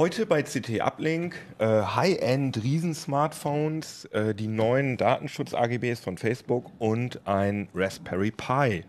Heute 0.00 0.24
bei 0.24 0.42
CT 0.42 0.80
Uplink 0.80 1.36
äh, 1.58 1.66
High-End 1.66 2.64
Riesen-Smartphones, 2.64 4.06
äh, 4.06 4.34
die 4.34 4.46
neuen 4.46 4.96
Datenschutz-AGBs 4.96 6.00
von 6.00 6.16
Facebook 6.16 6.70
und 6.78 7.20
ein 7.26 7.68
Raspberry 7.74 8.30
Pi 8.30 8.84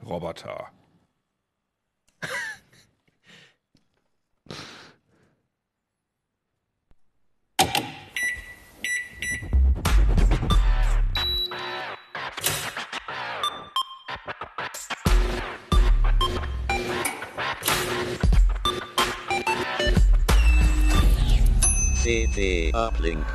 CT 22.12 22.76
Uplink. 22.76 23.26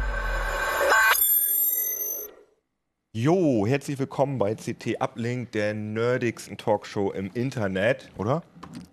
Jo, 3.15 3.67
herzlich 3.67 3.99
willkommen 3.99 4.37
bei 4.37 4.55
CT 4.55 5.01
Uplink, 5.01 5.53
der 5.53 5.73
nerdigsten 5.73 6.59
Talkshow 6.59 7.11
im 7.11 7.31
Internet, 7.33 8.11
oder? 8.19 8.43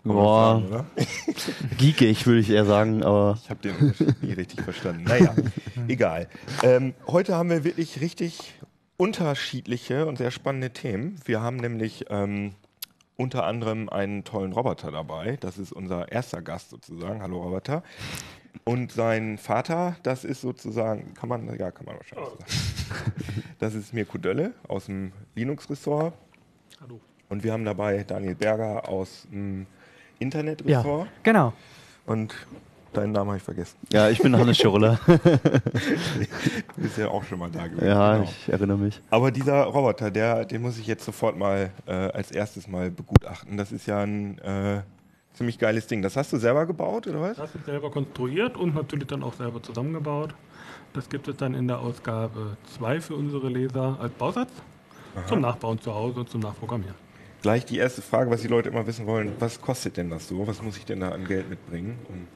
Boah, 0.02 0.62
sagen, 0.62 0.66
oder? 0.68 0.86
geekig 1.76 2.26
würde 2.26 2.40
ich 2.40 2.48
eher 2.48 2.64
sagen, 2.64 3.02
aber 3.02 3.38
Ich 3.42 3.50
habe 3.50 3.60
den 3.60 3.76
Unterschied 3.76 4.22
nie 4.22 4.32
richtig 4.32 4.62
verstanden. 4.62 5.04
Naja, 5.04 5.34
egal. 5.88 6.28
Ähm, 6.62 6.94
heute 7.06 7.36
haben 7.36 7.50
wir 7.50 7.64
wirklich 7.64 8.00
richtig 8.00 8.54
unterschiedliche 8.96 10.06
und 10.06 10.16
sehr 10.16 10.30
spannende 10.30 10.70
Themen. 10.70 11.20
Wir 11.26 11.42
haben 11.42 11.58
nämlich 11.58 12.06
ähm, 12.08 12.54
unter 13.16 13.44
anderem 13.44 13.90
einen 13.90 14.24
tollen 14.24 14.54
Roboter 14.54 14.90
dabei. 14.90 15.36
Das 15.40 15.58
ist 15.58 15.72
unser 15.72 16.10
erster 16.10 16.40
Gast 16.40 16.70
sozusagen. 16.70 17.20
Hallo 17.20 17.42
Roboter. 17.42 17.82
Und 18.62 18.92
sein 18.92 19.36
Vater, 19.38 19.96
das 20.02 20.24
ist 20.24 20.40
sozusagen, 20.40 21.12
kann 21.14 21.28
man, 21.28 21.46
ja, 21.58 21.70
kann 21.70 21.86
man 21.86 21.96
wahrscheinlich 21.96 22.28
sagen. 22.28 22.44
Das 23.58 23.74
ist 23.74 23.92
Mirko 23.94 24.18
Dölle 24.18 24.52
aus 24.68 24.86
dem 24.86 25.12
Linux-Ressort. 25.34 26.12
Hallo. 26.80 27.00
Und 27.30 27.42
wir 27.42 27.52
haben 27.52 27.64
dabei 27.64 28.04
Daniel 28.04 28.34
Berger 28.34 28.88
aus 28.88 29.26
dem 29.32 29.66
Internet-Ressort. 30.18 31.08
genau. 31.22 31.52
Und 32.06 32.34
deinen 32.92 33.12
Namen 33.12 33.30
habe 33.30 33.38
ich 33.38 33.42
vergessen. 33.42 33.76
ja, 33.92 34.08
ich 34.10 34.18
bin 34.20 34.36
Hannes 34.36 34.56
Schirulla. 34.56 35.00
Du 35.06 36.82
bist 36.82 36.98
ja 36.98 37.08
auch 37.08 37.24
schon 37.24 37.38
mal 37.38 37.50
da 37.50 37.66
gewesen. 37.66 37.86
ja, 37.86 38.16
genau. 38.18 38.24
ich 38.28 38.52
erinnere 38.52 38.78
mich. 38.78 39.00
Aber 39.10 39.30
dieser 39.30 39.64
Roboter, 39.64 40.10
der, 40.10 40.44
den 40.44 40.62
muss 40.62 40.78
ich 40.78 40.86
jetzt 40.86 41.04
sofort 41.04 41.36
mal 41.36 41.70
äh, 41.86 41.92
als 41.92 42.30
erstes 42.30 42.68
mal 42.68 42.90
begutachten. 42.90 43.56
Das 43.56 43.72
ist 43.72 43.86
ja 43.86 44.00
ein 44.02 44.38
äh, 44.38 44.82
ziemlich 45.34 45.58
geiles 45.58 45.86
Ding. 45.86 46.02
Das 46.02 46.16
hast 46.16 46.32
du 46.32 46.38
selber 46.38 46.66
gebaut, 46.66 47.06
oder 47.06 47.20
was? 47.20 47.36
Das 47.36 47.54
ist 47.54 47.66
selber 47.66 47.90
konstruiert 47.90 48.56
und 48.56 48.74
natürlich 48.74 49.08
dann 49.08 49.22
auch 49.22 49.34
selber 49.34 49.62
zusammengebaut. 49.62 50.34
Das 50.92 51.08
gibt 51.08 51.28
es 51.28 51.36
dann 51.36 51.54
in 51.54 51.68
der 51.68 51.80
Ausgabe 51.80 52.56
2 52.76 53.00
für 53.00 53.14
unsere 53.16 53.48
Leser 53.48 53.98
als 54.00 54.12
Bausatz 54.14 54.50
zum 55.26 55.40
Nachbauen 55.40 55.80
zu 55.80 55.94
Hause 55.94 56.20
und 56.20 56.28
zum 56.28 56.40
Nachprogrammieren. 56.40 56.94
Gleich 57.42 57.64
die 57.64 57.78
erste 57.78 58.00
Frage, 58.00 58.30
was 58.30 58.42
die 58.42 58.48
Leute 58.48 58.70
immer 58.70 58.86
wissen 58.86 59.06
wollen. 59.06 59.32
Was 59.38 59.60
kostet 59.60 59.96
denn 59.96 60.08
das 60.10 60.28
so? 60.28 60.46
Was 60.46 60.62
muss 60.62 60.76
ich 60.78 60.84
denn 60.84 61.00
da 61.00 61.10
an 61.10 61.24
Geld 61.26 61.50
mitbringen? 61.50 61.98
Um 62.08 62.26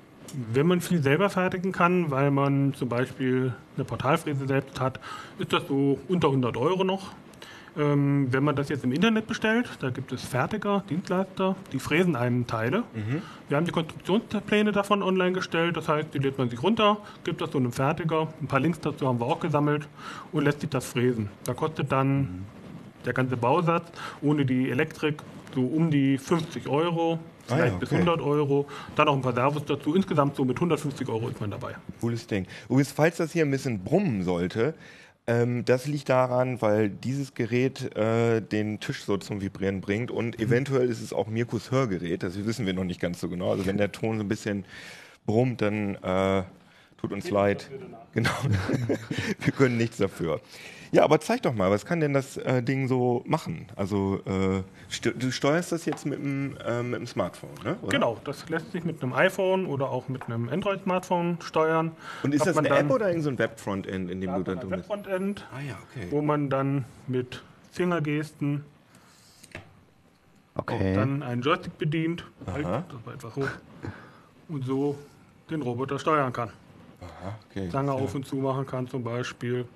Wenn 0.52 0.66
man 0.66 0.80
viel 0.80 1.02
selber 1.02 1.30
fertigen 1.30 1.72
kann, 1.72 2.10
weil 2.10 2.30
man 2.30 2.74
zum 2.74 2.88
Beispiel 2.88 3.54
eine 3.76 3.84
Portalfräse 3.84 4.46
selbst 4.46 4.80
hat, 4.80 5.00
ist 5.38 5.52
das 5.52 5.66
so 5.66 5.98
unter 6.08 6.28
100 6.28 6.56
Euro 6.56 6.84
noch. 6.84 7.14
Ähm, 7.76 8.28
wenn 8.30 8.44
man 8.44 8.56
das 8.56 8.68
jetzt 8.68 8.84
im 8.84 8.92
Internet 8.92 9.26
bestellt, 9.26 9.68
da 9.80 9.90
gibt 9.90 10.12
es 10.12 10.24
Fertiger, 10.24 10.84
Dienstleister, 10.88 11.56
die 11.72 11.78
fräsen 11.78 12.16
einem 12.16 12.46
Teile. 12.46 12.84
Wir 13.48 13.56
haben 13.56 13.66
die 13.66 13.72
Konstruktionspläne 13.72 14.72
davon 14.72 15.02
online 15.02 15.32
gestellt, 15.32 15.76
das 15.76 15.88
heißt, 15.88 16.12
die 16.14 16.18
lädt 16.18 16.38
man 16.38 16.50
sich 16.50 16.62
runter, 16.62 16.98
gibt 17.24 17.40
das 17.40 17.50
so 17.50 17.58
einem 17.58 17.72
Fertiger, 17.72 18.28
ein 18.40 18.46
paar 18.46 18.60
Links 18.60 18.80
dazu 18.80 19.06
haben 19.06 19.20
wir 19.20 19.26
auch 19.26 19.40
gesammelt 19.40 19.88
und 20.32 20.44
lässt 20.44 20.60
sich 20.60 20.70
das 20.70 20.86
fräsen. 20.86 21.28
Da 21.44 21.54
kostet 21.54 21.92
dann 21.92 22.44
der 23.04 23.12
ganze 23.12 23.36
Bausatz 23.36 23.90
ohne 24.22 24.44
die 24.44 24.70
Elektrik 24.70 25.22
so 25.54 25.62
um 25.62 25.90
die 25.90 26.18
50 26.18 26.68
Euro, 26.68 27.18
Ah 27.48 27.56
vielleicht 27.56 27.80
bis 27.80 27.88
okay. 27.90 28.00
100 28.00 28.20
Euro, 28.20 28.66
dann 28.94 29.06
noch 29.06 29.14
ein 29.14 29.22
paar 29.22 29.32
Servos 29.32 29.64
dazu. 29.64 29.94
Insgesamt 29.94 30.36
so 30.36 30.44
mit 30.44 30.56
150 30.56 31.08
Euro 31.08 31.28
ist 31.28 31.40
man 31.40 31.50
dabei. 31.50 31.74
Cooles 32.00 32.26
Ding. 32.26 32.46
Übrigens, 32.68 32.92
falls 32.92 33.16
das 33.16 33.32
hier 33.32 33.44
ein 33.44 33.50
bisschen 33.50 33.82
brummen 33.82 34.22
sollte, 34.22 34.74
ähm, 35.28 35.66
das 35.66 35.86
liegt 35.86 36.08
daran, 36.08 36.62
weil 36.62 36.88
dieses 36.88 37.34
Gerät 37.34 37.94
äh, 37.94 38.40
den 38.40 38.80
Tisch 38.80 39.04
so 39.04 39.18
zum 39.18 39.42
Vibrieren 39.42 39.82
bringt 39.82 40.10
und 40.10 40.40
eventuell 40.40 40.88
ist 40.88 41.02
es 41.02 41.12
auch 41.12 41.26
Mirkus 41.26 41.70
Hörgerät. 41.70 42.22
Das 42.22 42.42
wissen 42.46 42.64
wir 42.64 42.72
noch 42.72 42.84
nicht 42.84 42.98
ganz 42.98 43.20
so 43.20 43.28
genau. 43.28 43.50
Also 43.50 43.66
wenn 43.66 43.76
der 43.76 43.92
Ton 43.92 44.16
so 44.16 44.24
ein 44.24 44.28
bisschen 44.28 44.64
brummt, 45.26 45.60
dann 45.60 45.96
äh, 45.96 46.44
tut 46.96 47.12
uns 47.12 47.28
leid. 47.28 47.70
Genau. 48.14 48.30
wir 49.40 49.52
können 49.52 49.76
nichts 49.76 49.98
dafür. 49.98 50.40
Ja, 50.90 51.04
aber 51.04 51.20
zeig 51.20 51.42
doch 51.42 51.54
mal, 51.54 51.70
was 51.70 51.84
kann 51.84 52.00
denn 52.00 52.14
das 52.14 52.36
äh, 52.38 52.62
Ding 52.62 52.88
so 52.88 53.22
machen? 53.26 53.66
Also 53.76 54.20
äh, 54.26 54.62
st 54.90 55.12
du 55.16 55.30
steuerst 55.30 55.72
das 55.72 55.84
jetzt 55.84 56.06
mit 56.06 56.18
dem, 56.18 56.56
äh, 56.64 56.82
mit 56.82 57.00
dem 57.00 57.06
Smartphone, 57.06 57.50
ne? 57.64 57.76
oder? 57.82 57.90
Genau, 57.90 58.20
das 58.24 58.48
lässt 58.48 58.72
sich 58.72 58.84
mit 58.84 59.02
einem 59.02 59.12
iPhone 59.12 59.66
oder 59.66 59.90
auch 59.90 60.08
mit 60.08 60.24
einem 60.26 60.48
Android-Smartphone 60.48 61.38
steuern. 61.42 61.92
Und 62.22 62.34
ist 62.34 62.40
Hat 62.42 62.48
das 62.48 62.56
eine 62.58 62.70
App 62.70 62.90
oder 62.90 63.08
irgend 63.08 63.24
so 63.24 63.30
ein 63.30 63.38
Web-Frontend, 63.38 64.10
in 64.10 64.20
dem 64.20 64.30
Da 64.30 64.36
du 64.38 64.44
dann 64.44 64.54
ein 64.54 64.60
drin 64.60 64.70
bist? 64.70 64.88
Webfrontend, 64.88 65.46
Ah 65.52 65.60
ja, 65.60 65.78
okay. 65.90 66.06
wo 66.10 66.22
man 66.22 66.48
dann 66.48 66.84
mit 67.06 67.42
Fingergesten 67.72 68.64
Okay. 70.54 70.94
dann 70.94 71.22
einen 71.22 71.42
Joystick 71.42 71.78
bedient, 71.78 72.24
halt, 72.46 72.66
Aha. 72.66 72.84
das 72.90 73.06
war 73.06 73.14
etwas 73.14 73.36
hoch, 73.36 73.48
und 74.48 74.64
so 74.64 74.98
den 75.50 75.62
Roboter 75.62 75.98
steuern 76.00 76.32
kann. 76.32 76.50
Aha, 77.00 77.34
okay. 77.50 77.68
Zange 77.70 77.92
auf 77.92 78.14
und 78.14 78.26
zu 78.26 78.36
machen 78.36 78.66
kann 78.66 78.88
zum 78.88 79.02
Beispiel 79.04 79.66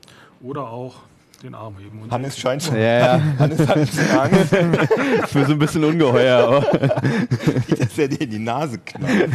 oder 0.41 0.69
auch 0.69 0.97
den 1.43 1.55
Arm 1.55 1.77
heben. 1.79 2.03
Und 2.03 2.11
Hannes 2.13 2.39
scheint 2.39 2.63
schon. 2.63 2.77
Ja, 2.77 3.17
ja, 3.17 3.23
Hannes 3.39 3.67
hat 3.67 3.77
Angst, 3.77 4.53
mir 5.35 5.45
so 5.47 5.53
ein 5.53 5.59
bisschen 5.59 5.85
ungeheuer, 5.85 6.39
aber 6.39 6.61
dass 7.79 7.99
er 7.99 8.09
dir 8.09 8.21
in 8.21 8.31
die 8.31 8.39
Nase 8.39 8.79
knallt. 8.79 9.31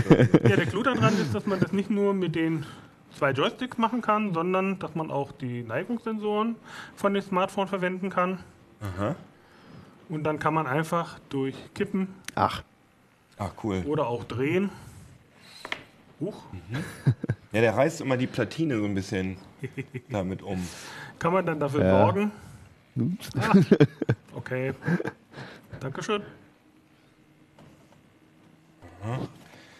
Ja, 0.47 0.55
der 0.55 0.65
Clou 0.67 0.83
daran 0.83 1.13
ist, 1.19 1.35
dass 1.35 1.45
man 1.45 1.59
das 1.59 1.73
nicht 1.73 1.89
nur 1.89 2.13
mit 2.13 2.35
den 2.35 2.65
zwei 3.17 3.31
Joysticks 3.31 3.77
machen 3.77 4.01
kann, 4.01 4.33
sondern 4.33 4.79
dass 4.79 4.95
man 4.95 5.11
auch 5.11 5.31
die 5.33 5.63
Neigungssensoren 5.63 6.55
von 6.95 7.13
dem 7.13 7.23
Smartphone 7.23 7.67
verwenden 7.67 8.09
kann. 8.09 8.39
Aha. 8.79 9.15
Und 10.07 10.23
dann 10.23 10.39
kann 10.39 10.53
man 10.53 10.65
einfach 10.67 11.19
durch 11.29 11.55
Kippen 11.73 12.07
ach, 12.35 12.63
Ah, 13.37 13.49
cool. 13.63 13.83
oder 13.85 14.07
auch 14.07 14.23
drehen. 14.23 14.69
Huch, 16.19 16.43
Ja, 17.51 17.61
der 17.61 17.75
reißt 17.75 18.01
immer 18.01 18.17
die 18.17 18.27
Platine 18.27 18.77
so 18.77 18.85
ein 18.85 18.93
bisschen 18.95 19.37
damit 20.09 20.41
um. 20.41 20.65
kann 21.19 21.33
man 21.33 21.45
dann 21.45 21.59
dafür 21.59 21.83
Ja. 21.85 21.91
sorgen. 21.91 22.31
Ah, 23.39 23.53
okay. 24.35 24.73
Dankeschön. 25.79 26.21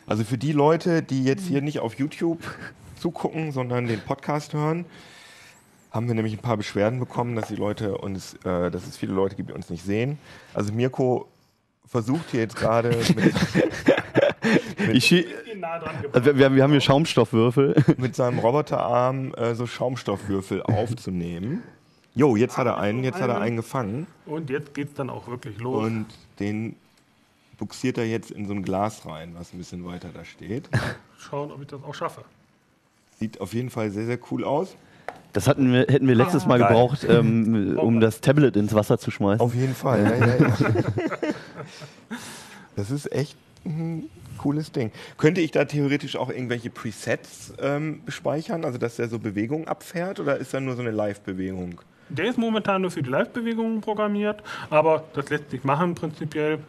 Also 0.06 0.24
für 0.24 0.38
die 0.38 0.52
Leute, 0.54 1.02
die 1.04 1.24
jetzt 1.24 1.46
hier 1.48 1.62
nicht 1.62 1.80
auf 1.80 1.96
YouTube 1.96 2.40
zugucken, 3.00 3.52
sondern 3.52 3.88
den 3.88 4.00
Podcast 4.00 4.54
hören, 4.54 4.86
haben 5.92 6.08
wir 6.08 6.16
nämlich 6.16 6.34
ein 6.34 6.40
paar 6.42 6.58
Beschwerden 6.58 7.00
bekommen, 7.00 7.36
dass 7.36 7.48
die 7.48 7.56
Leute 7.56 7.98
uns, 7.98 8.36
äh, 8.46 8.70
dass 8.72 8.86
es 8.88 8.98
viele 8.98 9.14
Leute 9.14 9.36
gibt, 9.36 9.50
die 9.50 9.54
uns 9.54 9.70
nicht 9.70 9.84
sehen. 9.84 10.18
Also 10.54 10.72
Mirko 10.72 11.28
versucht 11.86 12.32
hier 12.32 12.42
jetzt 12.42 12.56
gerade 12.56 12.90
mit, 13.16 13.34
ich 14.94 15.26
Nah 15.56 15.80
dran 15.80 15.96
also 16.14 16.26
wir, 16.26 16.38
wir 16.38 16.46
haben- 16.46 16.56
wir 16.56 16.64
haben 16.64 16.72
hier 16.72 16.82
Schaumstoffwürfel. 16.82 17.76
mit 17.98 18.16
seinem 18.16 18.40
Roboterarm 18.40 19.34
äh, 19.36 19.56
so 19.56 19.66
Schaumstoffwürfel 19.68 20.62
aufzunehmen. 20.64 21.64
Jo, 22.16 22.36
jetzt 22.36 22.58
hat 22.58 22.66
er 22.68 22.78
einen, 22.78 23.04
jetzt 23.04 23.20
hat 23.22 23.30
er 23.30 23.40
einen 23.42 23.58
gefangen. 23.58 24.08
Und 24.26 24.50
jetzt 24.50 24.74
geht's 24.74 24.94
dann 24.96 25.10
auch 25.10 25.28
wirklich 25.28 25.60
los. 25.60 25.84
Und 25.86 26.06
den 26.40 26.76
buxiert 27.58 27.98
er 27.98 28.06
jetzt 28.06 28.32
in 28.32 28.48
so 28.48 28.54
ein 28.54 28.64
Glas 28.64 29.06
rein, 29.06 29.34
was 29.38 29.54
ein 29.54 29.58
bisschen 29.60 29.86
weiter 29.86 30.10
da 30.14 30.24
steht. 30.26 30.70
Schauen, 31.20 31.52
ob 31.52 31.62
ich 31.62 31.68
das 31.68 31.84
auch 31.84 31.94
schaffe. 31.96 32.22
Sieht 33.20 33.40
auf 33.42 33.54
jeden 33.54 33.70
Fall 33.70 33.90
sehr, 33.92 34.06
sehr 34.06 34.20
cool 34.32 34.44
aus. 34.44 34.76
Das 35.34 35.48
hatten 35.48 35.72
wir, 35.72 35.82
hätten 35.82 36.08
wir 36.08 36.16
letztes 36.16 36.46
Mal 36.48 36.58
Geil. 36.60 36.68
gebraucht, 36.70 37.06
ähm, 37.08 37.78
um 37.82 38.00
das 38.00 38.22
Tablet 38.22 38.56
ins 38.56 38.74
Wasser 38.74 38.98
zu 38.98 39.12
schmeißen. 39.12 39.42
Auf 39.42 39.54
jeden 39.56 39.76
Fall. 39.76 40.04
Ja, 40.04 40.26
ja, 40.28 40.36
ja. 40.38 40.56
Das 42.76 42.92
ist 42.92 43.12
echt 43.12 43.36
ein 43.66 44.08
cooles 44.38 44.72
Ding. 44.72 44.92
Könnte 45.18 45.42
ich 45.42 45.52
da 45.52 45.66
theoretisch 45.66 46.16
auch 46.16 46.30
irgendwelche 46.30 46.70
Presets 46.70 47.54
ähm, 47.62 48.02
speichern, 48.08 48.66
also 48.66 48.78
dass 48.78 48.96
der 48.98 49.08
so 49.10 49.20
Bewegungen 49.20 49.68
abfährt 49.68 50.20
oder 50.20 50.38
ist 50.38 50.54
da 50.54 50.60
nur 50.60 50.76
so 50.76 50.82
eine 50.82 50.92
Live-Bewegung? 50.92 51.82
Der 52.10 52.26
ist 52.26 52.38
momentan 52.38 52.82
nur 52.84 52.92
für 52.92 53.02
die 53.04 53.10
Live-Bewegungen 53.10 53.82
programmiert, 53.82 54.42
aber 54.70 55.04
das 55.14 55.30
lässt 55.30 55.50
sich 55.52 55.64
machen 55.64 55.94
prinzipiell. 55.96 56.60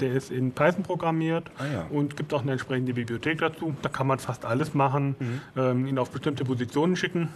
Der 0.00 0.12
ist 0.12 0.30
in 0.32 0.50
Python 0.52 0.82
programmiert 0.82 1.50
Ah 1.58 1.66
ja. 1.72 1.86
und 1.90 2.16
gibt 2.16 2.34
auch 2.34 2.42
eine 2.42 2.52
entsprechende 2.52 2.92
Bibliothek 2.94 3.38
dazu. 3.38 3.74
Da 3.82 3.88
kann 3.88 4.06
man 4.08 4.18
fast 4.18 4.44
alles 4.44 4.74
machen, 4.74 5.14
Mhm. 5.18 5.40
ähm, 5.56 5.86
ihn 5.86 5.98
auf 5.98 6.10
bestimmte 6.10 6.44
Positionen 6.44 6.96
schicken. 6.96 7.28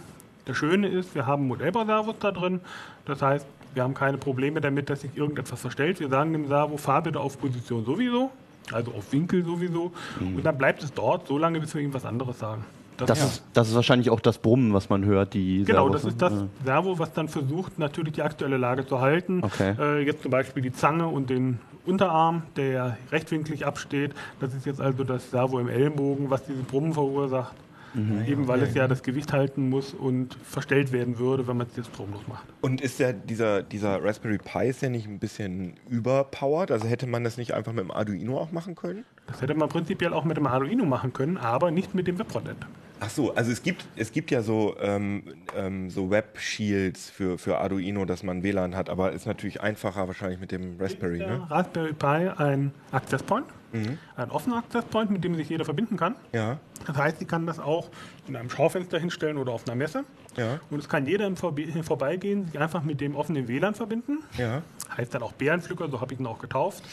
Das 0.45 0.57
Schöne 0.57 0.87
ist, 0.89 1.15
wir 1.15 1.25
haben 1.25 1.47
Modellbauservos 1.47 2.15
da 2.19 2.31
drin. 2.31 2.59
Das 3.05 3.21
heißt, 3.21 3.45
wir 3.75 3.83
haben 3.83 3.93
keine 3.93 4.17
Probleme 4.17 4.61
damit, 4.61 4.89
dass 4.89 5.01
sich 5.01 5.15
irgendetwas 5.15 5.61
verstellt. 5.61 5.99
Wir 5.99 6.09
sagen 6.09 6.33
dem 6.33 6.47
Servo, 6.47 6.75
fahr 6.77 7.03
bitte 7.03 7.19
auf 7.19 7.39
Position 7.39 7.85
sowieso, 7.85 8.31
also 8.73 8.91
auf 8.91 9.11
Winkel 9.11 9.43
sowieso. 9.43 9.91
Mhm. 10.19 10.37
Und 10.37 10.43
dann 10.45 10.57
bleibt 10.57 10.83
es 10.83 10.93
dort, 10.93 11.27
so 11.27 11.37
lange, 11.37 11.59
bis 11.59 11.73
wir 11.73 11.81
ihm 11.81 11.93
was 11.93 12.05
anderes 12.05 12.39
sagen. 12.39 12.65
Das 12.97 13.07
Das, 13.07 13.19
ist, 13.19 13.25
ist, 13.25 13.43
das 13.53 13.69
ist 13.69 13.75
wahrscheinlich 13.75 14.09
auch 14.09 14.19
das 14.19 14.39
Brummen, 14.39 14.73
was 14.73 14.89
man 14.89 15.05
hört. 15.05 15.33
Die 15.33 15.63
genau, 15.63 15.89
Servos, 15.89 16.01
das 16.01 16.13
ist 16.13 16.21
ne? 16.21 16.47
das 16.57 16.65
Servo, 16.65 16.99
was 16.99 17.13
dann 17.13 17.29
versucht, 17.29 17.79
natürlich 17.79 18.13
die 18.13 18.21
aktuelle 18.21 18.57
Lage 18.57 18.85
zu 18.85 18.99
halten. 18.99 19.41
Okay. 19.41 19.73
Äh, 19.79 20.05
jetzt 20.05 20.21
zum 20.23 20.31
Beispiel 20.31 20.61
die 20.61 20.73
Zange 20.73 21.07
und 21.07 21.29
den 21.29 21.59
Unterarm, 21.85 22.43
der 22.57 22.71
ja 22.71 22.97
rechtwinklig 23.11 23.65
absteht. 23.65 24.13
Das 24.41 24.53
ist 24.53 24.65
jetzt 24.65 24.81
also 24.81 25.03
das 25.05 25.31
Servo 25.31 25.59
im 25.59 25.69
Ellenbogen, 25.69 26.29
was 26.29 26.45
dieses 26.45 26.63
Brummen 26.63 26.93
verursacht. 26.93 27.55
Mhm. 27.93 28.25
Eben 28.27 28.47
weil 28.47 28.61
es 28.61 28.73
ja 28.73 28.87
das 28.87 29.03
Gewicht 29.03 29.33
halten 29.33 29.69
muss 29.69 29.93
und 29.93 30.35
verstellt 30.43 30.91
werden 30.91 31.17
würde, 31.19 31.47
wenn 31.47 31.57
man 31.57 31.67
es 31.67 31.75
jetzt 31.75 31.89
stromlos 31.89 32.21
macht. 32.27 32.45
Und 32.61 32.81
ist 32.81 32.99
der, 32.99 33.13
dieser, 33.13 33.63
dieser 33.63 34.03
Raspberry 34.03 34.37
Pi 34.37 34.67
ist 34.67 34.81
ja 34.81 34.89
nicht 34.89 35.07
ein 35.07 35.19
bisschen 35.19 35.73
überpowered? 35.89 36.71
Also 36.71 36.87
hätte 36.87 37.07
man 37.07 37.23
das 37.23 37.37
nicht 37.37 37.53
einfach 37.53 37.73
mit 37.73 37.83
dem 37.83 37.91
Arduino 37.91 38.37
auch 38.37 38.51
machen 38.51 38.75
können? 38.75 39.05
Das 39.27 39.41
hätte 39.41 39.53
man 39.53 39.69
prinzipiell 39.69 40.13
auch 40.13 40.23
mit 40.23 40.37
dem 40.37 40.47
Arduino 40.47 40.85
machen 40.85 41.13
können, 41.13 41.37
aber 41.37 41.71
nicht 41.71 41.95
mit 41.95 42.07
dem 42.07 42.19
Webfrontend. 42.19 42.65
Ach 43.01 43.09
so, 43.09 43.33
also 43.33 43.51
es 43.51 43.63
gibt, 43.63 43.85
es 43.95 44.11
gibt 44.11 44.29
ja 44.29 44.41
so, 44.41 44.75
ähm, 44.81 45.23
ähm, 45.55 45.89
so 45.89 46.09
Web-Shields 46.09 47.09
für, 47.09 47.37
für 47.37 47.57
Arduino, 47.59 48.03
dass 48.03 48.23
man 48.23 48.43
WLAN 48.43 48.75
hat, 48.75 48.89
aber 48.89 49.13
ist 49.13 49.25
natürlich 49.25 49.61
einfacher 49.61 50.07
wahrscheinlich 50.07 50.39
mit 50.39 50.51
dem 50.51 50.77
Raspberry, 50.79 51.19
Der 51.19 51.27
ne? 51.27 51.49
Raspberry 51.49 51.93
Pi 51.93 52.29
ein 52.37 52.73
Access 52.91 53.23
Point, 53.23 53.45
Mhm. 53.71 53.97
ein 54.15 54.31
offener 54.31 54.57
Access 54.57 54.85
Point, 54.85 55.11
mit 55.11 55.23
dem 55.23 55.35
sich 55.35 55.49
jeder 55.49 55.65
verbinden 55.65 55.95
kann. 55.97 56.15
Ja, 56.33 56.57
Das 56.87 56.97
heißt, 56.97 57.19
sie 57.19 57.25
kann 57.25 57.45
das 57.45 57.59
auch 57.59 57.89
in 58.27 58.35
einem 58.35 58.49
Schaufenster 58.49 58.99
hinstellen 58.99 59.37
oder 59.37 59.51
auf 59.51 59.65
einer 59.67 59.75
Messe. 59.75 60.03
ja, 60.37 60.59
Und 60.69 60.79
es 60.79 60.89
kann 60.89 61.05
jeder 61.05 61.27
im 61.27 61.35
Vorbe- 61.35 61.83
Vorbeigehen 61.83 62.45
sich 62.47 62.59
einfach 62.59 62.83
mit 62.83 62.99
dem 63.01 63.15
offenen 63.15 63.47
WLAN 63.47 63.75
verbinden. 63.75 64.19
ja. 64.37 64.61
Heißt 64.97 65.13
dann 65.13 65.21
auch 65.21 65.33
Bärenpflücker, 65.33 65.87
so 65.89 66.01
habe 66.01 66.13
ich 66.13 66.19
ihn 66.19 66.25
auch 66.25 66.39
getauft. 66.39 66.83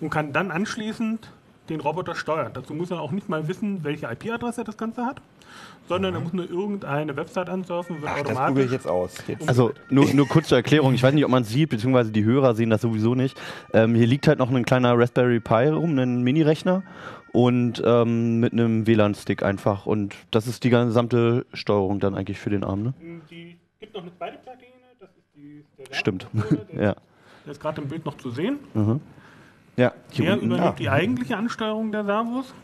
Und 0.00 0.10
kann 0.10 0.32
dann 0.32 0.50
anschließend 0.50 1.30
den 1.68 1.80
Roboter 1.80 2.14
steuern. 2.14 2.52
Dazu 2.54 2.74
muss 2.74 2.90
er 2.90 3.00
auch 3.00 3.10
nicht 3.10 3.28
mal 3.28 3.48
wissen, 3.48 3.84
welche 3.84 4.06
IP-Adresse 4.06 4.64
das 4.64 4.76
Ganze 4.76 5.04
hat, 5.06 5.20
sondern 5.88 6.14
er 6.14 6.20
muss 6.20 6.32
nur 6.32 6.48
irgendeine 6.48 7.16
Website 7.16 7.48
ansurfen, 7.48 8.02
wird 8.02 8.10
Ach, 8.10 8.16
das 8.18 8.24
probiere 8.24 8.44
automatisch. 8.44 8.64
ich 8.66 8.72
jetzt 8.72 8.86
aus. 8.86 9.14
Jetzt. 9.26 9.48
Also 9.48 9.72
nur, 9.90 10.12
nur 10.12 10.28
kurz 10.28 10.48
zur 10.48 10.58
Erklärung, 10.58 10.94
ich 10.94 11.02
weiß 11.02 11.14
nicht, 11.14 11.24
ob 11.24 11.30
man 11.30 11.42
es 11.42 11.48
sieht, 11.48 11.70
beziehungsweise 11.70 12.10
die 12.12 12.24
Hörer 12.24 12.54
sehen 12.54 12.70
das 12.70 12.82
sowieso 12.82 13.14
nicht. 13.14 13.40
Ähm, 13.72 13.94
hier 13.94 14.06
liegt 14.06 14.26
halt 14.28 14.38
noch 14.38 14.50
ein 14.50 14.64
kleiner 14.64 14.98
Raspberry 14.98 15.40
Pi 15.40 15.68
rum, 15.68 15.98
ein 15.98 16.22
Mini-Rechner 16.22 16.82
und 17.32 17.82
ähm, 17.84 18.40
mit 18.40 18.52
einem 18.52 18.86
WLAN-Stick 18.86 19.42
einfach. 19.42 19.86
Und 19.86 20.14
das 20.30 20.46
ist 20.46 20.64
die 20.64 20.70
gesamte 20.70 21.46
Steuerung 21.52 21.98
dann 22.00 22.14
eigentlich 22.14 22.38
für 22.38 22.50
den 22.50 22.62
Arm, 22.62 22.82
ne? 22.82 22.94
Die 23.30 23.56
gibt 23.80 23.94
noch 23.94 24.02
eine 24.02 24.16
zweite 24.16 24.38
Platine, 24.38 24.70
das 25.00 25.08
ist 25.10 25.26
die 25.34 25.64
der 25.78 25.94
Stimmt. 25.94 26.26
Ja. 26.74 26.94
der 27.44 27.52
ist 27.52 27.60
gerade 27.60 27.80
im 27.82 27.88
Bild 27.88 28.04
noch 28.04 28.16
zu 28.18 28.30
sehen. 28.30 28.58
Ja, 29.76 29.92
hier 30.10 30.26
Der 30.26 30.36
übernimmt 30.36 30.60
ah. 30.60 30.74
die 30.78 30.88
eigentliche 30.88 31.36
Ansteuerung 31.36 31.90
der 31.92 32.04
Servos. 32.04 32.54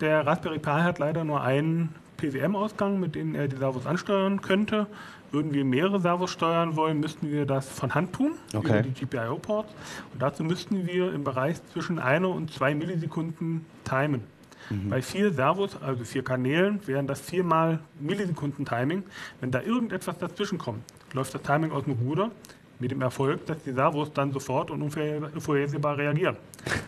Der 0.00 0.26
Raspberry 0.26 0.58
Pi 0.58 0.70
hat 0.70 0.98
leider 0.98 1.24
nur 1.24 1.40
einen 1.42 1.94
PWM-Ausgang, 2.18 3.00
mit 3.00 3.14
dem 3.14 3.34
er 3.34 3.48
die 3.48 3.56
Servos 3.56 3.86
ansteuern 3.86 4.42
könnte. 4.42 4.86
Würden 5.30 5.52
wir 5.52 5.64
mehrere 5.64 6.00
Servos 6.00 6.30
steuern 6.30 6.76
wollen, 6.76 7.00
müssten 7.00 7.30
wir 7.30 7.44
das 7.46 7.68
von 7.68 7.94
Hand 7.94 8.14
tun, 8.14 8.32
Okay. 8.54 8.80
über 8.80 8.82
die 8.82 8.92
GPIO-Ports. 8.92 9.70
Und 10.12 10.22
dazu 10.22 10.42
müssten 10.44 10.86
wir 10.86 11.12
im 11.12 11.24
Bereich 11.24 11.56
zwischen 11.72 11.98
einer 11.98 12.28
und 12.28 12.52
zwei 12.52 12.74
Millisekunden 12.74 13.64
timen. 13.84 14.22
Bei 14.90 15.00
vier 15.00 15.32
Servos, 15.32 15.80
also 15.80 16.04
vier 16.04 16.22
Kanälen, 16.22 16.86
wären 16.86 17.06
das 17.06 17.20
viermal 17.22 17.78
Millisekunden 18.00 18.66
Timing. 18.66 19.02
Wenn 19.40 19.50
da 19.50 19.62
irgendetwas 19.62 20.18
dazwischen 20.18 20.58
kommt, 20.58 20.82
läuft 21.14 21.32
das 21.34 21.40
Timing 21.40 21.70
aus 21.72 21.84
dem 21.84 21.94
Ruder 21.94 22.30
mit 22.80 22.90
dem 22.90 23.02
Erfolg, 23.02 23.44
dass 23.46 23.62
die 23.64 23.72
Servos 23.72 24.12
dann 24.12 24.32
sofort 24.32 24.70
und 24.70 24.82
unvorher- 24.82 25.30
unvorhersehbar 25.34 25.96
reagieren. 25.98 26.36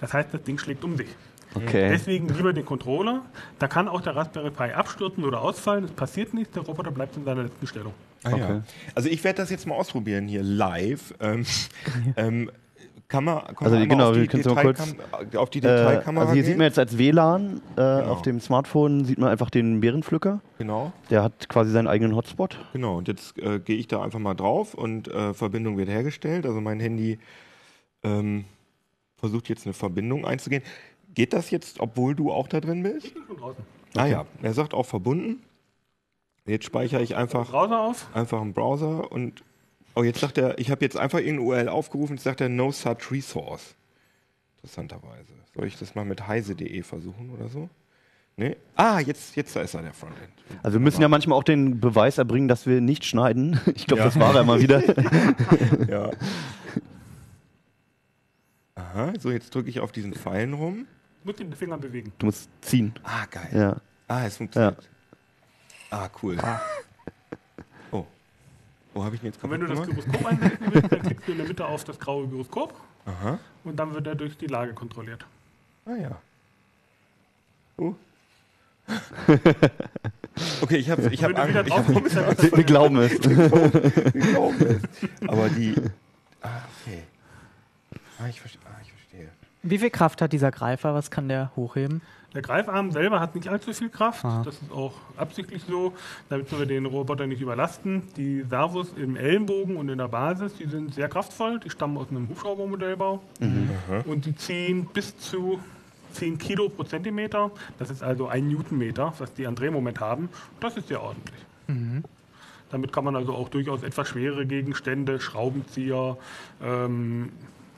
Das 0.00 0.12
heißt, 0.12 0.32
das 0.32 0.42
Ding 0.42 0.58
schlägt 0.58 0.84
um 0.84 0.96
sich. 0.96 1.08
Okay. 1.54 1.88
Deswegen 1.90 2.28
lieber 2.28 2.52
den 2.52 2.64
Controller. 2.64 3.22
Da 3.58 3.66
kann 3.66 3.88
auch 3.88 4.00
der 4.00 4.14
Raspberry 4.14 4.50
Pi 4.50 4.72
abstürzen 4.72 5.25
oder 5.25 5.40
ausfallen. 5.40 5.84
Es 5.84 5.90
passiert 5.90 6.32
nichts, 6.32 6.52
der 6.54 6.62
Roboter 6.62 6.92
bleibt 6.92 7.16
in 7.16 7.25
seiner 7.25 7.42
letzten 7.42 7.66
Stellung. 7.66 7.92
Ah, 8.22 8.28
Okay. 8.32 8.40
ja. 8.40 8.62
Also 8.94 9.08
ich 9.08 9.25
werde 9.25 9.38
das 9.38 9.50
jetzt 9.50 9.66
mal 9.66 9.75
ausprobieren 9.75 10.28
hier 10.28 10.42
live. 10.44 11.12
Ähm, 11.20 11.44
ähm, 12.16 12.50
kann 13.10 13.24
man, 13.24 13.38
Also 13.56 13.76
man 13.76 13.88
genau, 13.88 14.10
auf, 14.10 14.16
die 14.16 14.48
mal 14.48 14.62
kurz- 14.62 14.94
auf 15.36 15.50
die 15.50 15.58
Äh, 15.58 15.62
Detailkamera 15.62 16.22
also 16.22 16.32
hier 16.34 16.42
gehen? 16.42 16.48
sieht 16.52 16.56
man 16.58 16.66
jetzt 16.66 16.78
als 16.78 16.96
WLAN 16.96 17.56
äh, 17.56 17.74
Genau. 17.76 18.04
auf 18.12 18.22
dem 18.22 18.40
Smartphone 18.40 19.04
sieht 19.04 19.18
man 19.18 19.28
einfach 19.28 19.50
den 19.50 19.80
Bärenpflücker. 19.80 20.40
genau, 20.58 20.92
Der 21.10 21.22
hat 21.24 21.48
quasi 21.48 21.70
seinen 21.72 21.88
eigenen 21.88 22.14
Hotspot. 22.16 22.58
genau. 22.72 22.96
Und 22.96 23.08
jetzt 23.08 23.36
äh, 23.38 23.58
gehe 23.58 23.76
ich 23.76 23.88
da 23.88 24.02
einfach 24.02 24.18
mal 24.20 24.34
drauf 24.34 24.72
und 24.74 25.08
äh, 25.08 25.34
Verbindung 25.34 25.76
wird 25.76 25.88
hergestellt. 25.90 26.46
Also 26.46 26.60
mein 26.60 26.80
Handy 26.80 27.18
ähm, 28.02 28.44
versucht 29.16 29.48
jetzt 29.50 29.66
eine 29.66 29.74
Verbindung 29.74 30.24
einzugehen. 30.24 30.62
Geht 31.12 31.32
das 31.32 31.50
jetzt, 31.50 31.80
obwohl 31.80 32.14
du 32.14 32.30
auch 32.32 32.46
da 32.48 32.60
drin 32.60 32.82
bist? 32.84 33.06
Ich 33.08 33.14
bin 33.14 33.24
schon 33.26 33.36
draußen. 33.36 33.64
Ah 33.96 34.06
ja, 34.06 34.24
er 34.40 34.54
sagt 34.54 34.72
auch 34.72 34.86
verbunden. 34.86 35.42
Jetzt 36.46 36.64
speichere 36.64 37.02
ich 37.02 37.16
einfach, 37.16 37.50
Browser 37.50 37.80
auf. 37.80 38.08
einfach 38.14 38.40
einen 38.40 38.54
Browser 38.54 39.10
und 39.12 39.42
oh, 39.94 40.02
jetzt 40.02 40.20
sagt 40.20 40.38
er, 40.38 40.58
ich 40.58 40.70
habe 40.70 40.84
jetzt 40.84 40.96
einfach 40.96 41.19
irgendeine 41.19 41.42
URL 41.42 41.69
aufgerufen, 41.69 42.16
jetzt 42.16 42.25
sagt 42.25 42.40
er 42.40 42.48
no 42.48 42.72
such 42.72 43.10
resource. 43.10 43.75
Interessanterweise. 44.56 45.32
Soll 45.54 45.66
ich 45.66 45.78
das 45.78 45.94
mal 45.94 46.04
mit 46.04 46.26
heise.de 46.26 46.82
versuchen 46.82 47.31
oder 47.31 47.48
so? 47.48 47.69
Nee? 48.37 48.56
Ah, 48.76 49.00
jetzt, 49.00 49.37
jetzt 49.37 49.54
da 49.56 49.60
ist 49.60 49.75
er, 49.75 49.82
der 49.82 49.92
Frontend. 49.92 50.28
Also 50.62 50.78
wir 50.78 50.81
müssen 50.84 51.02
ja 51.02 51.08
manchmal 51.08 51.37
auch 51.38 51.42
den 51.44 51.81
Beweis 51.81 52.16
erbringen, 52.19 52.48
dass 52.48 52.66
wir 52.66 52.81
nicht 52.81 53.04
schneiden. 53.04 53.60
Ich 53.75 53.87
glaube, 53.87 54.00
Ja. 54.00 54.06
das 54.06 54.19
war 54.19 54.34
er 54.34 54.44
mal 54.44 54.60
wieder. 54.60 54.82
Ja. 55.88 56.10
Aha, 58.75 59.12
so 59.19 59.31
jetzt 59.31 59.54
drücke 59.54 59.69
ich 59.69 59.81
auf 59.81 59.92
diesen 59.92 60.14
Pfeilen 60.14 60.54
rum. 60.54 60.87
Muss 61.25 61.37
den 61.37 61.52
Finger 61.52 61.76
bewegen. 61.76 62.12
Du 62.19 62.26
musst 62.26 62.48
ziehen. 62.62 62.94
Ah, 63.02 63.26
geil. 63.31 63.48
Ja. 63.52 63.76
Ah, 64.08 64.26
es 64.26 64.37
funktioniert. 64.38 64.88
Ah, 65.90 66.08
cool. 66.22 66.38
Oh. 66.42 66.46
Wo 68.94 69.04
habe 69.04 69.14
ich 69.16 69.22
ihn 69.22 69.26
jetzt 69.26 69.42
Und 69.44 69.50
wenn 69.50 69.60
du 69.60 69.66
das? 69.69 69.82
Gyroskop 69.87 70.26
einsetzen 70.26 70.58
willst, 70.72 70.92
dann 70.92 71.02
klickst 71.02 71.28
du 71.28 71.32
in 71.32 71.38
der 71.38 71.46
Mitte 71.46 71.64
auf 71.66 71.84
das 71.84 71.98
graue 71.98 72.26
Gyroskop 72.26 72.75
Aha. 73.06 73.38
und 73.64 73.76
dann 73.76 73.94
wird 73.94 74.06
er 74.06 74.14
durch 74.16 74.37
die 74.37 74.46
Lage 74.46 74.72
kontrolliert. 74.75 75.25
Ah 75.87 75.94
ja. 75.96 76.10
Oh. 77.76 77.94
Okay, 80.62 80.76
ich 80.76 80.88
habe 80.90 81.02
ich 81.12 81.22
hab 81.22 81.37
Angst. 81.37 81.48
wieder 81.50 81.66
Ich 81.66 81.72
hab, 81.76 81.87
drauf 81.87 81.94
kommst, 81.94 82.16
Wir, 82.42 82.52
wir 82.56 82.64
glauben 82.64 82.96
es. 82.98 83.12
wir 83.12 84.32
glauben 84.32 84.56
es. 84.66 85.28
Aber 85.28 85.48
die. 85.50 85.75
Ah, 86.40 86.60
okay. 86.82 87.02
Ah, 88.19 88.28
ich 88.28 88.40
verstehe. 88.40 88.60
Ah, 88.64 88.78
ich 88.82 88.90
verstehe. 88.90 89.28
Wie 89.62 89.78
viel 89.78 89.90
Kraft 89.90 90.22
hat 90.22 90.32
dieser 90.32 90.50
Greifer? 90.50 90.94
Was 90.94 91.10
kann 91.10 91.28
der 91.28 91.50
hochheben? 91.56 92.00
Der 92.34 92.42
Greifarm 92.42 92.92
selber 92.92 93.18
hat 93.18 93.34
nicht 93.34 93.48
allzu 93.48 93.72
viel 93.72 93.88
Kraft. 93.88 94.24
Aha. 94.24 94.42
Das 94.44 94.54
ist 94.54 94.70
auch 94.70 94.94
absichtlich 95.16 95.62
so, 95.68 95.92
damit 96.28 96.56
wir 96.56 96.64
den 96.64 96.86
Roboter 96.86 97.26
nicht 97.26 97.40
überlasten. 97.40 98.02
Die 98.16 98.42
Servos 98.42 98.92
im 98.96 99.16
Ellenbogen 99.16 99.76
und 99.76 99.88
in 99.88 99.99
der 99.99 100.08
Basis, 100.08 100.54
die 100.54 100.66
sind 100.66 100.94
sehr 100.94 101.08
kraftvoll. 101.08 101.58
Die 101.58 101.70
stammen 101.70 101.96
aus 101.96 102.08
einem 102.10 102.28
Hubschraubermodellbau. 102.28 103.20
Und 104.06 104.26
die 104.26 104.37
ziehen 104.37 104.87
bis 104.92 105.18
zu 105.18 105.58
10 106.12 106.38
Kilo 106.38 106.68
pro 106.68 106.84
Zentimeter. 106.84 107.50
Das 107.78 107.90
ist 107.90 108.02
also 108.02 108.28
ein 108.28 108.49
Newtonmeter, 108.49 109.12
was 109.18 109.32
die 109.34 109.46
an 109.46 109.54
Drehmoment 109.56 110.00
haben. 110.00 110.28
Das 110.60 110.76
ist 110.76 110.88
sehr 110.88 111.02
ordentlich. 111.02 111.40
Damit 112.70 112.92
kann 112.92 113.04
man 113.04 113.16
also 113.16 113.34
auch 113.34 113.49
durchaus 113.49 113.82
etwas 113.82 114.08
schwere 114.08 114.46
Gegenstände, 114.46 115.20
Schraubenzieher, 115.20 116.16
ähm, 116.62 117.30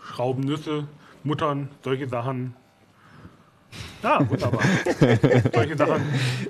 Schraubennüsse, 0.02 0.86
Muttern, 1.24 1.68
solche 1.82 2.08
Sachen. 2.08 2.54
Ja, 4.02 4.18
wunderbar. 4.28 4.60
solche 5.54 5.76
Sachen 5.76 6.02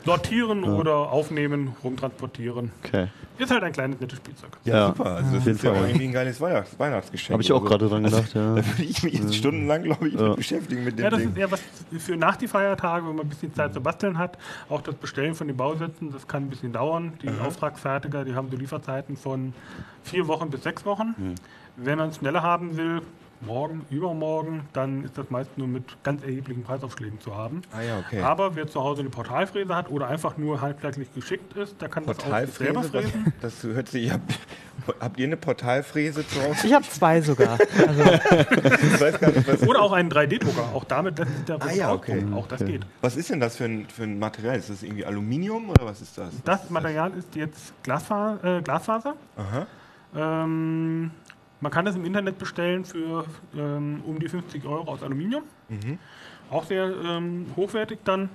sortieren 0.04 0.64
oder 0.64 0.94
aufnehmen, 1.12 1.74
rumtransportieren. 1.84 2.70
Okay. 2.84 3.08
Ist 3.38 3.50
halt 3.50 3.62
ein 3.62 3.72
kleines 3.72 4.00
nettes 4.00 4.18
Spielzeug. 4.18 4.50
Ja, 4.64 4.74
Ja, 4.74 4.86
super. 4.88 5.04
Also 5.16 5.30
das 5.30 5.38
auf 5.38 5.44
jeden 5.46 5.56
ist 5.56 5.62
ja 5.64 5.74
irgendwie 5.74 6.04
ein 6.06 6.12
geiles 6.12 6.40
Weihnachts 6.40 6.78
Weihnachtsgeschenk. 6.78 7.32
Habe 7.34 7.42
ich 7.42 7.52
auch 7.52 7.64
gerade 7.64 7.88
dran 7.88 8.04
gedacht, 8.04 8.34
ja. 8.34 8.54
Da 8.54 8.66
würde 8.66 8.82
ich 8.82 9.02
mich 9.02 9.14
jetzt 9.14 9.34
stundenlang, 9.34 9.82
glaube 9.82 10.08
ich, 10.08 10.14
Ja. 10.14 10.34
beschäftigen 10.34 10.84
mit 10.84 10.98
dem 10.98 11.04
Ja, 11.04 11.10
das 11.10 11.20
Ding. 11.20 11.30
ist 11.30 11.36
eher 11.38 11.50
was 11.50 11.60
für 11.98 12.16
nach 12.16 12.36
die 12.36 12.48
Feiertage, 12.48 13.06
wenn 13.06 13.16
man 13.16 13.26
ein 13.26 13.28
bisschen 13.28 13.54
Zeit 13.54 13.74
zu 13.74 13.80
basteln 13.80 14.18
hat. 14.18 14.38
Auch 14.68 14.80
das 14.80 14.94
Bestellen 14.94 15.34
von 15.34 15.46
den 15.46 15.56
Bausätzen, 15.56 16.12
das 16.12 16.26
kann 16.26 16.44
ein 16.44 16.50
bisschen 16.50 16.72
dauern. 16.72 17.12
Die 17.22 17.28
Auftragsfertiger, 17.44 18.24
die 18.24 18.34
haben 18.34 18.48
so 18.50 18.56
Lieferzeiten 18.56 19.16
von 19.16 19.52
vier 20.04 20.26
Wochen 20.28 20.50
bis 20.50 20.62
sechs 20.62 20.84
Wochen. 20.86 21.14
Wenn 21.76 21.98
man 21.98 22.10
es 22.10 22.16
schneller 22.16 22.42
haben 22.42 22.76
will, 22.76 23.02
morgen, 23.46 23.84
übermorgen, 23.90 24.62
dann 24.72 25.04
ist 25.04 25.18
das 25.18 25.30
meist 25.30 25.56
nur 25.58 25.66
mit 25.68 25.84
ganz 26.02 26.22
erheblichen 26.22 26.62
Preisaufschlägen 26.62 27.20
zu 27.20 27.36
haben. 27.36 27.62
Ah 27.72 27.82
ja, 27.82 27.98
okay. 27.98 28.20
Aber 28.22 28.56
wer 28.56 28.66
zu 28.66 28.82
Hause 28.82 29.00
eine 29.00 29.10
Portalfräse 29.10 29.74
hat 29.74 29.90
oder 29.90 30.08
einfach 30.08 30.36
nur 30.36 30.60
handwerklich 30.60 31.12
geschickt 31.14 31.56
ist, 31.56 31.80
der 31.80 31.88
kann 31.88 32.06
das 32.06 32.18
auch 32.18 32.24
selber 32.24 32.80
Portalfräse? 32.82 32.90
fräsen. 32.90 33.32
Was, 33.40 33.52
das 33.54 33.62
hört 33.62 33.88
sich. 33.88 34.10
Habt, 34.12 34.38
habt 35.00 35.18
ihr 35.18 35.26
eine 35.26 35.36
Portalfräse 35.36 36.26
zu 36.26 36.42
Hause? 36.42 36.66
Ich 36.66 36.72
habe 36.72 36.84
zwei 36.84 37.20
sogar. 37.20 37.58
Also, 37.86 38.02
Ich 38.02 39.00
weiß 39.00 39.20
gar 39.20 39.30
nicht, 39.30 39.48
was, 39.48 39.62
Oder 39.68 39.82
auch 39.82 39.92
einen 39.92 40.10
3D-Drucker. 40.10 40.74
Auch 40.74 40.84
damit 40.84 41.18
lässt 41.18 41.36
sich 41.36 41.44
der 41.44 41.56
Robot 41.56 41.74
ja, 41.74 41.92
okay. 41.92 42.24
Auch 42.34 42.46
das 42.46 42.64
geht. 42.64 42.82
was 43.00 43.16
ist 43.16 43.30
denn 43.30 43.40
das 43.40 43.56
für 43.56 43.64
ein, 43.64 43.86
für 43.88 44.04
ein 44.04 44.18
Material? 44.18 44.56
Ist 44.56 44.70
das 44.70 44.82
irgendwie 44.82 45.04
Aluminium 45.04 45.70
oder 45.70 45.86
was 45.86 46.00
ist 46.00 46.16
das? 46.16 46.30
Das 46.44 46.70
Material 46.70 47.12
ist 47.12 47.34
jetzt 47.34 47.72
Glasfa 47.82 48.38
äh, 48.42 48.62
Glasfaser. 48.62 49.14
Aha. 49.36 49.66
Ähm, 50.14 51.10
man 51.62 51.72
kann 51.72 51.84
das 51.86 51.96
im 51.96 52.04
Internet 52.04 52.36
bestellen 52.38 52.84
für 52.84 53.24
ähm, 53.56 54.02
um 54.06 54.18
die 54.18 54.28
50 54.28 54.66
Euro 54.66 54.90
aus 54.90 55.02
Aluminium. 55.02 55.44
Auch 56.50 56.64
sehr 56.64 56.84
ähm, 57.04 57.46
hochwertig 57.56 58.00
dann. 58.04 58.28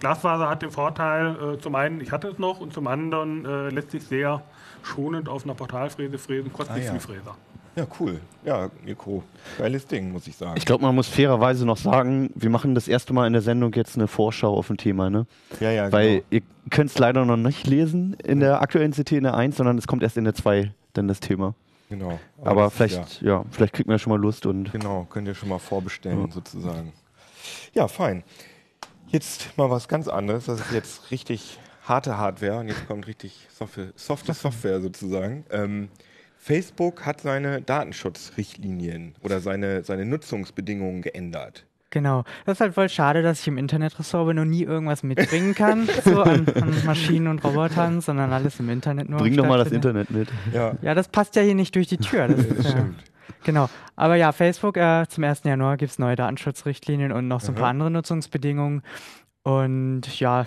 Glasfaser 0.00 0.50
hat 0.50 0.60
den 0.60 0.70
Vorteil, 0.70 1.54
äh, 1.54 1.58
zum 1.58 1.74
einen, 1.74 2.02
ich 2.02 2.12
hatte 2.12 2.28
es 2.28 2.38
noch 2.38 2.60
und 2.60 2.74
zum 2.74 2.86
anderen 2.86 3.46
äh, 3.46 3.70
lässt 3.70 3.92
sich 3.92 4.02
sehr 4.04 4.42
schonend 4.82 5.28
auf 5.28 5.44
einer 5.44 5.54
Portalfräse 5.54 6.18
fräsen, 6.18 6.52
kostet 6.52 6.74
Ah, 6.74 6.76
nicht 6.78 6.86
ja. 6.86 6.92
viel 6.92 7.00
Fräser. 7.00 7.34
Ja, 7.76 7.86
cool. 8.00 8.20
Ja, 8.44 8.70
Mikro. 8.84 9.22
Geiles 9.58 9.86
Ding, 9.86 10.10
muss 10.12 10.26
ich 10.26 10.36
sagen. 10.36 10.54
Ich 10.56 10.64
glaube, 10.66 10.82
man 10.84 10.94
muss 10.94 11.08
fairerweise 11.08 11.64
noch 11.66 11.76
sagen, 11.76 12.30
wir 12.34 12.50
machen 12.50 12.74
das 12.74 12.88
erste 12.88 13.12
Mal 13.12 13.26
in 13.26 13.32
der 13.34 13.42
Sendung 13.42 13.72
jetzt 13.74 13.96
eine 13.96 14.06
Vorschau 14.08 14.54
auf 14.56 14.68
ein 14.70 14.76
Thema, 14.78 15.08
ne? 15.10 15.26
ja, 15.60 15.70
ja, 15.70 15.92
Weil 15.92 16.08
genau. 16.16 16.24
ihr 16.30 16.42
könnt 16.70 16.90
es 16.90 16.98
leider 16.98 17.24
noch 17.24 17.36
nicht 17.36 17.66
lesen 17.66 18.14
in 18.24 18.40
der 18.40 18.60
aktuellen 18.62 18.92
CT 18.92 19.12
in 19.12 19.24
der 19.24 19.34
1, 19.34 19.56
sondern 19.56 19.78
es 19.78 19.86
kommt 19.86 20.02
erst 20.02 20.16
in 20.16 20.24
der 20.24 20.34
2 20.34 20.72
dann 20.94 21.06
das 21.08 21.20
Thema. 21.20 21.54
Genau. 21.88 22.18
Aber 22.42 22.64
das 22.64 22.72
ist 22.72 22.76
vielleicht, 22.76 23.22
ja. 23.22 23.44
vielleicht 23.50 23.72
kriegt 23.74 23.86
man 23.86 23.94
ja 23.94 23.98
schon 23.98 24.12
mal 24.12 24.20
Lust 24.20 24.46
und 24.46 24.66
Ja, 24.66 24.72
genau, 24.72 25.06
könnt 25.10 25.28
ihr 25.28 25.34
schon 25.34 25.48
mal 25.48 25.58
vorbestellen, 25.58 26.30
sozusagen. 26.30 26.92
Ja, 27.72 27.88
fein. 27.88 28.24
Jetzt 29.08 29.56
mal 29.56 29.70
was 29.70 29.88
ganz 29.88 30.08
anderes. 30.08 30.46
Das 30.46 30.60
ist 30.60 30.72
jetzt 30.72 31.10
richtig 31.10 31.58
harte 31.84 32.18
Hardware 32.18 32.58
und 32.58 32.68
jetzt 32.68 32.86
kommt 32.86 33.06
richtig 33.06 33.46
softe, 33.50 33.92
softe 33.96 34.34
Software 34.34 34.80
sozusagen. 34.80 35.44
Ähm, 35.50 35.88
Facebook 36.38 37.06
hat 37.06 37.20
seine 37.20 37.62
Datenschutzrichtlinien 37.62 39.14
oder 39.22 39.40
seine, 39.40 39.84
seine 39.84 40.04
Nutzungsbedingungen 40.04 41.02
geändert. 41.02 41.64
Genau. 41.96 42.24
Das 42.44 42.58
ist 42.58 42.60
halt 42.60 42.74
voll 42.74 42.90
schade, 42.90 43.22
dass 43.22 43.40
ich 43.40 43.48
im 43.48 43.56
Internetressort 43.56 44.26
bin 44.28 44.38
und 44.38 44.50
nie 44.50 44.64
irgendwas 44.64 45.02
mitbringen 45.02 45.54
kann, 45.54 45.88
so 46.04 46.20
an, 46.20 46.44
an 46.60 46.74
Maschinen 46.84 47.26
und 47.26 47.42
Robotern, 47.42 48.02
sondern 48.02 48.34
alles 48.34 48.60
im 48.60 48.68
Internet 48.68 49.08
nur. 49.08 49.18
bring 49.18 49.34
doch 49.34 49.46
mal 49.46 49.56
das. 49.56 49.72
Internet 49.72 50.10
mit. 50.10 50.28
Ja, 50.52 50.74
Ja, 50.82 50.94
das 50.94 51.08
passt 51.08 51.36
ja 51.36 51.42
hier 51.42 51.54
nicht 51.54 51.74
durch 51.74 51.86
die 51.86 51.96
Tür. 51.96 52.28
Das 52.28 52.38
ist, 52.38 52.64
ja, 52.64 52.70
stimmt. 52.72 53.02
genau. 53.44 53.70
Aber 53.96 54.16
ja, 54.16 54.32
Facebook, 54.32 54.76
äh, 54.76 55.06
zum 55.08 55.24
1. 55.24 55.44
Januar 55.44 55.78
gibt 55.78 55.90
es 55.90 55.98
neue 55.98 56.16
Datenschutzrichtlinien 56.16 57.12
und 57.12 57.28
noch 57.28 57.40
so 57.40 57.52
ein 57.52 57.54
Aha. 57.54 57.60
paar 57.62 57.70
andere 57.70 57.90
Nutzungsbedingungen. 57.90 58.82
Und 59.42 60.20
ja, 60.20 60.44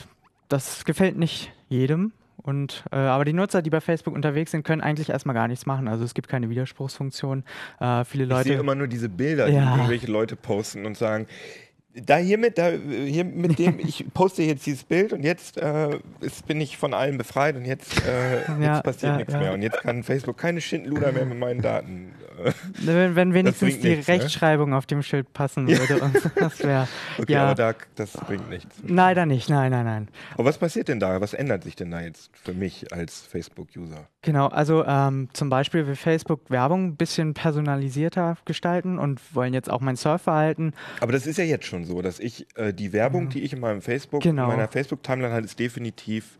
das 0.49 0.85
gefällt 0.85 1.17
nicht 1.17 1.51
jedem. 1.67 2.11
Und, 2.41 2.83
äh, 2.91 2.95
aber 2.95 3.25
die 3.25 3.33
Nutzer, 3.33 3.61
die 3.61 3.69
bei 3.69 3.81
Facebook 3.81 4.15
unterwegs 4.15 4.51
sind, 4.51 4.63
können 4.63 4.81
eigentlich 4.81 5.09
erstmal 5.09 5.33
gar 5.35 5.47
nichts 5.47 5.65
machen. 5.65 5.87
Also 5.87 6.03
es 6.05 6.13
gibt 6.13 6.29
keine 6.29 6.49
Widerspruchsbruchsfunktion. 6.49 7.43
Äh, 7.79 8.05
viele 8.05 8.23
Ich 8.23 8.29
sehe 8.29 8.37
Leute. 8.37 8.53
immer 8.53 8.75
nur 8.75 8.87
diese 8.87 9.09
Bilder, 9.09 9.47
die 9.47 9.53
Ja. 9.55 9.75
irgendwelche 9.75 10.07
Leute 10.07 10.35
posten 10.35 10.85
und 10.85 10.97
sagen, 10.97 11.27
da 12.05 12.17
hiermit, 12.17 12.57
da 12.57 12.69
hier 12.69 13.25
mit 13.25 13.59
dem, 13.59 13.79
ich 13.79 14.05
poste 14.13 14.43
jetzt 14.43 14.65
dieses 14.65 14.83
Bild 14.83 15.13
und 15.13 15.23
jetzt 15.23 15.57
äh, 15.57 15.99
ist, 16.21 16.45
bin 16.47 16.61
ich 16.61 16.77
von 16.77 16.93
allem 16.93 17.17
befreit 17.17 17.55
und 17.55 17.65
jetzt, 17.65 18.05
äh, 18.05 18.39
Ja, 18.59 18.75
jetzt 18.75 18.83
passiert 18.83 19.11
ja, 19.11 19.17
nichts 19.17 19.33
ja. 19.33 19.39
mehr 19.39 19.53
und 19.53 19.61
jetzt 19.61 19.81
kann 19.81 20.03
Facebook 20.03 20.37
keine 20.37 20.61
Schindluder 20.61 21.11
mehr 21.11 21.25
mit 21.25 21.37
meinen 21.37 21.61
Daten. 21.61 22.13
Äh, 22.43 22.51
Wenn, 22.85 23.15
wenn 23.15 23.33
wenigstens 23.33 23.79
die 23.79 23.89
nichts, 23.89 24.07
ne? 24.07 24.13
Rechtschreibung 24.13 24.73
auf 24.73 24.85
dem 24.85 25.03
Schild 25.03 25.33
passen 25.33 25.67
würde. 25.67 26.01
Und 26.01 26.15
das 26.35 26.63
wäre. 26.63 26.87
okay, 27.17 27.33
ja, 27.33 27.43
aber 27.47 27.55
da, 27.55 27.73
das 27.95 28.13
bringt 28.13 28.49
nichts. 28.49 28.77
leider 28.87 29.25
nicht. 29.25 29.49
Nein, 29.49 29.71
nein, 29.71 29.85
nein. 29.85 30.07
Aber 30.35 30.45
was 30.45 30.57
passiert 30.57 30.87
denn 30.87 30.99
da? 30.99 31.19
Was 31.19 31.33
ändert 31.33 31.63
sich 31.63 31.75
denn 31.75 31.91
da 31.91 32.01
jetzt 32.01 32.31
für 32.33 32.53
mich 32.53 32.93
als 32.93 33.21
Facebook-User? 33.21 34.07
Genau, 34.21 34.47
also 34.47 34.85
ähm, 34.85 35.29
zum 35.33 35.49
Beispiel 35.49 35.87
will 35.87 35.95
Facebook 35.95 36.49
Werbung 36.49 36.87
ein 36.87 36.95
bisschen 36.95 37.33
personalisierter 37.33 38.37
gestalten 38.45 38.99
und 38.99 39.19
wollen 39.33 39.53
jetzt 39.53 39.69
auch 39.69 39.79
mein 39.81 39.95
Surfverhalten. 39.95 40.73
Aber 40.99 41.11
das 41.11 41.25
ist 41.25 41.37
ja 41.37 41.45
jetzt 41.45 41.65
schon 41.65 41.85
so, 41.85 41.88
dass 42.01 42.19
ich 42.19 42.45
äh, 42.55 42.73
die 42.73 42.93
Werbung, 42.93 43.29
die 43.29 43.41
ich 43.41 43.53
in 43.53 43.59
meinem 43.59 43.81
Facebook, 43.81 44.21
Genau. 44.21 44.43
in 44.43 44.49
meiner 44.49 44.67
Facebook-Timeline 44.67 45.33
habe, 45.33 45.45
ist 45.45 45.59
definitiv 45.59 46.37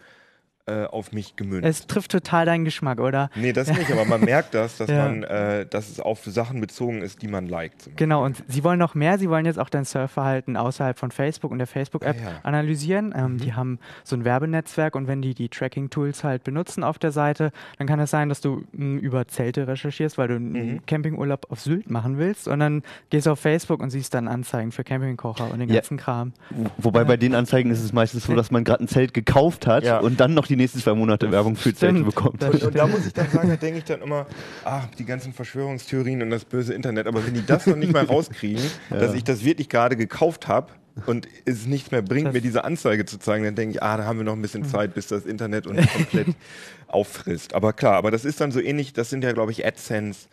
äh, 0.69 0.85
auf 0.85 1.11
mich 1.11 1.35
gemünzt. 1.35 1.65
Es 1.67 1.88
trifft 1.88 2.11
total 2.11 2.45
deinen 2.45 2.65
Geschmack, 2.65 2.99
oder? 2.99 3.29
Nee, 3.35 3.53
das 3.53 3.67
nicht, 3.69 3.91
aber 3.91 4.05
man 4.05 4.21
merkt 4.21 4.53
das, 4.53 4.77
dass 4.77 4.89
Ja. 4.89 5.05
man, 5.07 5.23
äh, 5.23 5.65
dass 5.65 5.89
es 5.89 5.99
auf 5.99 6.23
Sachen 6.25 6.61
bezogen 6.61 7.01
ist, 7.01 7.21
die 7.21 7.27
man 7.27 7.47
liked. 7.47 7.89
Genau, 7.95 8.23
und 8.23 8.43
sie 8.47 8.63
wollen 8.63 8.79
noch 8.79 8.95
mehr. 8.95 9.17
Sie 9.17 9.29
wollen 9.29 9.45
jetzt 9.45 9.59
auch 9.59 9.69
dein 9.69 9.85
Surfverhalten 9.85 10.57
außerhalb 10.57 10.97
von 10.97 11.11
Facebook 11.11 11.51
und 11.51 11.57
der 11.57 11.67
Facebook-App 11.67 12.15
Ah, 12.19 12.23
ja. 12.23 12.39
analysieren. 12.43 13.13
Ähm, 13.15 13.38
Die 13.38 13.53
haben 13.53 13.79
so 14.03 14.15
ein 14.15 14.25
Werbenetzwerk 14.25 14.95
und 14.95 15.07
wenn 15.07 15.21
die 15.21 15.33
die 15.33 15.49
Tracking-Tools 15.49 16.23
halt 16.23 16.43
benutzen 16.43 16.83
auf 16.83 16.99
der 16.99 17.11
Seite, 17.11 17.51
dann 17.77 17.88
kann 17.88 17.99
es 17.99 18.11
sein, 18.11 18.29
dass 18.29 18.41
du 18.41 18.63
mh, 18.73 18.99
über 18.99 19.27
Zelte 19.27 19.67
recherchierst, 19.67 20.17
weil 20.17 20.27
du 20.27 20.35
einen 20.35 20.49
Mhm. 20.51 20.85
Campingurlaub 20.85 21.47
auf 21.49 21.59
Sylt 21.61 21.89
machen 21.89 22.17
willst 22.17 22.47
und 22.47 22.59
dann 22.59 22.83
gehst 23.09 23.27
du 23.27 23.31
auf 23.31 23.39
Facebook 23.39 23.79
und 23.81 23.89
siehst 23.89 24.13
dann 24.13 24.27
Anzeigen 24.27 24.71
für 24.71 24.83
Campingkocher 24.83 25.51
und 25.51 25.59
den 25.59 25.69
Ja. 25.69 25.75
ganzen 25.75 25.97
Kram. 25.97 26.33
Wobei 26.77 27.03
bei 27.03 27.17
den 27.17 27.33
Anzeigen 27.35 27.71
ist 27.71 27.83
es 27.83 27.93
meistens 27.93 28.25
so, 28.25 28.35
dass 28.35 28.51
man 28.51 28.63
gerade 28.63 28.83
ein 28.83 28.88
Zelt 28.88 29.13
gekauft 29.13 29.67
hat 29.67 29.83
Ja. 29.83 29.99
und 29.99 30.19
dann 30.19 30.33
noch 30.33 30.47
die 30.47 30.55
nächsten 30.59 30.79
zwei 30.79 30.93
Monate 30.93 31.31
Werbung 31.31 31.55
für 31.55 31.73
Zelte 31.73 31.95
Stimmt. 31.97 32.05
bekommt. 32.15 32.43
Und, 32.43 32.63
und 32.63 32.75
da 32.75 32.85
muss 32.87 33.05
ich 33.07 33.13
dann 33.13 33.29
sagen, 33.29 33.49
da 33.49 33.55
denke 33.55 33.79
ich 33.79 33.85
dann 33.85 34.01
immer, 34.01 34.27
ach, 34.63 34.85
die 34.97 35.05
ganzen 35.05 35.33
Verschwörungstheorien 35.33 36.21
und 36.21 36.29
das 36.29 36.45
böse 36.45 36.73
Internet. 36.73 37.07
Aber 37.07 37.25
wenn 37.25 37.33
die 37.33 37.45
das 37.45 37.65
noch 37.65 37.75
nicht 37.75 37.91
mal 37.91 38.05
rauskriegen, 38.05 38.61
dass 38.91 39.13
ich 39.15 39.23
das 39.23 39.43
wirklich 39.43 39.69
gerade 39.69 39.95
gekauft 39.95 40.47
habe 40.47 40.67
und 41.07 41.27
es 41.45 41.65
nichts 41.65 41.91
mehr 41.91 42.01
bringt, 42.01 42.27
Das- 42.27 42.33
mir 42.33 42.41
diese 42.41 42.63
Anzeige 42.63 43.05
zu 43.05 43.17
zeigen, 43.17 43.43
dann 43.45 43.55
denke 43.55 43.75
ich, 43.75 43.83
ah, 43.83 43.97
da 43.97 44.05
haben 44.05 44.17
wir 44.19 44.23
noch 44.25 44.33
ein 44.33 44.41
bisschen 44.41 44.65
Zeit, 44.65 44.93
bis 44.93 45.07
das 45.07 45.25
Internet 45.25 45.65
uns 45.65 45.81
komplett 45.91 46.27
auffrisst. 46.87 47.53
Aber 47.53 47.73
klar, 47.73 47.95
aber 47.95 48.11
das 48.11 48.25
ist 48.25 48.39
dann 48.41 48.51
so 48.51 48.59
ähnlich, 48.59 48.93
das 48.93 49.09
sind 49.09 49.23
ja, 49.23 49.31
glaube 49.31 49.51
ich, 49.51 49.65
AdSense 49.65 50.27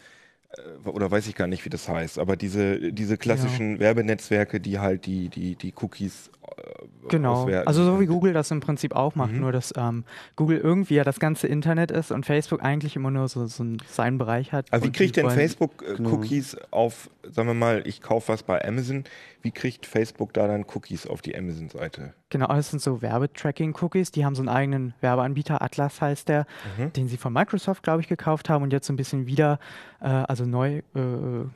oder 0.84 1.10
weiß 1.10 1.26
ich 1.28 1.34
gar 1.34 1.46
nicht, 1.46 1.64
wie 1.64 1.70
das 1.70 1.88
heißt, 1.88 2.18
aber 2.18 2.36
diese, 2.36 2.92
diese 2.92 3.16
klassischen 3.18 3.78
Werbenetzwerke, 3.78 4.60
die 4.60 4.78
halt 4.78 5.06
die, 5.06 5.28
die, 5.28 5.54
die 5.56 5.74
Cookies 5.80 6.30
äh, 6.42 6.86
Genau. 7.08 7.42
auswerten. 7.42 7.68
Also 7.68 7.84
so 7.84 8.00
wie 8.00 8.06
Google 8.06 8.32
das 8.32 8.50
im 8.50 8.58
Prinzip 8.58 8.92
auch 8.96 9.14
macht, 9.14 9.32
nur 9.32 9.52
dass 9.52 9.72
ähm, 9.76 10.02
Google 10.34 10.58
irgendwie 10.58 10.94
ja 10.94 11.04
das 11.04 11.20
ganze 11.20 11.46
Internet 11.46 11.92
ist 11.92 12.10
und 12.10 12.26
Facebook 12.26 12.64
eigentlich 12.64 12.96
immer 12.96 13.12
nur 13.12 13.28
so, 13.28 13.46
so 13.46 13.62
einen- 13.62 13.76
seinen 13.88 14.18
Bereich 14.18 14.52
hat. 14.52 14.72
Aber 14.72 14.84
wie 14.84 14.90
kriegt 14.90 15.16
denn 15.16 15.30
Facebook 15.30 15.84
äh, 15.88 15.94
Genau. 15.94 16.10
Cookies 16.14 16.56
auf, 16.72 17.08
sagen 17.22 17.46
wir 17.48 17.54
mal, 17.54 17.82
ich 17.86 18.02
kaufe 18.02 18.32
was 18.32 18.42
bei 18.42 18.64
Amazon, 18.66 19.04
wie 19.42 19.52
kriegt 19.52 19.86
Facebook 19.86 20.32
da 20.32 20.48
dann 20.48 20.64
Cookies 20.74 21.06
auf 21.06 21.22
die 21.22 21.36
Amazon-Seite? 21.38 22.12
Genau, 22.30 22.48
das 22.48 22.70
sind 22.70 22.82
so 22.82 23.00
Werbetracking-Cookies. 23.02 24.10
Die 24.10 24.24
haben 24.24 24.34
so 24.34 24.42
einen 24.42 24.48
eigenen 24.48 24.94
Werbeanbieter, 25.00 25.62
Atlas 25.62 26.00
heißt 26.00 26.28
der, 26.28 26.46
Mhm. 26.76 26.92
den 26.92 27.06
sie 27.08 27.16
von 27.18 27.32
Microsoft, 27.32 27.84
glaube 27.84 28.00
ich, 28.00 28.08
gekauft 28.08 28.48
haben 28.48 28.64
und 28.64 28.72
jetzt 28.72 28.88
so 28.88 28.92
ein 28.92 28.96
bisschen 28.96 29.26
wieder, 29.28 29.60
äh, 30.00 30.06
also 30.06 30.44
neu 30.44 30.78
äh, 30.78 30.82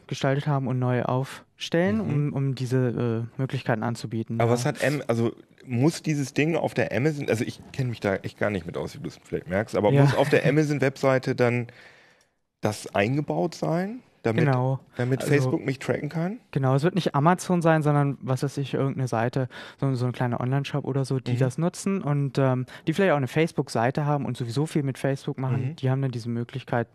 gestaltet 0.06 0.47
haben 0.47 0.66
und 0.66 0.78
neu 0.78 1.02
aufstellen, 1.02 2.00
um, 2.00 2.32
um 2.32 2.54
diese 2.54 3.26
äh, 3.37 3.40
Möglichkeiten 3.40 3.82
anzubieten. 3.82 4.37
Mhm. 4.37 4.40
Aber 4.40 4.50
ja. 4.50 4.54
was 4.54 4.66
hat 4.66 4.85
Am 4.85 5.02
also 5.06 5.32
muss 5.66 6.02
dieses 6.02 6.32
Ding 6.32 6.56
auf 6.56 6.73
der 6.75 6.90
Amazon, 6.97 7.28
also 7.28 7.44
ich 7.44 7.61
kenne 7.73 7.90
mich 7.90 8.00
da 8.00 8.16
echt 8.16 8.38
gar 8.38 8.50
nicht 8.50 8.64
mit 8.66 8.76
aus, 8.76 8.94
wie 8.97 9.00
du 9.00 9.09
es 9.09 9.20
vielleicht 9.23 9.49
merkst, 9.49 9.76
aber 9.76 9.92
Ja. 9.92 10.02
muss 10.02 10.14
auf 10.16 10.28
der 10.30 10.44
Amazon-Webseite 10.49 11.35
dann 11.35 11.66
das 12.61 12.94
eingebaut 12.94 13.54
sein, 13.54 14.00
damit, 14.23 14.44
Genau. 14.44 14.80
damit 14.97 15.20
Also- 15.20 15.32
Facebook 15.32 15.64
mich 15.64 15.78
tracken 15.78 16.09
kann? 16.09 16.40
Genau, 16.50 16.75
es 16.75 16.82
wird 16.82 16.94
nicht 16.94 17.14
Amazon 17.14 17.62
sein, 17.62 17.82
sondern 17.82 18.18
was 18.20 18.42
weiß 18.42 18.59
ich, 18.59 18.75
irgendeine 18.75 19.09
Seite, 19.09 19.49
so, 19.80 19.94
so 19.94 20.06
ein 20.06 20.12
kleiner 20.12 20.40
Online-Shop 20.40 20.85
oder 20.85 21.04
so, 21.04 21.20
die 21.20 21.32
Mhm. 21.35 21.38
das 21.38 21.56
nutzen 21.59 22.02
und 22.02 22.37
ähm, 22.38 22.66
die 22.87 22.92
vielleicht 22.92 23.12
auch 23.12 23.16
eine 23.16 23.28
Facebook-Seite 23.28 24.04
haben 24.04 24.26
und 24.26 24.37
sowieso 24.37 24.66
viel 24.66 24.82
mit 24.82 24.99
Facebook 24.99 25.38
machen, 25.38 25.68
Mhm. 25.70 25.76
die 25.76 25.90
haben 25.90 26.02
dann 26.02 26.11
diese 26.11 26.28
Möglichkeit, 26.28 26.87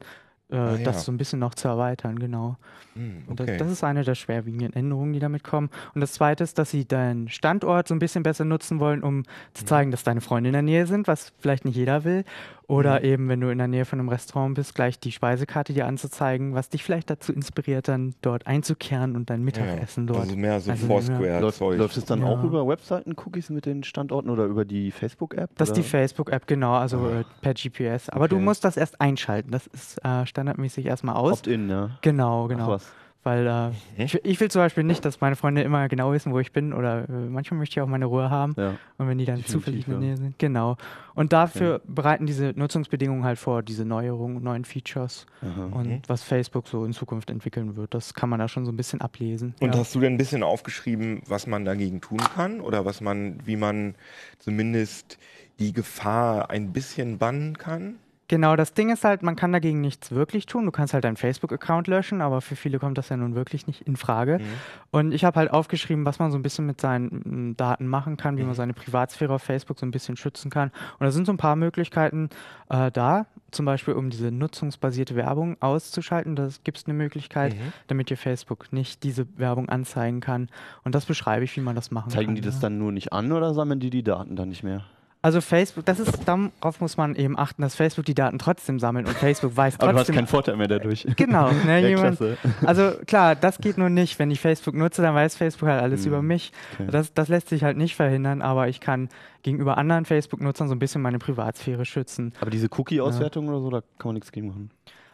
äh, 0.52 0.56
Ah, 0.56 0.76
ja. 0.76 0.84
das 0.84 1.06
so 1.06 1.12
ein 1.12 1.18
bisschen 1.18 1.40
noch 1.40 1.56
zu 1.56 1.68
erweitern, 1.68 2.20
genau. 2.20 2.58
Hm, 2.94 3.24
Und 3.28 3.42
okay. 3.42 3.58
das, 3.58 3.68
das 3.68 3.72
ist 3.72 3.84
eine 3.84 4.04
der 4.04 4.16
schwerwiegenden 4.16 4.74
Änderungen, 4.74 5.14
die 5.14 5.20
damit 5.20 5.44
kommen. 5.44 5.70
Und 5.96 6.02
das 6.02 6.14
zweite 6.14 6.44
ist, 6.44 6.58
dass 6.60 6.72
sie 6.72 6.86
deinen 6.86 7.30
Standort 7.30 7.88
so 7.88 7.96
ein 7.96 8.00
bisschen 8.00 8.24
besser 8.24 8.46
nutzen 8.46 8.80
wollen, 8.80 9.04
um 9.04 9.24
zu 9.54 9.64
Mhm. 9.64 9.68
zeigen, 9.68 9.92
dass 9.92 10.04
deine 10.04 10.22
Freunde 10.22 10.50
in 10.50 10.54
der 10.54 10.62
Nähe 10.62 10.86
sind, 10.88 11.08
was 11.08 11.34
vielleicht 11.40 11.66
nicht 11.66 11.76
jeder 11.76 12.04
will. 12.04 12.24
Oder 12.68 13.00
Mhm. 13.00 13.06
eben, 13.06 13.30
wenn 13.30 13.42
du 13.42 13.50
in 13.50 13.58
der 13.60 13.68
Nähe 13.68 13.86
von 13.86 14.00
einem 14.00 14.10
Restaurant 14.10 14.56
bist, 14.56 14.74
gleich 14.76 15.00
die 15.00 15.12
Speisekarte 15.12 15.74
dir 15.74 15.86
anzuzeigen, 15.86 16.54
was 16.56 16.70
dich 16.70 16.84
vielleicht 16.84 17.10
dazu 17.10 17.32
inspiriert, 17.32 17.88
dann 17.88 18.16
dort 18.22 18.48
einzukehren 18.48 19.16
und 19.16 19.30
dein 19.30 19.44
Mittagessen 19.44 20.08
dort. 20.08 20.22
Also 20.22 20.36
mehr 20.36 20.60
so 20.60 20.72
Also, 20.72 20.88
Foursquare 20.88 21.42
Läuft, 21.42 21.58
Zeug. 21.58 21.78
läuft 21.78 21.98
es 21.98 22.06
dann 22.06 22.22
Ja. 22.22 22.26
auch 22.28 22.44
über 22.44 22.68
Webseiten-Cookies 22.68 23.50
mit 23.52 23.66
den 23.66 23.84
Standorten 23.84 24.30
oder 24.30 24.46
über 24.46 24.66
die 24.66 24.90
Facebook-App? 24.92 25.52
Das 25.58 25.70
ist 25.70 25.78
die? 25.78 25.84
Facebook-App, 25.84 26.48
genau, 26.48 26.74
also 26.74 27.08
äh, 27.08 27.24
per 27.42 27.54
GPS. 27.54 28.10
Aber 28.10 28.28
du 28.28 28.38
Okay. 28.38 28.46
musst 28.46 28.64
das 28.66 28.78
erst 28.78 29.00
einschalten. 29.00 29.52
Das 29.52 29.68
ist 29.68 30.04
äh, 30.04 30.26
standardmäßig 30.26 30.86
erstmal 30.88 31.16
aus. 31.16 31.34
Opt-in, 31.40 31.70
ja. 31.70 31.92
Genau, 32.02 32.46
Ach 32.46 32.50
genau. 32.50 32.68
was. 32.70 32.92
Weil 33.26 33.48
äh, 33.48 33.70
Mhm. 33.70 33.74
ich, 33.98 34.24
ich 34.24 34.40
will 34.40 34.52
zum 34.52 34.62
Beispiel 34.62 34.84
nicht, 34.84 35.04
dass 35.04 35.20
meine 35.20 35.36
Freunde 35.36 35.64
immer 35.64 35.88
genau 35.90 36.12
wissen, 36.14 36.32
wo 36.32 36.40
ich 36.40 36.52
bin 36.52 36.74
oder 36.74 37.10
äh, 37.10 37.12
manchmal 37.12 37.58
möchte 37.58 37.74
ich 37.80 37.82
auch 37.82 37.88
meine 37.88 38.06
Ruhe 38.06 38.30
haben. 38.30 38.54
Ja. 38.56 38.76
Und 39.00 39.08
wenn 39.08 39.18
die 39.18 39.26
dann 39.26 39.44
zufällig 39.44 39.88
in 39.88 39.92
der. 39.94 40.00
Nähe 40.00 40.18
sind. 40.18 40.38
Genau. 40.38 40.78
Und 41.16 41.34
dafür 41.34 41.82
bereiten 41.88 42.28
diese 42.28 42.54
Nutzungsbedingungen 42.56 43.24
halt 43.24 43.40
vor, 43.40 43.64
diese 43.64 43.84
Neuerungen, 43.84 44.44
neuen 44.44 44.64
Features 44.64 45.26
Aha. 45.42 45.66
und 45.76 45.88
Mhm. 45.88 46.02
was 46.08 46.22
Facebook 46.22 46.68
so 46.68 46.86
in 46.86 46.94
Zukunft 46.94 47.32
entwickeln 47.32 47.76
wird. 47.76 47.96
Das 47.96 48.14
kann 48.14 48.30
man 48.30 48.38
da 48.40 48.48
schon 48.48 48.64
so 48.64 48.72
ein 48.72 48.78
bisschen 48.78 49.02
ablesen. 49.02 49.56
Und 49.60 49.74
ja. 49.74 49.80
hast 49.80 49.96
du 49.96 50.00
denn 50.00 50.14
ein 50.14 50.18
bisschen 50.18 50.44
aufgeschrieben, 50.44 51.24
was 51.28 51.48
man 51.48 51.66
dagegen 51.66 52.02
tun 52.02 52.20
kann 52.20 52.62
oder 52.62 52.86
was 52.86 53.02
man, 53.02 53.40
wie 53.44 53.56
man 53.56 53.96
zumindest 54.40 55.18
die 55.58 55.74
Gefahr 55.74 56.52
ein 56.52 56.74
bisschen 56.74 57.18
bannen 57.18 57.58
kann? 57.58 57.96
Genau, 58.28 58.56
das 58.56 58.74
Ding 58.74 58.90
ist 58.90 59.04
halt, 59.04 59.22
man 59.22 59.36
kann 59.36 59.54
dagegen 59.54 59.82
nichts 59.82 60.12
wirklich 60.12 60.48
tun. 60.48 60.66
Du 60.66 60.72
kannst 60.72 60.96
halt 60.96 61.04
deinen 61.04 61.16
Facebook-Account 61.16 61.86
löschen, 61.88 62.22
aber 62.22 62.42
für 62.42 62.56
viele 62.56 62.80
kommt 62.80 62.98
das 62.98 63.10
ja 63.10 63.18
nun 63.18 63.36
wirklich 63.36 63.68
nicht 63.68 63.82
in 63.82 63.98
Frage. 63.98 64.40
Mhm. 64.40 64.44
Und 64.92 65.12
ich 65.12 65.24
habe 65.24 65.38
halt 65.40 65.52
aufgeschrieben, 65.52 66.06
was 66.06 66.18
man 66.18 66.32
so 66.32 66.38
ein 66.38 66.42
bisschen 66.42 66.66
mit 66.66 66.82
seinen 66.82 67.52
mm, 67.52 67.58
Daten 67.58 67.86
machen 67.88 68.18
kann, 68.18 68.38
wie 68.38 68.42
Mhm. 68.42 68.48
man 68.48 68.56
seine 68.56 68.74
Privatsphäre 68.74 69.34
auf 69.34 69.44
Facebook 69.44 69.78
so 69.80 69.86
ein 69.86 69.92
bisschen 69.92 70.18
schützen 70.18 70.50
kann. 70.50 70.70
Und 70.98 71.06
da 71.06 71.12
sind 71.12 71.26
so 71.28 71.34
ein 71.34 71.38
paar 71.38 71.56
Möglichkeiten 71.56 72.30
äh, 72.70 72.90
da, 72.92 73.28
zum 73.52 73.66
Beispiel 73.68 73.94
um 73.94 74.10
diese 74.10 74.32
nutzungsbasierte 74.32 75.16
Werbung 75.16 75.58
auszuschalten. 75.62 76.36
Da 76.36 76.50
gibt 76.64 76.80
es 76.80 76.86
eine 76.88 76.96
Möglichkeit, 76.96 77.54
Mhm. 77.54 77.74
damit 77.88 78.10
dir 78.10 78.18
Facebook 78.18 78.74
nicht 78.74 79.04
diese 79.04 79.28
Werbung 79.38 79.70
anzeigen 79.70 80.20
kann. 80.20 80.50
Und 80.84 80.96
das 80.96 81.06
beschreibe 81.06 81.44
ich, 81.46 81.56
wie 81.56 81.62
man 81.62 81.76
das 81.76 81.92
machen 81.92 82.10
Zeigen 82.10 82.28
kann. 82.30 82.36
die 82.36 82.42
das 82.42 82.56
ja. 82.56 82.62
dann 82.62 82.80
nur 82.80 82.92
nicht 82.92 83.14
an 83.14 83.32
oder 83.32 83.54
sammeln 83.54 83.80
die 83.80 83.92
die 83.92 84.02
Daten 84.04 84.36
dann 84.36 84.50
nicht 84.50 84.64
mehr? 84.64 84.84
Also 85.26 85.42
Facebook, 85.42 85.86
das 85.86 86.00
ist, 86.00 86.20
darauf 86.28 86.82
muss 86.82 86.98
man 86.98 87.16
eben 87.16 87.36
achten, 87.38 87.64
dass 87.64 87.74
Facebook 87.74 88.06
die 88.06 88.14
Daten 88.14 88.38
trotzdem 88.38 88.80
sammelt 88.80 89.08
und 89.08 89.16
Facebook 89.16 89.58
weiß 89.58 89.80
Aber 89.80 89.92
du 89.92 89.98
hast 89.98 90.02
trotzdem. 90.06 90.16
keinen 90.16 90.28
Vorteil 90.28 90.56
mehr 90.56 90.68
dadurch. 90.68 91.08
Genau, 91.16 91.50
ne, 91.66 91.80
Ja, 91.82 91.88
jemand, 91.88 92.18
klasse. 92.18 92.38
also 92.64 92.92
klar, 93.08 93.36
das 93.36 93.58
geht 93.58 93.80
nur 93.80 93.90
nicht. 93.90 94.20
Wenn 94.20 94.30
ich 94.30 94.40
Facebook 94.40 94.76
nutze, 94.76 95.02
dann 95.02 95.16
weiß 95.16 95.36
Facebook 95.36 95.68
halt 95.68 95.82
alles 95.82 96.02
Hm, 96.04 96.10
über 96.12 96.22
mich. 96.22 96.52
okay. 96.76 96.88
Das, 96.92 97.12
das 97.14 97.28
lässt 97.28 97.50
sich 97.50 97.64
halt 97.64 97.76
nicht 97.76 97.96
verhindern, 97.96 98.44
aber 98.44 98.68
ich 98.68 98.80
kann 98.80 99.10
gegenüber 99.42 99.80
anderen 99.80 100.06
Facebook-Nutzern 100.06 100.68
so 100.68 100.76
ein 100.76 100.80
bisschen 100.80 101.02
meine 101.02 101.18
Privatsphäre 101.18 101.86
schützen. 101.86 102.32
Aber 102.40 102.52
diese 102.52 102.68
Cookie-Auswertung 102.78 103.48
oder 103.50 103.62
so, 103.62 103.70
da 103.72 103.82
kann 103.98 104.10
man 104.10 104.14
nichts 104.14 104.32
gegen 104.32 104.48
machen. 104.50 104.70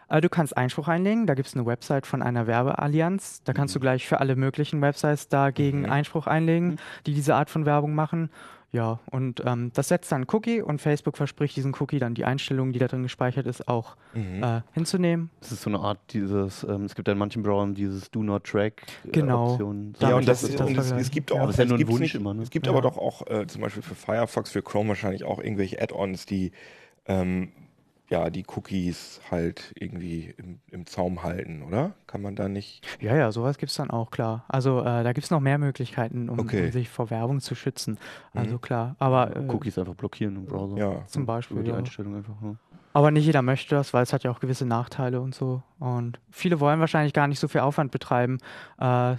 Äh, 0.09 0.19
du 0.19 0.27
kannst 0.27 0.57
Einspruch 0.57 0.89
einlegen, 0.89 1.25
da 1.25 1.35
gibt 1.35 1.47
es 1.47 1.55
eine 1.55 1.65
Website 1.65 2.05
von 2.05 2.21
einer 2.21 2.47
Werbeallianz. 2.47 3.43
Da 3.45 3.53
kannst 3.53 3.75
du 3.75 3.79
gleich 3.79 4.05
für 4.07 4.19
alle 4.19 4.35
möglichen 4.35 4.81
Websites 4.81 5.29
dagegen 5.29 5.83
Mhm. 5.83 5.89
Einspruch 5.91 6.27
einlegen, 6.27 6.77
die 7.05 7.13
diese 7.13 7.35
Art 7.35 7.49
von 7.49 7.65
Werbung 7.65 7.95
machen. 7.95 8.29
Ja, 8.73 8.99
und 9.11 9.43
ähm, 9.45 9.71
das 9.73 9.89
setzt 9.89 10.11
dann 10.13 10.21
einen 10.21 10.27
Cookie 10.31 10.61
und 10.61 10.79
Facebook 10.79 11.17
verspricht 11.17 11.57
diesen 11.57 11.73
Cookie 11.79 11.99
dann 11.99 12.13
die 12.13 12.23
Einstellung, 12.23 12.71
die 12.71 12.79
da 12.79 12.87
drin 12.87 13.03
gespeichert 13.03 13.45
ist, 13.45 13.67
auch 13.67 13.97
Mhm. 14.13 14.41
äh, 14.43 14.61
hinzunehmen. 14.71 15.29
Das 15.41 15.51
ist 15.51 15.61
so 15.63 15.69
eine 15.69 15.79
Art 15.79 15.99
dieses, 16.13 16.63
ähm, 16.63 16.85
es 16.85 16.95
gibt 16.95 17.07
ja 17.09 17.11
in 17.11 17.17
manchen 17.17 17.43
Browsern 17.43 17.73
dieses 17.75 18.09
Do 18.11 18.23
Not 18.23 18.45
Track 18.45 18.83
äh, 19.05 19.09
Genau. 19.11 19.51
Option. 19.51 19.93
Ja, 19.99 20.15
und, 20.15 20.25
das, 20.25 20.41
sich 20.41 20.57
und 20.57 20.77
das 20.77 20.91
es, 20.91 21.01
es 21.07 21.11
gibt 21.11 21.31
Ja. 21.31 21.35
auch, 21.35 21.39
Aber 21.41 21.47
das 21.47 21.55
ist 21.55 21.57
ja 21.59 21.63
es 21.65 21.69
nur 21.69 21.79
ein 21.79 21.87
Wunsch 21.89 21.99
nicht, 22.01 22.15
immer, 22.15 22.33
ne? 22.33 22.43
es 22.43 22.49
gibt 22.49 22.65
Ja. 22.65 22.71
aber 22.71 22.81
doch 22.81 22.97
auch 22.97 23.27
äh, 23.27 23.45
zum 23.45 23.61
Beispiel 23.61 23.83
für 23.83 23.95
Firefox, 23.95 24.51
für 24.51 24.61
Chrome 24.61 24.87
wahrscheinlich 24.89 25.25
auch 25.25 25.39
irgendwelche 25.39 25.81
Add-ons, 25.81 26.25
die 26.25 26.51
ähm, 27.07 27.51
ja 28.11 28.29
die 28.29 28.45
Cookies 28.55 29.21
halt 29.31 29.73
irgendwie 29.75 30.33
im, 30.37 30.59
im 30.69 30.85
Zaum 30.85 31.23
halten, 31.23 31.63
oder? 31.63 31.93
Kann 32.07 32.21
man 32.21 32.35
da 32.35 32.47
nicht? 32.49 32.85
Ja, 32.99 33.15
ja, 33.15 33.31
sowas 33.31 33.57
gibt 33.57 33.71
es 33.71 33.77
dann 33.77 33.89
auch, 33.89 34.11
klar. 34.11 34.45
Also 34.49 34.81
äh, 34.81 35.03
da 35.03 35.13
gibt 35.13 35.25
es 35.25 35.31
noch 35.31 35.39
mehr 35.39 35.57
Möglichkeiten, 35.57 36.29
um, 36.29 36.39
Okay. 36.39 36.65
um 36.65 36.71
sich 36.71 36.89
vor 36.89 37.09
Werbung 37.09 37.39
zu 37.39 37.55
schützen. 37.55 37.97
Also 38.33 38.55
Mhm. 38.55 38.61
klar, 38.61 38.95
aber, 38.99 39.35
äh, 39.35 39.47
Cookies 39.47 39.77
einfach 39.79 39.95
blockieren 39.95 40.35
im 40.35 40.45
Browser. 40.45 40.77
Ja. 40.77 41.05
zum 41.07 41.23
Über 41.23 41.33
Beispiel. 41.35 41.63
die 41.63 41.71
Ja. 41.71 41.77
Einstellung 41.77 42.15
einfach. 42.17 42.35
Ja. 42.43 42.55
Aber 42.93 43.11
nicht 43.11 43.25
jeder 43.25 43.41
möchte 43.41 43.75
das, 43.75 43.93
weil 43.93 44.03
es 44.03 44.11
hat 44.11 44.23
ja 44.23 44.31
auch 44.31 44.39
gewisse 44.39 44.65
Nachteile 44.65 45.21
und 45.21 45.33
so. 45.33 45.61
Und 45.79 46.19
viele 46.29 46.59
wollen 46.59 46.79
wahrscheinlich 46.81 47.13
gar 47.13 47.27
nicht 47.27 47.39
so 47.39 47.47
viel 47.47 47.61
Aufwand 47.61 47.91
betreiben, 47.91 48.37
äh, 48.79 49.15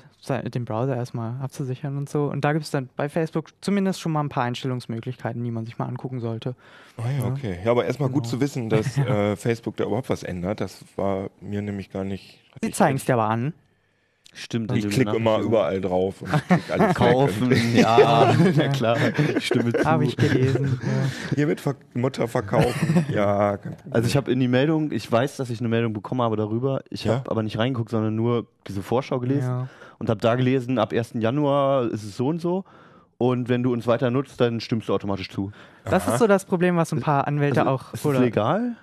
den 0.50 0.64
Browser 0.64 0.94
erstmal 0.94 1.40
abzusichern 1.42 1.96
und 1.96 2.08
so. 2.08 2.26
Und 2.26 2.44
da 2.44 2.52
gibt 2.52 2.64
es 2.64 2.70
dann 2.70 2.88
bei 2.96 3.08
Facebook 3.08 3.48
zumindest 3.60 4.00
schon 4.00 4.12
mal 4.12 4.20
ein 4.20 4.28
paar 4.28 4.44
Einstellungsmöglichkeiten, 4.44 5.42
die 5.42 5.50
man 5.50 5.64
sich 5.64 5.78
mal 5.78 5.86
angucken 5.86 6.20
sollte. 6.20 6.54
Ah 6.98 7.10
ja, 7.10 7.24
Ja. 7.24 7.32
okay. 7.32 7.58
Ja, 7.64 7.70
aber 7.70 7.86
erstmal 7.86 8.10
gut 8.10 8.24
Genau. 8.24 8.30
zu 8.30 8.40
wissen, 8.40 8.68
dass 8.68 8.96
äh, 8.98 9.36
Facebook 9.36 9.76
da 9.76 9.84
überhaupt 9.84 10.10
was 10.10 10.22
ändert. 10.22 10.60
Das 10.60 10.84
war 10.96 11.30
mir 11.40 11.62
nämlich 11.62 11.90
gar 11.90 12.04
nicht. 12.04 12.40
Sie 12.62 12.70
zeigen 12.70 12.96
es 12.96 13.04
dir 13.06 13.14
aber 13.14 13.28
an. 13.30 13.54
Stimmt. 14.34 14.72
Ich 14.74 14.88
klicke 14.88 15.14
immer 15.16 15.38
überall 15.40 15.80
drauf. 15.80 16.22
Kaufen, 16.94 17.52
ja, 17.74 18.34
na 18.56 18.68
klar. 18.68 18.96
Ich 19.36 19.46
stimme 19.46 19.72
zu. 19.72 19.84
Habe 19.84 20.04
ich 20.04 20.16
gelesen. 20.16 20.80
ja. 20.82 21.34
Hier 21.36 21.48
wird 21.48 21.60
Ver 21.60 21.74
Mutter 21.94 22.26
verkaufen. 22.28 23.04
ja, 23.12 23.58
kein 23.58 23.74
Problem. 23.76 23.92
Also 23.92 24.08
ich 24.08 24.16
habe 24.16 24.32
in 24.32 24.40
die 24.40 24.48
Meldung, 24.48 24.90
ich 24.90 25.10
weiß, 25.10 25.36
dass 25.36 25.50
ich 25.50 25.60
eine 25.60 25.68
Meldung 25.68 25.92
bekommen 25.92 26.22
habe 26.22 26.36
darüber. 26.36 26.82
Ich 26.88 27.04
Ja? 27.04 27.16
habe 27.16 27.30
aber 27.30 27.42
nicht 27.42 27.58
reingeguckt, 27.58 27.90
sondern 27.90 28.16
nur 28.16 28.46
diese 28.68 28.82
Vorschau 28.82 29.20
gelesen 29.20 29.48
Ja. 29.48 29.68
und 29.98 30.08
habe 30.08 30.20
da 30.20 30.34
gelesen, 30.34 30.78
ab 30.78 30.92
1. 30.92 31.14
Januar 31.20 31.84
ist 31.90 32.02
es 32.04 32.16
so 32.16 32.28
und 32.28 32.40
so. 32.40 32.64
Und 33.18 33.48
wenn 33.48 33.62
du 33.62 33.72
uns 33.72 33.86
weiter 33.86 34.10
nutzt, 34.10 34.40
dann 34.40 34.60
stimmst 34.60 34.88
du 34.88 34.94
automatisch 34.94 35.28
zu. 35.30 35.52
Das 35.84 36.04
Aha. 36.06 36.14
ist 36.14 36.18
so 36.18 36.26
das 36.26 36.44
Problem, 36.44 36.76
was 36.76 36.90
ein 36.92 37.00
paar 37.00 37.28
Anwälte 37.28 37.60
Also, 37.66 37.70
auch. 37.70 37.92
ist 37.94 38.04
es 38.04 38.18
legal? 38.18 38.76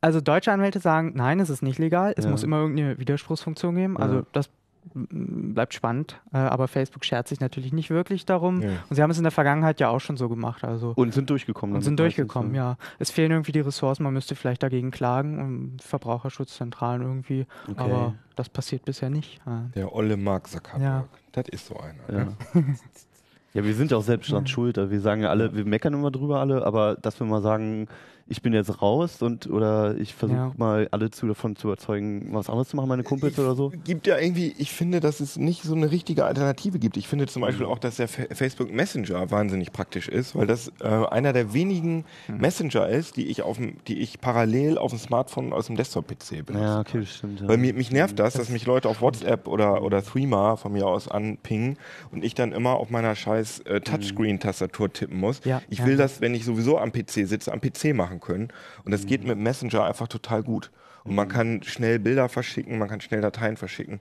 Also 0.00 0.20
deutsche 0.20 0.52
Anwälte 0.52 0.78
sagen, 0.80 1.12
nein, 1.16 1.40
es 1.40 1.50
ist 1.50 1.62
nicht 1.62 1.78
legal. 1.78 2.14
Es 2.16 2.24
Ja. 2.26 2.30
muss 2.30 2.42
immer 2.44 2.58
irgendeine 2.60 2.98
Widerspruchsfunktion 2.98 3.74
geben. 3.74 3.96
Also 3.98 4.16
Ja. 4.18 4.22
das 4.32 4.50
bleibt 4.92 5.74
spannend. 5.74 6.20
Äh, 6.32 6.38
aber 6.38 6.68
Facebook 6.68 7.04
schert 7.04 7.28
sich 7.28 7.40
natürlich 7.40 7.72
nicht 7.72 7.90
wirklich 7.90 8.26
darum. 8.26 8.62
Ja. 8.62 8.70
Und 8.88 8.96
sie 8.96 9.02
haben 9.02 9.10
es 9.10 9.18
in 9.18 9.24
der 9.24 9.32
Vergangenheit 9.32 9.80
ja 9.80 9.88
auch 9.88 10.00
schon 10.00 10.16
so 10.16 10.28
gemacht. 10.28 10.64
Also 10.64 10.92
Und 10.94 11.14
sind 11.14 11.30
durchgekommen. 11.30 11.76
und 11.76 11.82
sind 11.82 11.98
durchgekommen, 11.98 12.52
ne? 12.52 12.58
ja. 12.58 12.76
Es 12.98 13.10
fehlen 13.10 13.30
irgendwie 13.30 13.52
die 13.52 13.60
Ressourcen. 13.60 14.02
Man 14.02 14.12
müsste 14.12 14.34
vielleicht 14.34 14.62
dagegen 14.62 14.90
klagen, 14.90 15.40
um 15.40 15.78
Verbraucherschutzzentralen 15.80 17.02
irgendwie. 17.02 17.46
Okay. 17.68 17.80
Aber 17.80 18.14
das 18.36 18.48
passiert 18.48 18.84
bisher 18.84 19.10
nicht. 19.10 19.40
Ja. 19.46 19.70
Der 19.74 19.94
olle 19.94 20.16
Mark 20.16 20.48
Zuckerberg. 20.48 20.82
Ja. 20.82 21.04
Das 21.32 21.48
ist 21.48 21.66
so 21.66 21.76
einer. 21.76 22.18
Ja. 22.18 22.24
Ne? 22.52 22.76
ja, 23.54 23.64
wir 23.64 23.74
sind 23.74 23.90
ja 23.90 23.96
auch 23.96 24.02
selbst 24.02 24.30
dran 24.30 24.46
schuld. 24.48 24.76
Wir 24.76 25.00
sagen 25.00 25.22
ja 25.22 25.30
alle, 25.30 25.54
wir 25.54 25.64
meckern 25.64 25.94
immer 25.94 26.10
drüber 26.10 26.40
alle, 26.40 26.64
aber 26.64 26.96
dass 26.96 27.18
wir 27.20 27.26
mal 27.26 27.42
sagen, 27.42 27.88
ich 28.26 28.40
bin 28.40 28.52
jetzt 28.54 28.80
raus 28.80 29.20
und 29.22 29.46
oder 29.48 29.96
ich 29.98 30.14
versuche 30.14 30.38
Ja. 30.38 30.52
mal 30.56 30.88
alle 30.92 31.10
zu, 31.10 31.26
davon 31.26 31.56
zu 31.56 31.68
überzeugen, 31.68 32.28
was 32.32 32.48
anderes 32.48 32.68
zu 32.68 32.76
machen, 32.76 32.88
meine 32.88 33.02
Kumpels 33.02 33.38
oder 33.38 33.54
so. 33.54 33.70
gibt 33.84 34.06
ja 34.06 34.18
irgendwie, 34.18 34.54
ich 34.56 34.72
finde, 34.72 35.00
dass 35.00 35.20
es 35.20 35.36
nicht 35.36 35.62
so 35.62 35.74
eine 35.74 35.90
richtige 35.90 36.24
Alternative 36.24 36.78
gibt. 36.78 36.96
Ich 36.96 37.06
finde 37.06 37.26
zum 37.26 37.42
Beispiel 37.42 37.66
auch, 37.66 37.78
dass 37.78 37.96
der 37.96 38.08
Fa- 38.08 38.22
Facebook 38.34 38.72
Messenger 38.72 39.30
wahnsinnig 39.30 39.72
praktisch 39.72 40.08
ist, 40.08 40.34
weil 40.34 40.46
das 40.46 40.72
äh, 40.80 40.86
einer 40.86 41.32
der 41.34 41.52
wenigen 41.52 42.04
Messenger 42.28 42.88
ist, 42.88 43.16
die 43.16 43.26
ich 43.26 43.42
auf 43.42 43.58
dem, 43.58 43.76
die 43.88 43.98
ich 43.98 44.20
parallel 44.20 44.78
auf 44.78 44.90
dem 44.90 44.98
Smartphone 44.98 45.52
aus 45.52 45.66
dem 45.66 45.76
Desktop-PC 45.76 46.46
benutze. 46.46 46.64
Ja, 46.64 46.80
okay, 46.80 47.04
stimmt. 47.04 47.40
Ja. 47.42 47.48
Weil 47.48 47.58
mir, 47.58 47.74
mich 47.74 47.90
nervt 47.90 48.18
das, 48.18 48.34
dass 48.34 48.48
mich 48.48 48.64
Leute 48.64 48.88
auf 48.88 49.02
WhatsApp 49.02 49.46
oder, 49.48 49.82
oder 49.82 50.02
Threema 50.02 50.56
von 50.56 50.72
mir 50.72 50.86
aus 50.86 51.08
anpingen 51.08 51.76
und 52.10 52.24
ich 52.24 52.34
dann 52.34 52.52
immer 52.52 52.70
auf 52.76 52.88
meiner 52.90 53.14
scheiß 53.14 53.60
äh, 53.60 53.80
Touchscreen-Tastatur 53.80 54.92
tippen 54.92 55.18
muss. 55.18 55.44
Ja, 55.44 55.60
ich 55.68 55.80
ja. 55.80 55.86
will 55.86 55.96
das, 55.96 56.20
wenn 56.20 56.34
ich 56.34 56.44
sowieso 56.44 56.78
am 56.78 56.92
PC 56.92 57.26
sitze, 57.26 57.52
am 57.52 57.60
PC 57.60 57.94
machen 57.94 58.13
können. 58.20 58.48
Und 58.84 58.92
das 58.92 59.06
geht 59.06 59.24
mit 59.24 59.38
Messenger 59.38 59.84
einfach 59.84 60.08
total 60.08 60.42
gut. 60.42 60.70
Und 61.04 61.14
man 61.14 61.28
kann 61.28 61.62
schnell 61.62 61.98
Bilder 61.98 62.28
verschicken, 62.30 62.78
man 62.78 62.88
kann 62.88 63.00
schnell 63.02 63.20
Dateien 63.20 63.56
verschicken. 63.58 64.00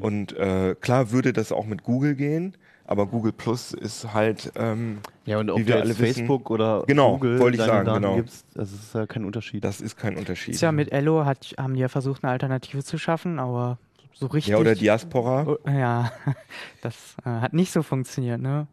Und 0.00 0.36
äh, 0.36 0.74
klar 0.80 1.10
würde 1.12 1.32
das 1.32 1.52
auch 1.52 1.66
mit 1.66 1.82
Google 1.84 2.14
gehen, 2.16 2.56
aber 2.84 3.06
Google 3.06 3.32
Plus 3.32 3.72
ist 3.72 4.12
halt, 4.12 4.52
ähm, 4.56 4.98
Ja, 5.24 5.38
und 5.38 5.50
ob 5.50 5.58
wie 5.58 5.62
du 5.62 5.68
wir 5.68 5.76
alle 5.76 5.90
wissen- 5.90 6.04
Facebook 6.04 6.50
oder 6.50 6.82
Genau, 6.86 7.12
Google 7.14 7.38
wollte 7.38 7.56
ich 7.56 7.60
deine 7.60 7.72
sagen, 7.72 7.86
Daten 7.86 8.02
genau. 8.02 8.16
gibst, 8.16 8.44
das 8.54 8.72
ist 8.72 8.92
ja 8.94 9.06
kein 9.06 9.24
Unterschied. 9.24 9.62
das 9.64 9.80
ist 9.80 9.96
kein 9.96 10.16
Unterschied. 10.16 10.54
Ist 10.54 10.60
ja 10.62 10.72
mit 10.72 10.90
Ello 10.92 11.24
hat, 11.24 11.54
haben 11.58 11.74
die 11.74 11.80
ja 11.80 11.88
versucht, 11.88 12.24
eine 12.24 12.32
Alternative 12.32 12.82
zu 12.82 12.98
schaffen, 12.98 13.38
aber 13.38 13.78
so 14.14 14.26
richtig. 14.26 14.50
ja, 14.52 14.58
oder 14.58 14.74
Diaspora. 14.74 15.46
Oh, 15.46 15.58
ja, 15.70 16.10
das 16.82 16.94
äh, 17.24 17.28
hat 17.30 17.52
nicht 17.54 17.72
so 17.72 17.82
funktioniert, 17.82 18.40
ne? 18.40 18.66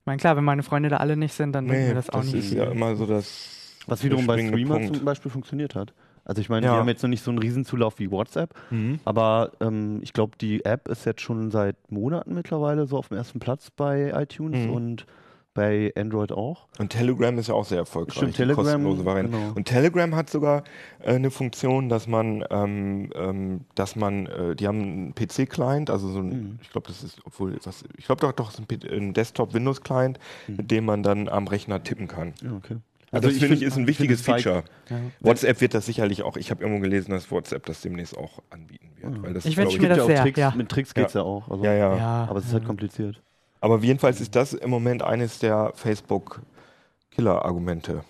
Ich 0.00 0.06
meine, 0.06 0.18
klar, 0.18 0.36
wenn 0.36 0.44
meine 0.44 0.62
Freunde 0.62 0.90
da 0.90 0.98
alle 0.98 1.16
nicht 1.16 1.32
sind, 1.34 1.52
dann 1.52 1.64
Nee, 1.64 1.88
mir 1.88 1.94
das 1.94 2.10
auch 2.10 2.22
nicht 2.22 2.34
ist 2.34 2.48
viel. 2.50 2.58
ja 2.58 2.70
immer 2.70 2.94
so 2.96 3.06
das. 3.06 3.63
Was 3.86 4.02
wiederum 4.04 4.26
bei 4.26 4.38
Streamer 4.46 4.78
Punkt. 4.78 4.96
zum 4.96 5.04
Beispiel 5.04 5.30
funktioniert 5.30 5.74
hat. 5.74 5.92
Also 6.24 6.40
ich 6.40 6.48
meine, 6.48 6.66
Ja. 6.66 6.72
die 6.72 6.78
haben 6.78 6.88
jetzt 6.88 7.02
noch 7.02 7.10
nicht 7.10 7.22
so 7.22 7.30
einen 7.30 7.38
Riesenzulauf 7.38 7.98
wie 7.98 8.10
WhatsApp, 8.10 8.54
Mhm. 8.70 8.98
aber 9.04 9.52
ähm, 9.60 10.00
ich 10.02 10.12
glaube, 10.14 10.36
die 10.40 10.64
App 10.64 10.88
ist 10.88 11.04
jetzt 11.04 11.20
schon 11.20 11.50
seit 11.50 11.76
Monaten 11.90 12.32
mittlerweile 12.34 12.86
so 12.86 12.96
auf 12.96 13.08
dem 13.08 13.18
ersten 13.18 13.40
Platz 13.40 13.70
bei 13.70 14.10
iTunes 14.14 14.66
Mhm. 14.66 14.72
und 14.72 15.06
bei 15.52 15.92
Android 15.96 16.32
auch. 16.32 16.66
Und 16.80 16.88
Telegram 16.90 17.38
ist 17.38 17.46
ja 17.48 17.54
auch 17.54 17.64
sehr 17.66 17.78
erfolgreich. 17.78 18.16
Stimmt, 18.16 18.34
Telegram, 18.34 18.64
kostenlose 18.64 19.04
Variante. 19.04 19.36
genau. 19.38 19.52
Und 19.54 19.66
Telegram 19.66 20.12
hat 20.16 20.28
sogar 20.28 20.64
äh, 21.00 21.14
eine 21.14 21.30
Funktion, 21.30 21.88
dass 21.88 22.08
man, 22.08 22.42
ähm, 22.50 23.10
ähm, 23.14 23.60
dass 23.76 23.94
man, 23.94 24.26
äh, 24.26 24.56
die 24.56 24.66
haben 24.66 24.80
einen 24.82 25.14
PC-Client, 25.14 25.90
also 25.90 26.08
so 26.08 26.18
ein, 26.20 26.28
Mhm. 26.28 26.58
ich 26.60 26.70
glaube, 26.70 26.88
das 26.88 27.04
ist, 27.04 27.20
obwohl, 27.24 27.56
was, 27.62 27.84
ich 27.96 28.06
glaube 28.06 28.20
doch, 28.22 28.32
doch, 28.32 28.50
es 28.50 28.58
ist 28.58 28.64
ein, 28.68 28.92
ein 28.92 29.12
Desktop-Windows-Client, 29.14 30.18
Mhm. 30.48 30.56
mit 30.56 30.70
dem 30.72 30.86
man 30.86 31.02
dann 31.04 31.28
am 31.28 31.46
Rechner 31.46 31.82
tippen 31.84 32.08
kann. 32.08 32.32
Ja, 32.42 32.50
okay. 32.56 32.76
Also 33.14 33.28
das 33.28 33.38
finde 33.38 33.54
ich 33.54 33.62
ist 33.62 33.76
ein 33.76 33.86
wichtiges 33.86 34.20
es 34.20 34.26
Feature. 34.26 34.64
Ja. 34.90 34.96
WhatsApp 35.20 35.60
wird 35.60 35.74
das 35.74 35.86
sicherlich 35.86 36.22
auch, 36.22 36.36
ich 36.36 36.50
habe 36.50 36.62
irgendwo 36.62 36.80
gelesen, 36.82 37.10
dass 37.12 37.30
WhatsApp 37.30 37.66
das 37.66 37.80
demnächst 37.82 38.16
auch 38.16 38.40
anbieten 38.50 38.90
wird. 38.96 39.12
Mhm. 39.18 39.22
Weil 39.22 39.34
das 39.34 39.44
Ich 39.46 39.56
wünsche 39.56 39.76
mir 39.78 39.88
Gibt 39.88 39.90
das 39.92 39.98
ja 39.98 40.04
auch 40.04 40.08
sehr, 40.08 40.22
Tricks, 40.22 40.38
ja. 40.38 40.52
Mit 40.56 40.68
Tricks 40.68 40.94
geht's 40.94 41.14
ja, 41.14 41.22
auch. 41.22 41.48
Also, 41.50 41.64
ja, 41.64 41.72
ja, 41.74 41.96
Ja, 41.96 42.26
Aber 42.28 42.38
es 42.38 42.46
ist 42.46 42.52
ja. 42.52 42.58
halt 42.58 42.66
kompliziert. 42.66 43.22
Aber 43.60 43.78
jedenfalls 43.80 44.20
ist 44.20 44.34
das 44.36 44.52
im 44.52 44.70
Moment 44.70 45.02
eines 45.02 45.38
der 45.38 45.72
Facebook-Killer-Argumente. 45.74 47.92
Ja, 47.94 48.00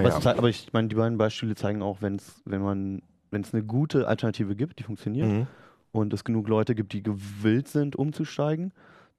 Aber, 0.00 0.08
es 0.08 0.14
ja. 0.14 0.20
zeigt- 0.20 0.38
aber 0.38 0.48
ich 0.48 0.72
meine, 0.72 0.88
die 0.88 0.94
beiden 0.94 1.18
Beispiele 1.18 1.54
zeigen 1.54 1.82
auch, 1.82 2.02
wenn's, 2.02 2.40
wenn 2.44 2.62
man, 2.62 3.02
wenn 3.30 3.42
es 3.42 3.54
eine 3.54 3.62
gute 3.64 4.06
Alternative 4.06 4.54
gibt, 4.54 4.78
die 4.78 4.82
funktioniert, 4.82 5.28
Mhm. 5.28 5.46
und 5.92 6.12
es 6.12 6.24
genug 6.24 6.48
Leute 6.48 6.74
gibt, 6.74 6.92
die 6.92 7.02
gewillt 7.02 7.68
sind, 7.68 7.96
umzusteigen, 7.96 8.72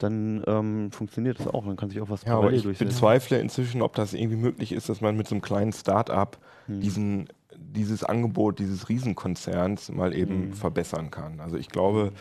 dann 0.03 0.43
ähm, 0.47 0.91
funktioniert 0.91 1.39
das 1.39 1.47
auch. 1.47 1.65
Dann 1.65 1.75
kann 1.77 1.89
sich 1.89 2.01
auch 2.01 2.09
was 2.09 2.23
Ja, 2.25 2.37
aber 2.37 2.51
ich 2.51 2.63
durchsetzen. 2.63 2.89
bezweifle 2.89 3.39
inzwischen, 3.39 3.81
ob 3.81 3.95
das 3.95 4.13
irgendwie 4.13 4.37
möglich 4.37 4.71
ist, 4.71 4.89
dass 4.89 5.01
man 5.01 5.15
mit 5.17 5.27
so 5.27 5.35
einem 5.35 5.41
kleinen 5.41 5.73
Start-up 5.73 6.37
Hm. 6.67 6.79
diesen, 6.81 7.29
dieses 7.57 8.03
Angebot 8.03 8.59
dieses 8.59 8.89
Riesenkonzerns 8.89 9.91
mal 9.91 10.13
eben 10.15 10.43
Hm. 10.43 10.53
verbessern 10.53 11.11
kann. 11.11 11.39
Also 11.39 11.57
ich 11.57 11.69
glaube, 11.69 12.11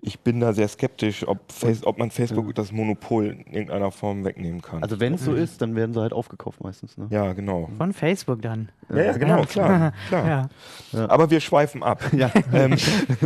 ich 0.00 0.20
bin 0.20 0.38
da 0.38 0.52
sehr 0.52 0.68
skeptisch, 0.68 1.26
ob, 1.26 1.50
Face, 1.50 1.84
ob 1.84 1.98
man 1.98 2.12
Facebook 2.12 2.54
das 2.54 2.70
Monopol 2.70 3.26
in 3.26 3.52
irgendeiner 3.52 3.90
Form 3.90 4.24
wegnehmen 4.24 4.62
kann. 4.62 4.80
Also 4.80 5.00
wenn 5.00 5.14
es 5.14 5.24
so 5.24 5.34
ist, 5.34 5.60
dann 5.60 5.74
werden 5.74 5.92
sie 5.92 6.00
halt 6.00 6.12
aufgekauft 6.12 6.62
meistens. 6.62 6.96
Ne? 6.96 7.08
ja, 7.10 7.32
genau. 7.32 7.68
Von 7.76 7.92
Facebook 7.92 8.40
dann. 8.40 8.68
Ja, 8.90 8.96
ja, 9.02 9.12
genau, 9.16 9.42
klar. 9.42 9.92
klar. 10.08 10.48
Ja. 10.92 11.08
Aber 11.08 11.30
wir 11.30 11.40
schweifen 11.40 11.82
ab. 11.82 12.00
Ja. 12.12 12.30
Ähm, 12.52 12.76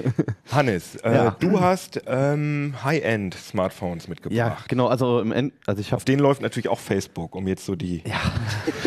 Hannes, 0.54 0.96
äh, 0.96 1.14
Ja. 1.14 1.36
du 1.38 1.60
hast 1.60 2.00
ähm, 2.06 2.74
High-End-Smartphones 2.84 4.08
mitgebracht. 4.08 4.36
ja, 4.36 4.56
genau. 4.68 4.86
Also 4.86 5.20
im 5.20 5.32
End, 5.32 5.52
also 5.66 5.80
ich 5.80 5.92
Auf 5.94 6.04
denen 6.04 6.20
läuft 6.20 6.42
natürlich 6.42 6.68
auch 6.68 6.78
Facebook, 6.78 7.34
um 7.34 7.46
jetzt 7.48 7.64
so 7.64 7.74
die, 7.76 8.02
ja, 8.06 8.20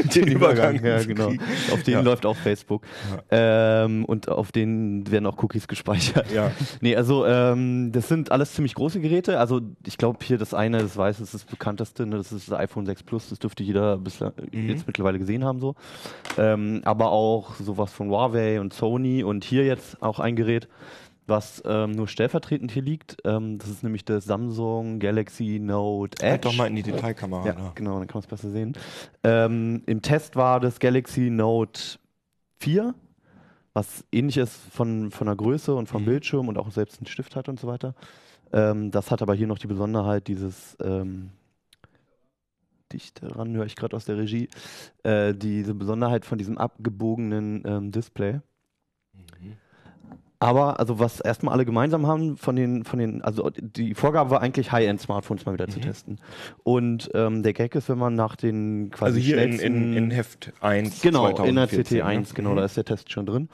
den 0.16 0.28
Übergang 0.28 0.84
ja, 0.84 1.00
zu 1.00 1.08
genau. 1.08 1.32
Auf 1.72 1.84
denen 1.84 1.98
Ja. 1.98 2.02
läuft 2.02 2.26
auch 2.26 2.36
Facebook. 2.38 2.84
Ähm, 3.32 4.06
und 4.06 4.30
auf 4.30 4.52
denen 4.52 5.10
werden 5.12 5.26
auch 5.26 5.42
Cookies 5.42 5.68
gespeichert. 5.68 6.32
Ja. 6.32 6.52
Nee, 6.82 6.96
also 6.96 7.26
ähm, 7.26 7.92
das 7.92 8.08
sind 8.10 8.32
alles 8.32 8.54
ziemlich 8.54 8.76
große 8.76 9.00
Geräte. 9.00 9.40
Also 9.40 9.62
ich 9.86 9.98
glaube 9.98 10.20
hier 10.24 10.38
das 10.38 10.54
eine, 10.54 10.80
das 10.80 10.98
weiß, 10.98 11.18
das 11.18 11.28
ist 11.28 11.34
das 11.34 11.46
bekannteste, 11.46 12.06
ne? 12.06 12.18
das 12.18 12.32
ist 12.32 12.52
das 12.52 12.60
iPhone 12.60 12.86
6 12.86 13.04
Plus, 13.04 13.30
das 13.30 13.40
dürfte 13.40 13.64
jeder 13.64 13.98
bislang 13.98 14.34
Mhm. 14.52 14.70
jetzt 14.70 14.86
mittlerweile 14.88 15.20
gesehen 15.20 15.44
haben 15.44 15.60
so. 15.60 15.76
Ähm, 16.38 16.82
aber 16.86 17.12
auch 17.12 17.56
sowas 17.56 17.92
von 17.92 18.10
Huawei 18.10 18.60
und 18.60 18.74
Sony 18.74 19.24
und 19.24 19.44
hier 19.44 19.66
jetzt 19.66 20.02
auch 20.02 20.20
ein 20.20 20.36
Gerät, 20.36 20.68
was 21.28 21.62
ähm, 21.66 21.92
nur 21.92 22.08
stellvertretend 22.08 22.72
hier 22.72 22.82
liegt. 22.84 23.18
Ähm, 23.26 23.58
das 23.58 23.70
ist 23.70 23.84
nämlich 23.84 24.06
das 24.06 24.26
Samsung 24.26 25.00
Galaxy 25.00 25.60
Note 25.60 26.18
Edge. 26.22 26.32
Halt 26.32 26.46
doch 26.46 26.56
mal 26.56 26.68
in 26.68 26.76
die 26.76 26.84
Detailkamera. 26.84 27.46
Ja, 27.46 27.54
da. 27.54 27.72
genau, 27.76 27.98
dann 28.00 28.08
kann 28.08 28.16
man 28.20 28.24
es 28.24 28.28
besser 28.28 28.52
sehen. 28.52 28.74
Ähm, 29.24 29.84
Im 29.86 30.02
Test 30.02 30.36
war 30.36 30.60
das 30.60 30.80
Galaxy 30.80 31.30
Note 31.30 32.00
4, 32.60 32.94
was 33.74 34.06
ähnlich 34.12 34.38
ist 34.38 34.56
von, 34.72 35.12
von 35.12 35.28
der 35.28 35.36
Größe 35.36 35.74
und 35.76 35.88
vom 35.88 36.04
Mhm. 36.04 36.06
Bildschirm 36.06 36.48
und 36.48 36.58
auch 36.58 36.72
selbst 36.72 37.00
einen 37.00 37.08
Stift 37.08 37.36
hat 37.36 37.50
und 37.50 37.60
so 37.60 37.68
weiter. 37.68 37.96
Ähm, 38.54 38.92
das 38.92 39.12
hat 39.12 39.22
aber 39.22 39.34
hier 39.34 39.48
noch 39.48 39.58
die 39.58 39.68
Besonderheit, 39.68 40.28
dieses 40.28 40.78
ähm, 40.82 41.32
dicht 42.94 43.22
ran 43.24 43.56
höre 43.56 43.66
ich 43.66 43.76
gerade 43.76 43.96
aus 43.96 44.06
der 44.06 44.18
Regie, 44.18 44.48
äh, 45.04 45.34
diese 45.34 45.74
Besonderheit 45.74 46.26
von 46.26 46.38
diesem 46.38 46.58
abgebogenen 46.58 47.64
ähm, 47.66 47.92
Display. 47.92 48.42
Aber 50.40 50.80
also 50.80 51.00
was 51.00 51.20
erstmal 51.22 51.54
alle 51.54 51.66
gemeinsam 51.66 52.06
haben 52.08 52.36
von 52.38 52.56
den 52.56 52.84
von 52.84 53.00
den 53.00 53.22
also 53.22 53.50
die 53.58 53.94
Vorgabe 53.94 54.30
war 54.32 54.42
eigentlich 54.42 54.72
High-End-Smartphones 54.72 55.46
mal 55.46 55.54
wieder 55.54 55.68
zu 55.68 55.80
Mhm. 55.80 55.84
testen. 55.84 56.20
Und 56.64 57.10
ähm, 57.14 57.42
der 57.44 57.54
Gag 57.54 57.74
ist, 57.76 57.88
wenn 57.90 57.98
man 57.98 58.16
nach 58.16 58.36
den 58.36 58.92
quasi 58.92 59.16
Also 59.16 59.20
hier 59.20 59.42
in, 59.42 59.60
in, 59.60 59.94
in 59.94 60.12
Heft 60.12 60.52
1 60.62 61.02
Genau, 61.02 61.30
in 61.30 61.56
der 61.56 61.68
2014, 61.70 62.02
CT1, 62.02 62.18
ne? 62.20 62.26
genau, 62.34 62.52
Mhm. 62.52 62.56
da 62.58 62.66
ist 62.66 62.78
der 62.78 62.86
Test 62.86 63.12
schon 63.12 63.26
drin. 63.26 63.50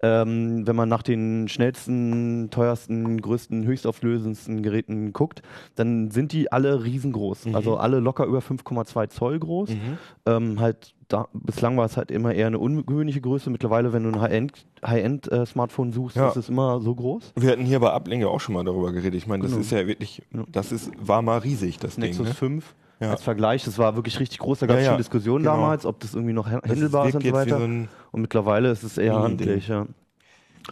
Ähm, 0.00 0.64
wenn 0.64 0.76
man 0.76 0.88
nach 0.88 1.02
den 1.02 1.48
schnellsten, 1.48 2.50
teuersten, 2.50 3.20
größten, 3.20 3.64
höchstauflösendsten 3.64 4.62
Geräten 4.62 5.12
guckt, 5.12 5.42
dann 5.74 6.12
sind 6.12 6.30
die 6.32 6.52
alle 6.52 6.84
riesengroß. 6.84 7.46
Mhm. 7.46 7.54
Also 7.56 7.78
alle 7.78 7.98
locker 7.98 8.24
über 8.26 8.38
5,2 8.38 9.08
Zoll 9.08 9.40
groß. 9.40 9.70
Mhm. 9.70 9.98
Ähm, 10.26 10.60
halt 10.60 10.94
da, 11.08 11.26
bislang 11.32 11.76
war 11.76 11.86
es 11.86 11.96
halt 11.96 12.10
immer 12.10 12.32
eher 12.34 12.46
eine 12.48 12.58
ungewöhnliche 12.58 13.20
Größe. 13.20 13.50
Mittlerweile, 13.50 13.92
wenn 13.92 14.02
du 14.04 14.10
ein 14.10 14.20
High-End- 14.20 14.66
High-End-Smartphone 14.86 15.92
suchst, 15.92 16.16
Ja. 16.16 16.28
ist 16.28 16.36
es 16.36 16.48
immer 16.48 16.80
so 16.80 16.94
groß. 16.94 17.32
Wir 17.36 17.50
hatten 17.50 17.64
hier 17.64 17.80
bei 17.80 17.90
Ablinge 17.90 18.28
auch 18.28 18.40
schon 18.40 18.54
mal 18.54 18.64
darüber 18.64 18.92
geredet. 18.92 19.14
Ich 19.14 19.26
meine, 19.26 19.42
das 19.42 19.52
Genau. 19.52 19.62
ist 19.62 19.70
ja 19.72 19.86
wirklich, 19.86 20.22
das 20.52 20.72
ist, 20.72 20.90
war 21.00 21.22
mal 21.22 21.38
riesig, 21.38 21.78
das 21.78 21.98
Nexus 21.98 22.18
Ding. 22.18 22.28
Ne? 22.28 22.34
5 22.34 22.74
Ja. 23.00 23.10
als 23.10 23.22
Vergleich, 23.22 23.64
das 23.64 23.78
war 23.78 23.96
wirklich 23.96 24.18
richtig 24.20 24.38
groß. 24.38 24.58
Da 24.60 24.66
gab 24.66 24.76
es 24.76 24.84
Ja, 24.84 24.90
schon 24.90 24.98
Diskussionen 24.98 25.44
genau. 25.44 25.56
damals, 25.56 25.86
ob 25.86 26.00
das 26.00 26.14
irgendwie 26.14 26.34
noch 26.34 26.46
handelbar 26.50 27.06
ist 27.06 27.14
wirkt 27.14 27.24
und 27.26 27.30
so 27.30 27.32
weiter. 27.32 27.58
so 27.58 27.64
und 27.64 28.20
mittlerweile 28.20 28.70
ist 28.70 28.82
es 28.82 28.98
eher 28.98 29.18
handlich, 29.18 29.68
ja. 29.68 29.86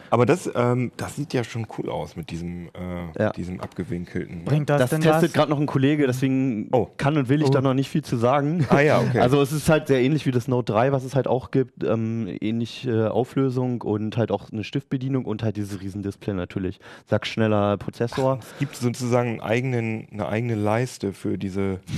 Aber 0.09 0.25
das, 0.25 0.49
ähm, 0.55 0.91
das 0.97 1.15
sieht 1.15 1.33
ja 1.33 1.43
schon 1.43 1.67
cool 1.77 1.89
aus 1.89 2.15
mit 2.15 2.29
diesem, 2.31 2.67
äh, 2.67 3.21
Ja. 3.21 3.31
diesem 3.31 3.59
abgewinkelten. 3.61 4.43
Bringt 4.45 4.69
das, 4.69 4.79
Das, 4.81 4.89
denn 4.91 5.01
testet 5.01 5.33
gerade 5.33 5.49
noch 5.49 5.59
ein 5.59 5.65
Kollege, 5.65 6.05
deswegen 6.07 6.69
Oh. 6.71 6.87
kann 6.97 7.17
und 7.17 7.29
will 7.29 7.41
ich 7.41 7.47
Oh. 7.47 7.51
da 7.51 7.61
noch 7.61 7.73
nicht 7.73 7.89
viel 7.89 8.03
zu 8.03 8.17
sagen. 8.17 8.65
Ah 8.69 8.79
ja, 8.81 8.99
okay. 8.99 9.19
Also 9.19 9.41
es 9.41 9.51
ist 9.51 9.69
halt 9.69 9.87
sehr 9.87 10.01
ähnlich 10.01 10.25
wie 10.25 10.31
das 10.31 10.47
Note 10.47 10.71
3, 10.73 10.91
was 10.91 11.03
es 11.03 11.15
halt 11.15 11.27
auch 11.27 11.51
gibt. 11.51 11.83
Ähm, 11.83 12.27
ähnlich 12.41 12.87
äh, 12.87 13.05
Auflösung 13.07 13.81
und 13.81 14.17
halt 14.17 14.31
auch 14.31 14.51
eine 14.51 14.63
Stiftbedienung 14.63 15.25
und 15.25 15.43
halt 15.43 15.57
dieses 15.57 15.81
Riesendisplay 15.81 16.33
natürlich. 16.33 16.79
Sag 17.05 17.25
schneller 17.27 17.77
Prozessor. 17.77 18.39
es 18.41 18.57
gibt 18.59 18.75
sozusagen 18.75 19.29
einen 19.29 19.41
eigenen, 19.41 20.07
eine 20.11 20.27
eigene 20.27 20.55
Leiste 20.55 21.13
für 21.13 21.37
diese. 21.37 21.79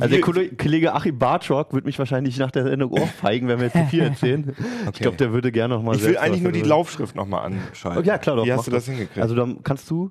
Also 0.00 0.08
der 0.08 0.20
Kolle- 0.20 0.48
Kollege 0.50 0.94
Achim 0.94 1.18
Bartrock 1.18 1.72
wird 1.74 1.84
mich 1.84 1.98
wahrscheinlich 1.98 2.38
nach 2.38 2.50
der 2.50 2.64
Sendung 2.64 2.90
ohrfeigen, 2.92 3.48
wenn 3.48 3.58
wir 3.58 3.66
jetzt 3.66 3.76
zu 3.76 3.84
viel 3.86 4.00
erzählen. 4.00 4.54
Ich 4.82 4.88
Okay. 4.88 5.02
glaube, 5.02 5.16
der 5.16 5.32
würde 5.32 5.52
gerne 5.52 5.74
noch 5.74 5.82
mal 5.82 5.94
ich 5.94 6.00
will 6.02 6.10
selbst 6.12 6.22
eigentlich 6.22 6.42
nur 6.42 6.52
die 6.52 6.62
Laufschrift 6.72 7.14
nochmal 7.14 7.44
anschalten. 7.46 8.04
Ja, 8.04 8.18
klar, 8.18 8.36
doch. 8.36 8.44
Wie 8.44 8.52
hast 8.52 8.66
du 8.66 8.70
das 8.70 8.86
hingekriegt? 8.86 9.18
Also 9.18 9.34
dann 9.34 9.62
kannst 9.62 9.90
du, 9.90 10.10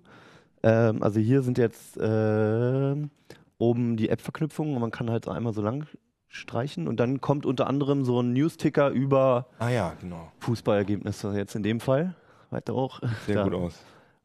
ähm, 0.64 1.02
also 1.04 1.20
hier 1.20 1.42
sind 1.42 1.58
jetzt 1.58 1.98
ähm, 2.02 3.10
oben 3.58 3.98
die 3.98 4.10
App-Verknüpfungen 4.10 4.76
und 4.76 4.82
man 4.82 4.92
kann 4.92 5.10
halt 5.10 5.28
einmal 5.28 5.54
so 5.54 5.62
lang 5.62 5.86
streichen 6.28 6.88
und 6.88 7.00
dann 7.00 7.20
kommt 7.20 7.46
unter 7.46 7.68
anderem 7.68 8.06
so 8.06 8.22
ein 8.22 8.34
News-Ticker 8.34 8.90
über 8.90 9.48
ah 9.60 9.70
ja, 9.70 9.94
genau. 10.00 10.32
Fußballergebnisse 10.40 11.34
jetzt 11.36 11.56
in 11.56 11.64
dem 11.64 11.80
Fall. 11.80 12.16
Weiter 12.50 12.74
auch. 12.74 13.02
Sehr 13.26 13.36
Da. 13.36 13.44
gut 13.44 13.54
aus. 13.54 13.80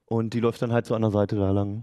Und 0.07 0.35
die 0.35 0.41
läuft 0.41 0.63
dann 0.63 0.73
halt 0.73 0.87
so 0.87 0.95
an 0.95 1.03
der 1.03 1.11
Seite 1.11 1.37
da 1.37 1.51
lang. 1.51 1.83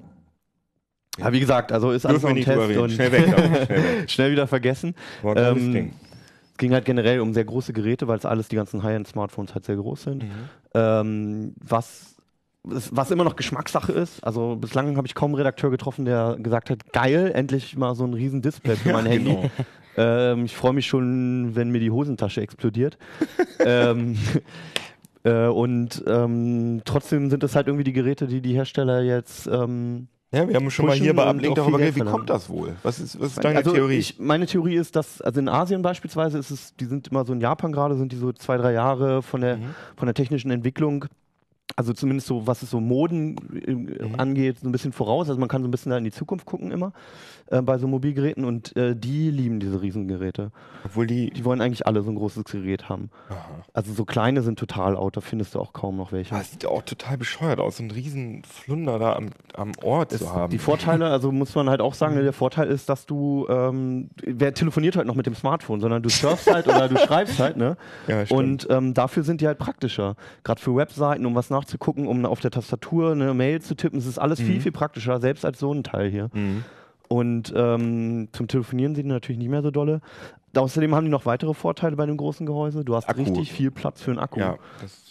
Ja, 1.17 1.31
wie 1.31 1.39
gesagt, 1.39 1.71
also 1.71 1.91
ist 1.91 2.05
alles 2.05 2.23
noch 2.23 2.29
ein 2.29 2.41
Test 2.41 2.77
und 2.77 2.91
Schnell 2.91 3.11
weg. 3.11 3.25
Schnell 3.27 3.69
weg. 3.69 4.09
schnell 4.09 4.31
wieder 4.31 4.47
vergessen. 4.47 4.95
Ähm, 5.23 5.91
ging 6.63 6.73
halt 6.73 6.85
generell 6.85 7.19
um 7.19 7.33
sehr 7.33 7.43
große 7.43 7.73
Geräte, 7.73 8.07
weil 8.07 8.17
es 8.17 8.25
alles 8.25 8.47
die 8.47 8.55
ganzen 8.55 8.83
High-End-Smartphones 8.83 9.53
halt 9.53 9.65
sehr 9.65 9.75
groß 9.75 10.03
sind. 10.03 10.23
Mhm. 10.23 10.29
Ähm, 10.73 11.55
was, 11.59 12.15
was 12.63 13.11
immer 13.11 13.25
noch 13.25 13.35
Geschmackssache 13.35 13.91
ist. 13.91 14.23
Also 14.23 14.55
bislang 14.55 14.95
habe 14.95 15.05
ich 15.05 15.13
kaum 15.13 15.31
einen 15.31 15.35
Redakteur 15.35 15.71
getroffen, 15.71 16.05
der 16.05 16.37
gesagt 16.39 16.69
hat, 16.69 16.93
geil, 16.93 17.31
endlich 17.35 17.75
mal 17.75 17.95
so 17.95 18.05
ein 18.05 18.13
riesen 18.13 18.41
Display 18.41 18.77
für 18.77 18.93
mein 18.93 19.05
Handy. 19.05 19.31
genau. 19.31 19.51
Ähm, 19.95 20.45
ich 20.45 20.55
freue 20.55 20.73
mich 20.73 20.87
schon, 20.87 21.55
wenn 21.55 21.69
mir 21.69 21.79
die 21.79 21.91
Hosentasche 21.91 22.41
explodiert. 22.41 22.97
ähm, 23.59 24.17
äh, 25.23 25.47
und 25.47 26.01
ähm, 26.07 26.81
trotzdem 26.85 27.29
sind 27.29 27.43
es 27.43 27.55
halt 27.55 27.67
irgendwie 27.67 27.83
die 27.83 27.93
Geräte, 27.93 28.25
die 28.25 28.41
die 28.41 28.53
Hersteller 28.53 29.01
jetzt 29.01 29.47
ähm, 29.47 30.07
Ja, 30.33 30.47
wir 30.47 30.55
haben 30.55 30.71
schon 30.71 30.87
mal 30.87 30.95
hier 30.95 31.13
bei 31.13 31.25
Ablink 31.25 31.53
darüber 31.55 31.77
geredet. 31.77 31.95
Wie 31.95 32.09
kommt 32.09 32.29
das 32.29 32.49
wohl? 32.49 32.75
Was 32.81 32.99
ist, 32.99 33.19
was 33.19 33.33
ist 33.33 33.43
deine 33.43 33.59
also 33.59 33.71
Theorie? 33.71 33.97
Ich, 33.99 34.17
meine 34.19 34.47
Theorie 34.47 34.75
ist, 34.75 34.95
dass, 34.95 35.21
also 35.21 35.39
in 35.39 35.47
Asien 35.47 35.83
beispielsweise 35.83 36.39
ist 36.39 36.49
es, 36.49 36.75
die 36.75 36.85
sind 36.85 37.07
immer 37.09 37.23
so 37.23 37.33
in 37.33 37.39
Japan 37.39 37.71
gerade, 37.71 37.95
sind 37.95 38.11
die 38.11 38.15
so 38.17 38.31
zwei, 38.33 38.57
drei 38.57 38.73
Jahre 38.73 39.21
von 39.21 39.41
der, 39.41 39.57
Mhm. 39.57 39.75
von 39.95 40.07
der 40.07 40.15
technischen 40.15 40.49
Entwicklung, 40.49 41.05
also 41.75 41.93
zumindest 41.93 42.27
so, 42.27 42.45
was 42.47 42.61
es 42.63 42.69
so 42.69 42.79
Moden 42.79 43.35
äh, 43.65 43.71
Mhm. 43.73 44.19
angeht, 44.19 44.59
so 44.59 44.67
ein 44.67 44.71
bisschen 44.71 44.91
voraus. 44.93 45.27
Also 45.29 45.39
man 45.39 45.49
kann 45.49 45.61
so 45.61 45.67
ein 45.67 45.71
bisschen 45.71 45.89
da 45.91 45.97
in 45.97 46.03
die 46.03 46.11
Zukunft 46.11 46.45
gucken 46.45 46.71
immer 46.71 46.91
äh, 47.47 47.61
bei 47.61 47.77
so 47.77 47.87
Mobilgeräten 47.87 48.45
und 48.45 48.75
äh, 48.75 48.95
die 48.95 49.29
lieben 49.31 49.59
diese 49.59 49.81
Riesengeräte. 49.81 50.51
Obwohl 50.85 51.07
die. 51.07 51.29
Die 51.31 51.45
wollen 51.45 51.61
eigentlich 51.61 51.85
alle 51.87 52.01
so 52.03 52.11
ein 52.11 52.15
großes 52.15 52.43
Gerät 52.45 52.89
haben. 52.89 53.09
Aha. 53.29 53.37
Also 53.73 53.93
so 53.93 54.05
kleine 54.05 54.41
sind 54.41 54.59
total 54.59 54.95
out, 54.95 55.17
da 55.17 55.21
findest 55.21 55.55
du 55.55 55.59
auch 55.59 55.73
kaum 55.73 55.97
noch 55.97 56.11
welche. 56.11 56.35
Das 56.35 56.51
sieht 56.51 56.65
auch 56.65 56.81
total 56.83 57.17
bescheuert 57.17 57.59
aus, 57.59 57.77
so 57.77 57.83
einen 57.83 57.91
riesen 57.91 58.43
Flunder 58.43 58.99
da 58.99 59.15
am, 59.15 59.29
am 59.55 59.71
Ohr 59.83 60.07
zu 60.09 60.31
haben. 60.31 60.51
Die 60.51 60.57
Vorteile, 60.59 61.07
also 61.09 61.31
muss 61.31 61.55
man 61.55 61.69
halt 61.69 61.81
auch 61.81 61.93
sagen, 61.93 62.15
der 62.15 62.33
Vorteil 62.33 62.67
ist, 62.67 62.89
dass 62.89 63.05
du, 63.05 63.45
ähm, 63.49 64.09
wer 64.23 64.53
telefoniert 64.53 64.95
halt 64.95 65.07
noch 65.07 65.15
mit 65.15 65.25
dem 65.25 65.35
Smartphone, 65.35 65.79
sondern 65.81 66.03
du 66.03 66.09
surfst 66.09 66.51
halt 66.51 66.67
oder 66.67 66.87
du 66.89 66.97
schreibst 67.07 67.39
halt, 67.39 67.57
ne? 67.57 67.77
ja, 68.07 68.25
stimmt. 68.25 68.39
Und 68.39 68.67
ähm, 68.69 68.93
dafür 68.93 69.23
sind 69.23 69.41
die 69.41 69.47
halt 69.47 69.57
praktischer. 69.57 70.15
Gerade 70.43 70.61
für 70.61 70.75
Webseiten, 70.75 71.25
um 71.25 71.35
was 71.35 71.49
nachzugucken, 71.67 72.07
um 72.07 72.25
auf 72.25 72.39
der 72.39 72.51
Tastatur 72.51 73.11
eine 73.11 73.33
Mail 73.33 73.61
zu 73.61 73.75
tippen, 73.75 73.97
es 73.99 74.05
ist 74.05 74.19
alles 74.19 74.39
viel, 74.39 74.55
Mhm. 74.55 74.61
viel 74.61 74.71
praktischer, 74.71 75.19
selbst 75.19 75.45
als 75.45 75.59
so 75.59 75.73
ein 75.73 75.83
Teil 75.83 76.09
hier. 76.09 76.29
Mhm. 76.33 76.63
Und 77.09 77.53
ähm, 77.55 78.29
zum 78.31 78.47
Telefonieren 78.47 78.95
sind 78.95 79.05
die 79.05 79.11
natürlich 79.11 79.37
nicht 79.37 79.49
mehr 79.49 79.61
so 79.61 79.71
dolle. 79.71 80.01
Außerdem 80.55 80.93
haben 80.95 81.05
die 81.05 81.11
noch 81.11 81.25
weitere 81.25 81.53
Vorteile 81.53 81.95
bei 81.95 82.05
dem 82.05 82.15
großen 82.17 82.45
Gehäuse. 82.45 82.85
Du 82.85 82.95
hast 82.95 83.09
Akku. 83.09 83.21
richtig 83.23 83.51
viel 83.51 83.71
Platz 83.71 84.01
für 84.01 84.11
einen 84.11 84.19
Akku. 84.19 84.39
Ja, 84.39 84.57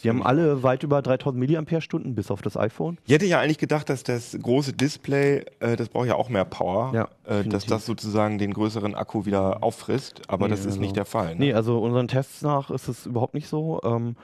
Die 0.02 0.08
haben 0.08 0.22
alle 0.22 0.62
weit 0.62 0.84
über 0.84 1.02
3000 1.02 1.38
Milliampere-Stunden, 1.38 2.14
bis 2.14 2.30
auf 2.30 2.42
das 2.42 2.56
iPhone. 2.56 2.96
Ich 3.06 3.12
hätte 3.12 3.26
ja 3.26 3.40
eigentlich 3.40 3.58
gedacht, 3.58 3.88
dass 3.88 4.04
das 4.04 4.36
große 4.40 4.72
Display, 4.72 5.44
äh, 5.60 5.74
das 5.76 5.88
braucht 5.88 6.06
ja 6.06 6.14
auch 6.14 6.28
mehr 6.28 6.44
Power, 6.44 6.92
Ja, 6.94 7.08
äh, 7.26 7.44
dass 7.44 7.66
das 7.66 7.86
sozusagen 7.86 8.38
den 8.38 8.52
größeren 8.54 8.94
Akku 8.94 9.26
wieder 9.26 9.62
auffrisst, 9.64 10.22
aber 10.28 10.46
Nee, 10.46 10.50
das 10.52 10.60
ist 10.60 10.66
also- 10.66 10.80
nicht 10.80 10.96
der 10.96 11.04
Fall. 11.04 11.30
Ne? 11.34 11.40
Nee, 11.46 11.52
also 11.54 11.78
unseren 11.80 12.06
Tests 12.08 12.42
nach 12.42 12.70
ist 12.70 12.86
es 12.88 13.06
überhaupt 13.06 13.34
nicht 13.34 13.48
so. 13.48 13.80
Ähm, 13.84 14.14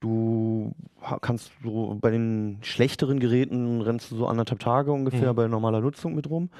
du 0.00 0.72
kannst 1.20 1.52
so 1.64 1.96
bei 2.00 2.10
den 2.10 2.58
schlechteren 2.62 3.18
Geräten 3.20 3.80
rennst 3.80 4.10
du 4.10 4.16
so 4.16 4.26
anderthalb 4.26 4.60
Tage 4.60 4.92
ungefähr 4.92 5.32
Mhm. 5.32 5.36
bei 5.36 5.48
normaler 5.48 5.80
Nutzung 5.80 6.14
mit 6.14 6.28
rum. 6.28 6.50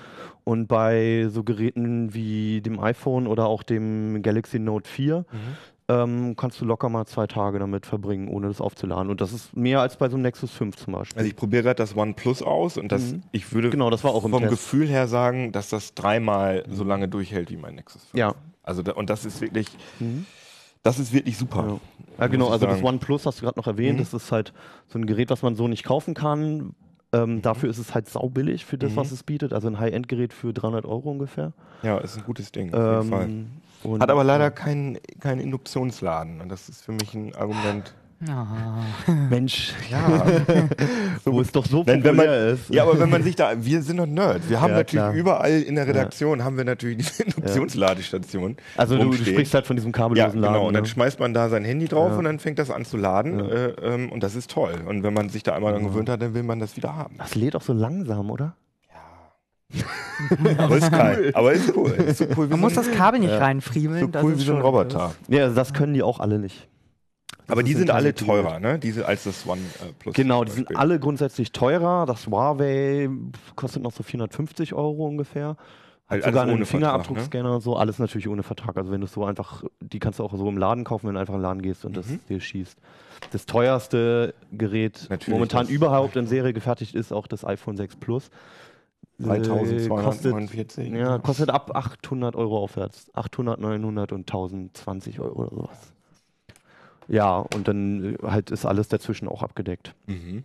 Und 0.45 0.67
bei 0.69 1.27
so 1.31 1.43
Geräten 1.43 2.15
wie 2.15 2.61
dem 2.61 2.79
iPhone 2.81 3.27
oder 3.27 3.47
auch 3.47 3.63
dem 3.63 4.23
Galaxy 4.23 4.59
Note 4.59 4.89
4 4.89 5.19
Mhm. 5.21 5.25
ähm, 5.89 6.35
kannst 6.37 6.61
du 6.61 6.65
locker 6.65 6.89
mal 6.89 7.07
zwei 7.07 7.27
Tage 7.27 7.59
damit 7.61 7.87
verbringen, 7.87 8.29
ohne 8.29 8.49
das 8.49 8.61
aufzuladen. 8.61 9.11
Und 9.11 9.21
das 9.21 9.33
ist 9.33 9.57
mehr 9.57 9.81
als 9.81 9.97
bei 9.97 10.09
so 10.09 10.15
einem 10.17 10.23
Nexus 10.23 10.51
5 10.51 10.77
zum 10.77 10.95
Beispiel. 10.95 11.19
Also 11.19 11.29
ich 11.29 11.37
probiere 11.37 11.63
gerade 11.63 11.77
das 11.77 11.97
OnePlus 11.97 12.43
aus 12.43 12.77
und 12.77 12.91
das, 12.91 13.13
Mhm. 13.13 13.23
ich 13.33 13.53
würde 13.53 13.71
Genau, 13.71 13.91
das 13.91 14.03
war 14.03 14.13
auch 14.13 14.25
im 14.25 14.31
vom 14.33 14.41
Test. 14.41 14.51
Gefühl 14.51 14.89
her 14.89 15.07
sagen, 15.09 15.53
dass 15.53 15.69
das 15.69 15.95
dreimal 15.95 16.65
so 16.71 16.83
lange 16.85 17.07
durchhält 17.09 17.51
wie 17.51 17.57
mein 17.57 17.75
Nexus 17.77 18.03
5. 18.07 18.15
Ja. 18.19 18.35
Also 18.65 18.83
da, 18.83 18.93
und 18.93 19.11
das 19.11 19.25
ist 19.25 19.41
wirklich, 19.41 19.69
Mhm. 20.01 20.27
Das 20.87 20.99
ist 20.99 21.13
wirklich 21.13 21.37
super. 21.37 21.65
Ja. 21.69 21.81
Ja, 22.19 22.27
genau, 22.29 22.49
also 22.49 22.65
das 22.65 22.77
sagen. 22.77 22.87
OnePlus 22.87 23.27
hast 23.27 23.41
du 23.41 23.45
gerade 23.45 23.59
noch 23.59 23.67
erwähnt. 23.67 23.99
Mhm. 23.99 24.03
Das 24.03 24.15
ist 24.15 24.33
halt 24.33 24.55
so 24.89 24.99
ein 24.99 25.05
Gerät, 25.07 25.29
was 25.31 25.43
man 25.43 25.55
so 25.55 25.69
nicht 25.69 25.85
kaufen 25.85 26.15
kann. 26.15 26.75
Ähm, 27.13 27.43
Dafür 27.43 27.69
ist 27.69 27.77
es 27.79 27.95
halt 27.95 28.09
saubillig 28.09 28.65
für 28.65 28.79
das, 28.79 28.93
Mhm. 28.93 28.97
was 28.97 29.13
es 29.13 29.23
bietet. 29.23 29.53
Also 29.53 29.69
ein 29.69 29.79
High-End-Gerät 29.79 30.33
für 30.33 30.53
300 30.55 30.87
Euro 30.87 31.11
ungefähr. 31.11 31.53
Ja, 31.83 31.99
ist 31.99 32.17
ein 32.17 32.25
gutes 32.25 32.53
Ding, 32.53 32.73
auf 32.73 32.81
jeden 33.05 33.11
Fall. 33.13 33.25
Ähm, 33.25 33.47
und- 33.85 34.01
Hat 34.03 34.11
aber 34.11 34.25
leider 34.25 34.51
keinen 34.51 34.99
kein 35.21 35.39
Induktionsladen. 35.41 36.41
Und 36.41 36.49
das 36.49 36.69
ist 36.71 36.85
für 36.85 36.93
mich 36.93 37.13
ein 37.15 37.35
Argument. 37.35 37.95
Ah. 38.27 38.83
Mensch, 39.29 39.75
Ja, 39.91 40.25
wo 41.27 41.41
es 41.43 41.53
doch 41.53 41.67
so 41.67 41.85
Nein, 41.87 42.03
wenn 42.03 42.17
man, 42.17 42.27
ist. 42.27 42.71
ja, 42.71 42.83
aber 42.85 42.99
wenn 42.99 43.11
man 43.11 43.23
sich 43.23 43.37
da, 43.37 43.53
wir 43.63 43.83
sind 43.83 43.99
doch 43.99 44.07
Nerds. 44.07 44.49
Wir 44.49 44.59
haben 44.61 44.71
Ja, 44.71 44.77
natürlich 44.79 45.03
klar. 45.05 45.13
überall 45.15 45.61
in 45.61 45.75
der 45.75 45.87
Redaktion 45.87 46.43
haben 46.43 46.57
wir 46.57 46.65
natürlich 46.65 46.97
diese 46.99 47.25
Induktionsladestation. 47.25 48.57
Also 48.77 48.97
du, 48.97 49.11
du 49.11 49.17
sprichst 49.17 49.53
halt 49.53 49.67
von 49.67 49.77
diesem 49.77 49.91
Ja, 49.91 49.99
kabellosen 49.99 50.41
genau. 50.41 50.53
Laden. 50.53 50.67
Und 50.67 50.73
dann 50.75 50.85
ne? 50.85 50.89
schmeißt 50.89 51.21
man 51.21 51.35
da 51.35 51.51
sein 51.51 51.65
Handy 51.67 51.89
drauf 51.89 52.13
Ja. 52.13 52.19
und 52.19 52.25
dann 52.25 52.39
fängt 52.39 52.59
das 52.59 52.71
an 52.71 52.87
zu 52.87 52.97
laden. 52.97 53.39
Ja. 53.39 53.45
Äh, 53.55 53.75
ähm, 53.83 54.11
und 54.13 54.23
das 54.23 54.35
ist 54.35 54.51
toll. 54.51 54.73
Und 54.87 55.03
wenn 55.03 55.13
man 55.13 55.29
sich 55.29 55.43
da 55.43 55.55
einmal 55.55 55.75
dran 55.75 55.85
gewöhnt 55.85 56.09
hat, 56.09 56.23
dann 56.23 56.33
will 56.33 56.43
man 56.43 56.59
das 56.59 56.75
wieder 56.77 56.97
haben. 56.97 57.17
Das 57.19 57.35
lädt 57.35 57.55
auch 57.55 57.63
so 57.63 57.75
langsam, 57.75 58.31
oder? 58.31 58.57
Aber 60.59 60.77
ist 60.79 60.91
geil. 60.91 61.33
Aber 61.35 61.53
ist 61.53 61.77
cool. 61.77 61.91
Ist 61.91 62.19
so 62.19 62.25
cool 62.37 62.47
wie 62.47 62.51
Man 62.53 62.61
muss 62.61 62.75
so 62.75 62.81
das 62.81 62.89
ein, 62.89 62.95
Kabel 62.95 63.21
nicht 63.21 63.31
Ja. 63.31 63.39
reinfriemeln. 63.39 64.11
so 64.13 64.19
cool 64.23 64.39
wie 64.39 64.43
so 64.43 64.55
ein 64.55 64.63
Roboter. 64.63 65.13
Ja, 65.29 65.49
das 65.51 65.75
können 65.75 65.93
die 65.93 66.03
auch 66.03 66.21
alle 66.21 66.39
nicht. 66.39 66.69
Das 67.47 67.53
Aber 67.53 67.63
die 67.63 67.75
sind 67.75 67.91
alle 67.91 68.15
teurer, 68.15 68.59
ne? 68.59 68.79
Diese 68.79 69.07
als 69.07 69.25
das 69.25 69.47
One 69.47 69.61
äh, 69.81 69.93
Plus. 69.99 70.15
Genau, 70.15 70.45
die 70.45 70.51
sind 70.53 70.77
alle 70.77 70.99
grundsätzlich 70.99 71.53
teurer. 71.53 72.05
Das 72.07 72.27
Huawei 72.27 73.09
kostet 73.55 73.83
noch 73.83 73.93
so 73.93 74.03
450 74.03 74.75
Euro 74.75 75.07
ungefähr. 75.07 75.57
Hat 76.09 76.23
Halt 76.23 76.25
sogar 76.25 76.43
einen 76.45 76.53
Vertrag, 76.59 76.69
Fingerabdruckscanner 76.69 77.55
und 77.57 77.61
so, 77.63 77.77
alles 77.77 77.99
natürlich 77.99 78.29
ohne 78.29 78.45
Vertrag. 78.45 78.77
Also 78.77 78.93
wenn 78.93 79.01
du 79.01 79.07
es 79.07 79.13
so 79.13 79.25
einfach, 79.25 79.65
die 79.81 79.99
kannst 79.99 80.19
du 80.21 80.25
auch 80.25 80.37
so 80.37 80.49
im 80.49 80.57
Laden 80.57 80.85
kaufen, 80.85 81.09
wenn 81.09 81.15
du 81.15 81.21
einfach 81.21 81.35
in 81.35 81.41
den 81.41 81.45
Laden 81.45 81.63
gehst 81.63 81.85
und 81.85 81.97
das 81.97 82.07
Mhm. 82.07 82.21
dir 82.29 82.41
schießt. 82.41 82.79
Das 83.33 83.45
teuerste 83.47 84.35
Gerät 84.53 85.07
Natürlich 85.09 85.33
momentan 85.33 85.63
das 85.67 85.71
überhaupt 85.71 86.15
in 86.17 86.27
Serie 86.27 86.53
gefertigt 86.53 86.95
ist 86.95 87.13
auch 87.13 87.27
das 87.27 87.45
iPhone 87.45 87.77
6 87.77 87.97
Plus. 87.97 88.29
Äh, 89.19 89.25
kostet, 89.25 89.89
3249. 89.89 90.93
ja, 90.93 91.19
kostet 91.19 91.51
ab 91.51 91.75
800 91.75 92.37
Euro 92.37 92.59
aufwärts. 92.59 93.11
800, 93.15 93.59
900 93.61 94.13
und 94.13 94.29
1020 94.29 95.21
Euro 95.21 95.41
oder 95.43 95.51
sowas. 95.51 95.93
Ja, 97.09 97.39
und 97.55 97.69
dann 97.69 98.15
äh, 98.15 98.19
halt 98.23 98.51
ist 98.51 98.65
alles 98.67 98.89
dazwischen 98.89 99.29
auch 99.29 99.43
abgedeckt. 99.43 99.95
Mhm. 100.07 100.45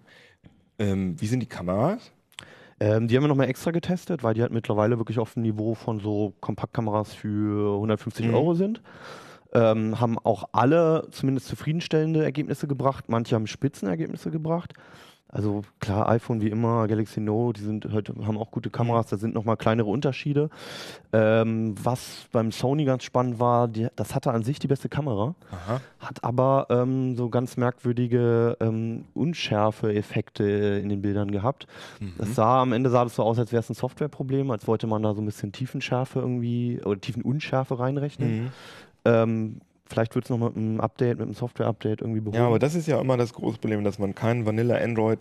Ähm, 0.80 1.20
wie 1.20 1.28
sind 1.28 1.40
die 1.42 1.48
Kameras? 1.48 2.12
Ähm, 2.80 3.08
die 3.08 3.16
haben 3.16 3.24
wir 3.24 3.28
nochmal 3.28 3.50
extra 3.50 3.72
getestet, 3.72 4.24
weil 4.24 4.34
die 4.34 4.42
halt 4.42 4.52
mittlerweile 4.52 4.98
wirklich 4.98 5.20
auf 5.20 5.34
dem 5.36 5.44
Niveau 5.44 5.76
von 5.76 6.00
so 6.00 6.34
Kompaktkameras 6.42 7.14
für 7.14 7.76
150 7.76 8.28
Mhm. 8.28 8.34
Euro 8.34 8.54
sind. 8.56 8.82
Ähm, 9.54 10.00
haben 10.00 10.18
auch 10.18 10.46
alle 10.54 11.08
zumindest 11.12 11.48
zufriedenstellende 11.48 12.24
Ergebnisse 12.24 12.68
gebracht. 12.68 13.06
Manche 13.10 13.36
haben 13.36 13.48
Spitzenergebnisse 13.48 14.32
gebracht. 14.32 14.74
Also 15.32 15.64
klar, 15.80 16.10
iPhone 16.10 16.42
wie 16.42 16.50
immer, 16.50 16.88
Galaxy 16.88 17.22
Note, 17.22 17.60
die 17.60 17.66
sind 17.66 17.88
heute 17.92 18.14
haben 18.26 18.38
auch 18.38 18.52
gute 18.52 18.70
Kameras, 18.70 19.08
da 19.08 19.18
sind 19.18 19.34
nochmal 19.34 19.56
kleinere 19.56 19.90
Unterschiede. 19.90 20.50
Ähm, 21.14 21.74
was 21.82 22.28
beim 22.34 22.52
Sony 22.52 22.84
ganz 22.84 23.04
spannend 23.06 23.40
war, 23.40 23.70
die, 23.70 23.88
das 23.96 24.14
hatte 24.14 24.32
an 24.32 24.44
sich 24.44 24.60
die 24.60 24.68
beste 24.68 24.90
Kamera, 24.90 25.36
Aha. 25.52 25.82
hat 26.00 26.24
aber 26.24 26.68
ähm, 26.70 27.16
so 27.16 27.30
ganz 27.30 27.56
merkwürdige 27.56 28.58
ähm, 28.60 29.06
Unschärfe-Effekte 29.14 30.44
in 30.84 30.90
den 30.90 31.02
Bildern 31.02 31.32
gehabt. 31.32 31.66
Mhm. 32.02 32.14
Das 32.18 32.36
sah 32.36 32.62
am 32.62 32.74
Ende 32.74 32.90
sah 32.90 33.06
das 33.06 33.16
so 33.16 33.24
aus, 33.24 33.40
als 33.40 33.54
wäre 33.54 33.62
es 33.62 33.70
ein 33.70 33.76
Softwareproblem, 33.76 34.52
als 34.52 34.68
wollte 34.68 34.86
man 34.86 35.02
da 35.02 35.14
so 35.14 35.22
ein 35.22 35.26
bisschen 35.26 35.54
Tiefenschärfe 35.54 36.20
irgendwie 36.20 36.82
oder 36.84 37.00
Tiefenunschärfe 37.00 37.80
reinrechnen. 37.80 38.44
Mhm. 38.44 38.52
Ähm, 39.06 39.62
vielleicht 39.92 40.16
wird 40.16 40.26
es 40.26 40.30
noch 40.32 40.40
mit 40.40 40.56
einem 40.58 40.80
Update, 40.82 41.18
mit 41.20 41.28
einem 41.28 41.34
Software-Update 41.36 42.02
irgendwie 42.02 42.22
behoben. 42.22 42.38
Ja, 42.38 42.48
aber 42.48 42.58
das 42.60 42.74
ist 42.76 42.88
ja 42.88 43.00
immer 43.00 43.18
das 43.18 43.34
große 43.34 43.60
Problem, 43.60 43.84
dass 43.84 44.00
man 44.00 44.16
kein 44.16 44.46
Vanilla 44.46 44.78
Android 44.78 45.20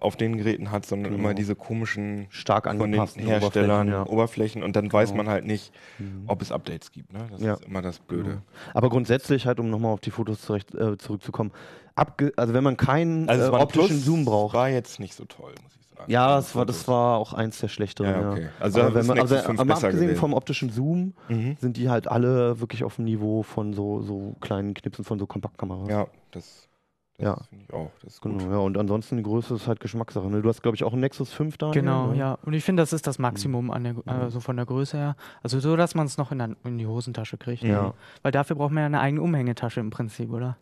auf 0.00 0.16
den 0.16 0.36
Geräten 0.36 0.70
hat, 0.70 0.84
sondern 0.84 1.12
Genau. 1.12 1.24
immer 1.24 1.34
diese 1.34 1.54
komischen 1.54 2.26
stark 2.28 2.66
von 2.66 2.76
den 2.78 2.84
angepassten 2.84 3.22
Herstellern 3.24 3.88
Oberflächen, 3.88 4.12
Oberflächen, 4.12 4.62
und 4.62 4.76
dann 4.76 4.92
weiß 4.92 5.10
Genau. 5.12 5.22
man 5.22 5.32
halt 5.32 5.46
nicht, 5.46 5.72
Mhm. 5.98 6.24
ob 6.26 6.42
es 6.42 6.52
Updates 6.52 6.90
gibt. 6.92 7.12
Ne? 7.12 7.20
Das 7.30 7.40
Ja. 7.40 7.54
ist 7.54 7.64
immer 7.64 7.80
das 7.80 8.00
Blöde. 8.00 8.28
Genau. 8.30 8.42
Aber 8.74 8.90
grundsätzlich 8.90 9.46
halt, 9.46 9.60
um 9.60 9.70
nochmal 9.70 9.92
auf 9.92 10.00
die 10.00 10.10
Fotos 10.10 10.42
zurecht, 10.42 10.74
äh, 10.74 10.98
zurückzukommen, 10.98 11.52
also 11.94 12.52
wenn 12.52 12.64
man 12.64 12.76
keinen 12.76 13.28
Also 13.30 13.44
äh, 13.52 13.56
optischen 13.56 13.98
Zoom 13.98 14.24
braucht. 14.26 14.54
War 14.54 14.68
jetzt 14.68 15.00
nicht 15.00 15.14
so 15.14 15.24
toll, 15.24 15.54
muss 15.62 15.72
ich 15.76 15.83
sagen. 15.83 15.83
Ja, 16.06 16.36
das 16.36 16.54
war, 16.54 16.66
das 16.66 16.86
war 16.88 17.16
auch 17.18 17.32
eins 17.32 17.58
der 17.60 17.68
schlechteren. 17.68 18.10
Ja, 18.20 18.30
okay. 18.32 18.48
Also 18.60 18.80
aber, 18.82 18.94
wenn 18.94 19.06
man, 19.06 19.18
also, 19.18 19.36
5 19.36 19.60
aber 19.60 19.74
abgesehen 19.74 20.00
gewesen. 20.02 20.16
vom 20.20 20.34
optischen 20.34 20.70
Zoom 20.70 21.14
Mhm. 21.28 21.56
sind 21.60 21.76
die 21.76 21.88
halt 21.88 22.08
alle 22.08 22.60
wirklich 22.60 22.84
auf 22.84 22.96
dem 22.96 23.04
Niveau 23.04 23.42
von 23.42 23.72
so, 23.74 24.02
so 24.02 24.34
kleinen 24.40 24.74
Knipsen 24.74 25.04
von 25.04 25.18
so 25.18 25.26
Kompaktkameras. 25.26 25.88
Ja, 25.88 26.06
das, 26.32 26.68
das 27.16 27.24
Ja. 27.24 27.36
finde 27.48 27.64
ich 27.68 27.72
auch. 27.72 27.90
Das 28.02 28.14
ist 28.14 28.20
gut. 28.20 28.38
Genau, 28.38 28.50
ja, 28.50 28.58
und 28.58 28.76
ansonsten 28.76 29.16
die 29.16 29.22
Größe 29.22 29.54
ist 29.54 29.66
halt 29.68 29.80
Geschmackssache. 29.80 30.26
Ne? 30.28 30.42
Du 30.42 30.48
hast, 30.48 30.62
glaube 30.62 30.74
ich, 30.76 30.84
auch 30.84 30.92
einen 30.92 31.00
Nexus 31.00 31.32
5 31.32 31.56
da. 31.58 31.70
Genau, 31.70 32.08
ne? 32.08 32.18
ja. 32.18 32.38
Und 32.42 32.52
ich 32.54 32.64
finde, 32.64 32.82
das 32.82 32.92
ist 32.92 33.06
das 33.06 33.18
Maximum 33.18 33.70
an 33.70 33.84
der, 33.84 33.94
also 34.06 34.40
von 34.40 34.56
der 34.56 34.66
Größe 34.66 34.96
her. 34.96 35.16
Also 35.42 35.60
so, 35.60 35.76
dass 35.76 35.94
man 35.94 36.06
es 36.06 36.18
noch 36.18 36.32
in, 36.32 36.38
der, 36.38 36.50
in 36.64 36.76
die 36.78 36.86
Hosentasche 36.86 37.38
kriegt. 37.38 37.62
Ja. 37.62 37.94
Weil 38.22 38.32
dafür 38.32 38.56
braucht 38.56 38.72
man 38.72 38.80
ja 38.82 38.86
eine 38.86 39.00
eigene 39.00 39.22
Umhängetasche 39.22 39.80
im 39.80 39.90
Prinzip, 39.90 40.32
oder? 40.32 40.56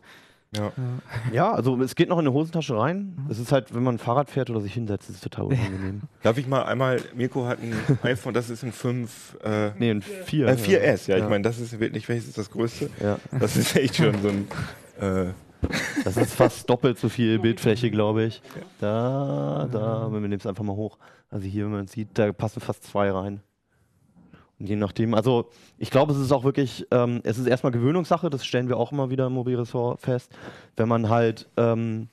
Ja. 0.55 0.71
ja, 1.31 1.51
also 1.51 1.81
es 1.81 1.95
geht 1.95 2.09
noch 2.09 2.17
in 2.19 2.27
eine 2.27 2.33
Hosentasche 2.33 2.77
rein. 2.77 3.17
Es 3.29 3.39
ist 3.39 3.51
halt, 3.51 3.73
wenn 3.73 3.83
man 3.83 3.97
Fahrrad 3.97 4.29
fährt 4.29 4.49
oder 4.49 4.61
sich 4.61 4.73
hinsetzt, 4.73 5.09
ist 5.09 5.15
es 5.15 5.21
total 5.21 5.45
unangenehm. 5.45 6.01
Darf 6.23 6.37
ich 6.37 6.47
mal 6.47 6.63
einmal, 6.63 7.01
Mirko 7.15 7.45
hat 7.45 7.59
ein 7.59 7.73
iPhone, 8.03 8.33
das 8.33 8.49
ist 8.49 8.63
ein 8.63 8.71
5, 8.71 9.37
äh, 9.43 9.71
nee, 9.79 9.89
ein 9.91 10.01
4. 10.01 10.47
äh, 10.47 10.51
4S, 10.51 11.09
ja, 11.09 11.17
ich 11.17 11.27
meine, 11.27 11.41
das 11.43 11.59
ist 11.59 11.79
wirklich, 11.79 12.07
welches 12.07 12.27
ist 12.27 12.37
das 12.37 12.51
größte? 12.51 12.89
Ja, 13.01 13.17
Das 13.39 13.55
ist 13.55 13.75
echt 13.75 13.95
schon 13.95 14.13
so 14.21 14.29
ein, 14.29 14.47
äh, 14.99 15.31
das 16.03 16.17
ist 16.17 16.33
fast 16.33 16.69
doppelt 16.69 16.99
so 16.99 17.09
viel 17.09 17.39
Bildfläche, 17.39 17.89
glaube 17.89 18.25
ich. 18.25 18.41
Da, 18.79 19.67
da, 19.71 20.05
wenn 20.11 20.21
wir 20.21 20.29
nehmen 20.29 20.39
es 20.39 20.45
einfach 20.45 20.63
mal 20.63 20.75
hoch. 20.75 20.97
Also 21.29 21.47
hier, 21.47 21.65
wenn 21.65 21.71
man 21.71 21.87
sieht, 21.87 22.09
da 22.17 22.31
passen 22.31 22.59
fast 22.59 22.83
zwei 22.83 23.09
rein. 23.11 23.41
Je 24.65 24.75
nachdem, 24.77 25.13
also 25.13 25.49
ich 25.77 25.89
glaube, 25.91 26.13
es 26.13 26.19
ist 26.19 26.31
auch 26.31 26.43
wirklich, 26.45 26.87
ähm, 26.91 27.19
es 27.23 27.37
ist 27.37 27.47
erstmal 27.47 27.71
Gewöhnungssache, 27.73 28.29
das 28.29 28.45
stellen 28.45 28.69
wir 28.69 28.77
auch 28.77 28.91
immer 28.93 29.09
wieder 29.09 29.27
im 29.27 29.33
Mobilressort 29.33 29.99
fest. 29.99 30.31
Wenn 30.77 30.87
man 30.87 31.09
halt 31.09 31.49
ähm, 31.57 32.07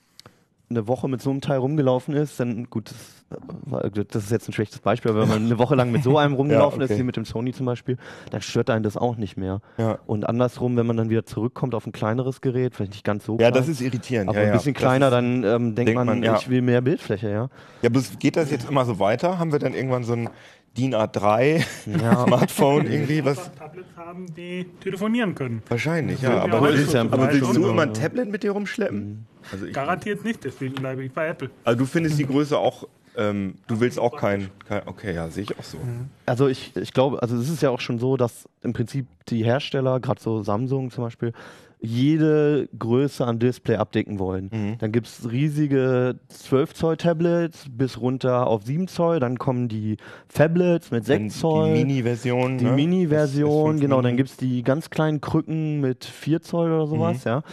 eine 0.69 0.87
Woche 0.87 1.07
mit 1.07 1.21
so 1.21 1.29
einem 1.29 1.41
Teil 1.41 1.57
rumgelaufen 1.59 2.13
ist, 2.13 2.39
dann 2.39 2.69
gut, 2.69 2.91
das, 2.91 3.39
war- 3.65 3.89
das 3.89 4.23
ist 4.23 4.31
jetzt 4.31 4.47
ein 4.49 4.53
schlechtes 4.53 4.79
Beispiel, 4.79 5.11
aber 5.11 5.21
wenn 5.21 5.29
man 5.29 5.45
eine 5.45 5.57
Woche 5.59 5.75
lang 5.75 5.91
mit 5.91 6.01
so 6.03 6.17
einem 6.17 6.33
rumgelaufen 6.35 6.81
okay. 6.81 6.93
ist, 6.93 6.99
wie 6.99 7.03
mit 7.03 7.15
dem 7.17 7.25
Sony 7.25 7.51
zum 7.53 7.65
Beispiel, 7.65 7.97
dann 8.31 8.41
stört 8.41 8.69
einen 8.69 8.83
das 8.83 8.95
auch 8.97 9.15
nicht 9.17 9.37
mehr. 9.37 9.61
ja. 9.77 9.99
Und 10.05 10.27
andersrum, 10.27 10.75
wenn 10.77 10.85
man 10.85 10.97
dann 10.97 11.09
wieder 11.09 11.25
zurückkommt 11.25 11.75
auf 11.75 11.85
ein 11.87 11.91
kleineres 11.91 12.39
Gerät, 12.41 12.73
vielleicht 12.75 12.91
nicht 12.93 13.03
ganz 13.05 13.25
so 13.25 13.33
Ja, 13.33 13.49
klein, 13.49 13.53
das 13.53 13.67
ist 13.67 13.81
irritierend. 13.81 14.29
aber 14.29 14.39
ja, 14.39 14.43
ein 14.43 14.51
ja. 14.51 14.57
bisschen 14.57 14.73
kleiner, 14.73 15.07
ist, 15.07 15.11
dann 15.11 15.43
ähm, 15.43 15.75
denkt, 15.75 15.77
denkt 15.79 15.93
man, 15.95 16.07
man, 16.07 16.23
ja. 16.23 16.35
ich 16.37 16.49
will 16.49 16.61
mehr 16.61 16.81
Bildfläche, 16.81 17.29
ja. 17.29 17.49
Ja, 17.81 17.89
bis, 17.89 18.17
geht 18.19 18.35
das 18.37 18.49
jetzt 18.51 18.69
immer 18.69 18.85
so 18.85 18.97
weiter? 18.99 19.39
Haben 19.39 19.51
wir 19.51 19.59
dann 19.59 19.73
irgendwann 19.73 20.03
so 20.05 20.13
ein 20.13 20.29
DIN 20.77 20.95
A3 20.95 21.63
Ja. 22.01 22.23
Smartphone 22.27 22.85
irgendwie? 22.89 23.23
Was? 23.25 23.51
Tablets 23.55 23.89
haben, 23.95 24.25
die 24.35 24.65
telefonieren 24.81 25.35
können. 25.35 25.61
Wahrscheinlich, 25.67 26.21
Ja, 26.21 26.29
ja. 26.29 26.35
ja, 26.37 26.43
Aber, 26.43 26.61
willst, 26.63 26.91
schon 26.91 27.11
aber 27.11 27.31
willst 27.31 27.55
du 27.55 27.67
immer 27.69 27.81
ein 27.83 27.93
Tablet 27.93 28.29
mit 28.29 28.43
dir 28.43 28.51
rumschleppen? 28.51 29.25
Also, 29.51 29.65
ich, 29.65 29.73
Garantiert 29.73 30.23
nicht, 30.23 30.43
deswegen 30.43 30.75
bleibe 30.75 31.03
ich 31.03 31.11
bei 31.11 31.27
Apple. 31.27 31.49
also 31.63 31.79
du 31.79 31.85
findest 31.85 32.17
die 32.19 32.25
Größe 32.25 32.57
auch, 32.57 32.87
ähm, 33.17 33.55
du 33.67 33.79
willst 33.81 33.99
auch 33.99 34.15
kein, 34.15 34.49
kein 34.67 34.87
okay, 34.87 35.13
ja, 35.13 35.27
sehe 35.29 35.43
ich 35.43 35.59
auch 35.59 35.63
so. 35.63 35.77
Also 36.25 36.47
ich, 36.47 36.73
ich 36.77 36.93
glaube, 36.93 37.21
also 37.21 37.35
es 37.35 37.49
ist 37.49 37.61
ja 37.61 37.69
auch 37.69 37.81
schon 37.81 37.99
so, 37.99 38.15
dass 38.15 38.47
im 38.61 38.71
Prinzip 38.73 39.07
die 39.27 39.43
Hersteller, 39.43 39.99
gerade 39.99 40.21
so 40.21 40.43
Samsung 40.43 40.91
zum 40.91 41.03
Beispiel, 41.03 41.33
jede 41.81 42.69
Größe 42.77 43.25
an 43.25 43.39
Display 43.39 43.75
abdecken 43.77 44.19
wollen. 44.19 44.49
Mhm. 44.53 44.77
Dann 44.79 44.91
gibt 44.91 45.07
es 45.07 45.31
riesige 45.31 46.15
12 46.29 46.73
Zoll 46.75 46.97
Tablets 46.97 47.65
bis 47.71 47.99
runter 47.99 48.45
auf 48.47 48.63
7 48.63 48.87
Zoll, 48.87 49.19
dann 49.19 49.37
kommen 49.39 49.67
die 49.67 49.97
Phablets 50.27 50.91
mit 50.91 51.05
6 51.05 51.19
Dann 51.19 51.29
Zoll. 51.31 51.73
Die 51.73 51.83
Mini-Version. 51.85 52.57
Die 52.59 52.65
ne? 52.65 52.71
Mini-Version, 52.73 53.71
S- 53.71 53.77
S5 53.77 53.81
genau, 53.81 54.01
dann 54.01 54.15
gibt 54.15 54.29
es 54.29 54.37
die 54.37 54.61
ganz 54.63 54.89
kleinen 54.91 55.21
Krücken 55.21 55.81
mit 55.81 56.05
4 56.05 56.41
Zoll 56.41 56.71
oder 56.71 56.85
sowas, 56.87 57.25
Mhm. 57.25 57.29
ja. 57.31 57.43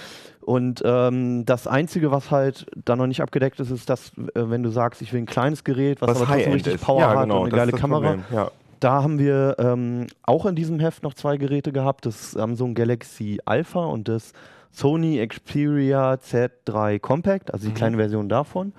Und 0.43 0.81
ähm, 0.85 1.45
das 1.45 1.67
Einzige, 1.67 2.11
was 2.11 2.31
halt 2.31 2.67
da 2.85 2.97
noch 2.97 3.07
nicht 3.07 3.21
abgedeckt 3.21 3.61
ist, 3.61 3.71
ist, 3.71 3.91
dass, 3.91 4.13
äh, 4.35 4.49
wenn 4.49 4.63
du 4.63 4.71
sagst, 4.71 5.03
ich 5.03 5.13
will 5.13 5.21
ein 5.21 5.27
kleines 5.27 5.63
Gerät, 5.63 6.01
was, 6.01 6.09
was 6.11 6.17
aber 6.23 6.27
trotzdem 6.35 6.53
richtig 6.55 6.75
ist. 6.77 6.85
Power 6.85 7.01
ja, 7.01 7.11
hat 7.11 7.23
genau, 7.25 7.43
und 7.43 7.49
eine 7.53 7.57
geile 7.57 7.73
Kamera. 7.73 8.17
Ja. 8.33 8.51
Da 8.81 9.03
haben 9.03 9.19
wir 9.19 9.57
ähm, 9.59 10.07
auch 10.23 10.47
in 10.47 10.55
diesem 10.55 10.79
Heft 10.81 11.03
noch 11.03 11.15
zwei 11.15 11.37
Geräte 11.37 11.73
gehabt, 11.73 12.07
das 12.07 12.33
Samsung 12.33 12.75
Galaxy 12.75 13.39
Alpha 13.45 13.85
und 13.85 14.09
das 14.09 14.33
Sony 14.71 15.27
Xperia 15.27 16.15
Z3 16.15 16.99
Compact, 17.01 17.53
also 17.53 17.67
die 17.67 17.71
Mhm. 17.73 17.77
kleine 17.77 17.97
Version 17.97 18.29
davon. 18.29 18.73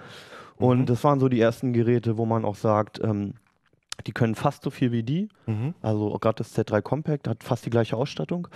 Und 0.57 0.81
Mhm. 0.81 0.85
das 0.85 1.03
waren 1.03 1.19
so 1.19 1.29
die 1.29 1.39
ersten 1.39 1.73
Geräte, 1.73 2.17
wo 2.17 2.25
man 2.25 2.45
auch 2.45 2.55
sagt, 2.55 2.99
ähm, 3.03 3.33
die 4.07 4.11
können 4.13 4.35
fast 4.35 4.63
so 4.63 4.69
viel 4.69 4.91
wie 4.91 5.03
die. 5.03 5.29
Mhm. 5.45 5.73
Also 5.81 6.09
gerade 6.19 6.37
das 6.37 6.53
Z3 6.57 6.81
Compact 6.81 7.27
hat 7.27 7.43
fast 7.43 7.65
die 7.65 7.69
gleiche 7.69 7.97
Ausstattung. 7.97 8.47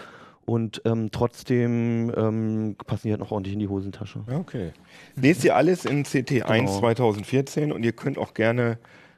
Und 0.46 0.82
ähm, 0.84 1.10
trotzdem 1.12 2.12
ähm, 2.18 2.76
passen 2.86 3.08
die 3.08 3.12
halt 3.12 3.22
noch 3.22 3.32
ordentlich 3.32 3.54
in 3.54 3.60
die 3.60 3.68
Hosentasche. 3.70 4.22
Okay. 4.30 4.72
Lest 5.16 5.44
ihr 5.46 5.56
alles 5.56 5.86
in 5.86 6.04
CT1 6.04 6.60
Genau. 6.60 6.80
2014 6.80 7.72
und 7.72 7.84
ihr 7.84 7.94
könnt 7.94 8.18
auch 8.18 8.34
gerne 8.34 8.78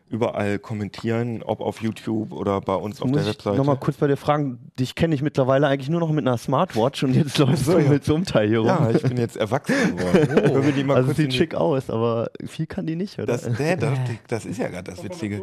überall 0.09 0.59
kommentieren, 0.59 1.41
ob 1.43 1.61
auf 1.61 1.81
YouTube 1.81 2.31
oder 2.31 2.61
bei 2.61 2.75
uns 2.75 3.01
auf 3.01 3.07
Muss 3.09 3.21
der 3.23 3.31
ich 3.31 3.37
Webseite. 3.37 3.57
nochmal 3.57 3.77
kurz 3.77 3.97
bei 3.97 4.07
dir 4.07 4.17
fragen, 4.17 4.71
dich 4.79 4.93
kenne 4.95 5.15
ich 5.15 5.21
mittlerweile 5.21 5.67
eigentlich 5.67 5.89
nur 5.89 5.99
noch 5.99 6.11
mit 6.11 6.27
einer 6.27 6.37
Smartwatch 6.37 7.03
und 7.03 7.13
jetzt 7.15 7.37
läufst 7.39 7.65
so, 7.65 7.79
du 7.79 7.89
mit 7.89 8.03
so 8.05 8.15
einem 8.15 8.25
Teil 8.25 8.47
hier 8.47 8.59
rum. 8.59 8.67
ja, 8.67 8.91
ich 8.91 9.01
bin 9.01 9.17
jetzt 9.17 9.35
erwachsen 9.35 9.97
geworden. 9.97 10.85
Mal 10.87 10.95
also 10.97 11.09
sieht 11.13 11.25
in 11.25 11.29
die- 11.31 11.37
schick 11.37 11.55
aus, 11.55 11.89
aber 11.89 12.29
viel 12.45 12.67
kann 12.67 12.85
die 12.85 12.95
nicht, 12.95 13.17
oder? 13.17 13.25
Das, 13.27 13.47
nee, 13.59 13.75
das, 13.79 13.97
das 14.27 14.45
ist 14.45 14.59
ja 14.59 14.67
gerade 14.67 14.91
das 14.91 15.03
Witzige. 15.03 15.41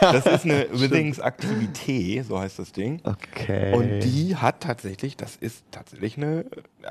Das 0.00 0.26
ist 0.26 0.44
eine 0.44 0.64
übrigens 0.66 1.18
Aktivität, 1.18 2.26
so 2.26 2.38
heißt 2.38 2.58
das 2.60 2.70
Ding. 2.72 3.00
okay. 3.04 3.74
Und 3.74 4.00
die 4.04 4.36
hat 4.36 4.60
tatsächlich, 4.60 5.16
das 5.16 5.34
ist 5.36 5.64
tatsächlich 5.72 6.16
eine, 6.16 6.44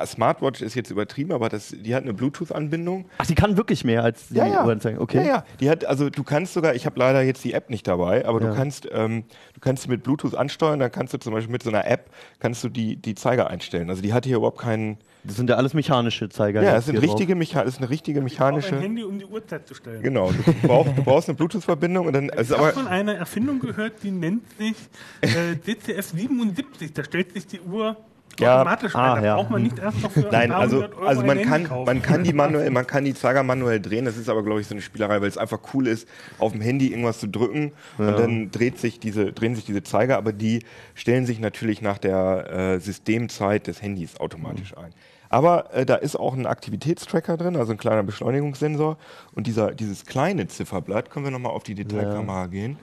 Smartwatch 0.05 0.61
ist 0.61 0.75
jetzt 0.75 0.89
übertrieben, 0.91 1.31
aber 1.31 1.49
das, 1.49 1.69
die 1.77 1.93
hat 1.95 2.03
eine 2.03 2.13
Bluetooth-Anbindung. 2.13 3.05
Ach, 3.17 3.25
die 3.25 3.35
kann 3.35 3.57
wirklich 3.57 3.83
mehr 3.83 4.03
als 4.03 4.27
die 4.29 4.35
Ja, 4.35 4.47
ja. 4.47 4.65
Okay. 4.99 5.17
Ja, 5.17 5.23
ja, 5.23 5.45
die 5.59 5.69
hat, 5.69 5.85
also 5.85 6.09
du 6.09 6.23
kannst 6.23 6.53
sogar, 6.53 6.75
ich 6.75 6.85
habe 6.85 6.99
leider 6.99 7.21
jetzt 7.21 7.43
die 7.43 7.53
App 7.53 7.69
nicht 7.69 7.87
dabei, 7.87 8.25
aber 8.25 8.41
Ja. 8.41 8.49
du 8.49 8.55
kannst, 8.55 8.87
ähm, 8.91 9.23
du 9.53 9.59
kannst 9.59 9.83
sie 9.83 9.89
mit 9.89 10.03
Bluetooth 10.03 10.35
ansteuern, 10.35 10.79
dann 10.79 10.91
kannst 10.91 11.13
du 11.13 11.17
zum 11.19 11.33
Beispiel 11.33 11.51
mit 11.51 11.63
so 11.63 11.69
einer 11.69 11.85
App, 11.87 12.09
kannst 12.39 12.63
du 12.63 12.69
die, 12.69 12.95
die 12.95 13.15
Zeiger 13.15 13.49
einstellen. 13.49 13.89
Also 13.89 14.01
die 14.01 14.13
hat 14.13 14.25
hier 14.25 14.37
überhaupt 14.37 14.59
keinen, 14.59 14.97
Das 15.23 15.35
sind 15.37 15.49
ja 15.49 15.55
alles 15.55 15.73
mechanische 15.73 16.29
Zeiger. 16.29 16.61
ja, 16.63 16.75
es 16.75 16.85
sind 16.87 16.97
richtige, 16.97 17.35
Mecha 17.35 17.63
das 17.63 17.75
ist 17.75 17.79
eine 17.79 17.89
richtige 17.89 18.19
Auch 18.19 18.21
ein 18.21 18.25
mechanische, 18.25 18.79
Handy, 18.79 19.03
um 19.03 19.19
die 19.19 19.25
Uhrzeit 19.25 19.67
zu 19.67 19.73
stellen. 19.73 20.01
genau, 20.01 20.31
du 20.31 20.53
brauchst, 20.67 20.97
du 20.97 21.03
brauchst 21.03 21.29
eine 21.29 21.35
Bluetooth-Verbindung 21.37 22.07
und 22.07 22.13
dann, 22.13 22.29
also 22.29 22.55
Ich 22.55 22.59
habe 22.61 22.73
von 22.73 22.87
einer 22.87 23.13
Erfindung 23.15 23.59
gehört, 23.59 23.93
die 24.03 24.11
nennt 24.11 24.43
sich 24.57 24.75
äh, 25.21 25.55
DCF 25.55 26.09
77. 26.11 26.93
Da 26.93 27.03
stellt 27.03 27.33
sich 27.33 27.47
die 27.47 27.61
Uhr 27.61 27.97
Ja, 28.39 28.55
automatisch 28.61 28.95
ah, 28.95 29.13
ein. 29.13 29.21
Da 29.21 29.27
ja. 29.27 29.35
braucht 29.35 29.49
man 29.51 29.63
nicht 29.63 29.79
erst 29.79 30.01
noch 30.01 30.11
für 30.11 30.25
ein 30.25 30.31
Nein, 30.31 30.49
paar 30.49 30.59
also, 30.59 30.85
also 31.05 31.23
man 31.23 31.41
kann, 31.41 31.63
kaufen. 31.65 31.85
man 31.85 32.01
kann 32.01 32.23
die 32.23 32.33
manuell, 32.33 32.69
man 32.71 32.87
kann 32.87 33.05
die 33.05 33.13
Zeiger 33.13 33.43
manuell 33.43 33.79
drehen. 33.79 34.05
Das 34.05 34.17
ist 34.17 34.29
aber, 34.29 34.43
glaube 34.43 34.61
ich, 34.61 34.67
so 34.67 34.73
eine 34.73 34.81
Spielerei, 34.81 35.21
weil 35.21 35.27
es 35.27 35.37
einfach 35.37 35.59
cool 35.73 35.87
ist, 35.87 36.07
auf 36.39 36.51
dem 36.51 36.61
Handy 36.61 36.87
irgendwas 36.87 37.19
zu 37.19 37.27
drücken 37.27 37.73
und 37.97 38.17
dann 38.19 38.51
dreht 38.51 38.79
sich 38.79 38.99
diese, 38.99 39.33
drehen 39.33 39.55
sich 39.55 39.65
diese 39.65 39.83
Zeiger, 39.83 40.17
aber 40.17 40.33
die 40.33 40.63
stellen 40.95 41.25
sich 41.25 41.39
natürlich 41.39 41.81
nach 41.81 41.97
der 41.97 42.49
äh, 42.51 42.79
Systemzeit 42.79 43.67
des 43.67 43.81
Handys 43.81 44.19
automatisch 44.19 44.75
ein. 44.77 44.93
Aber 45.33 45.73
äh, 45.73 45.83
da 45.83 45.95
ist 45.95 46.15
auch 46.15 46.35
ein 46.35 46.45
Aktivitätstracker 46.45 47.37
drin, 47.37 47.55
also 47.55 47.71
ein 47.71 47.79
kleiner 47.79 48.03
Beschleunigungssensor. 48.03 48.97
Und 49.33 49.47
dieser, 49.47 49.71
dieses 49.71 50.05
kleine 50.05 50.47
Zifferblatt, 50.47 51.09
können 51.09 51.25
wir 51.25 51.31
nochmal 51.31 51.53
auf 51.53 51.63
die 51.63 51.73
Detailkamera 51.73 52.45
gehen. 52.45 52.77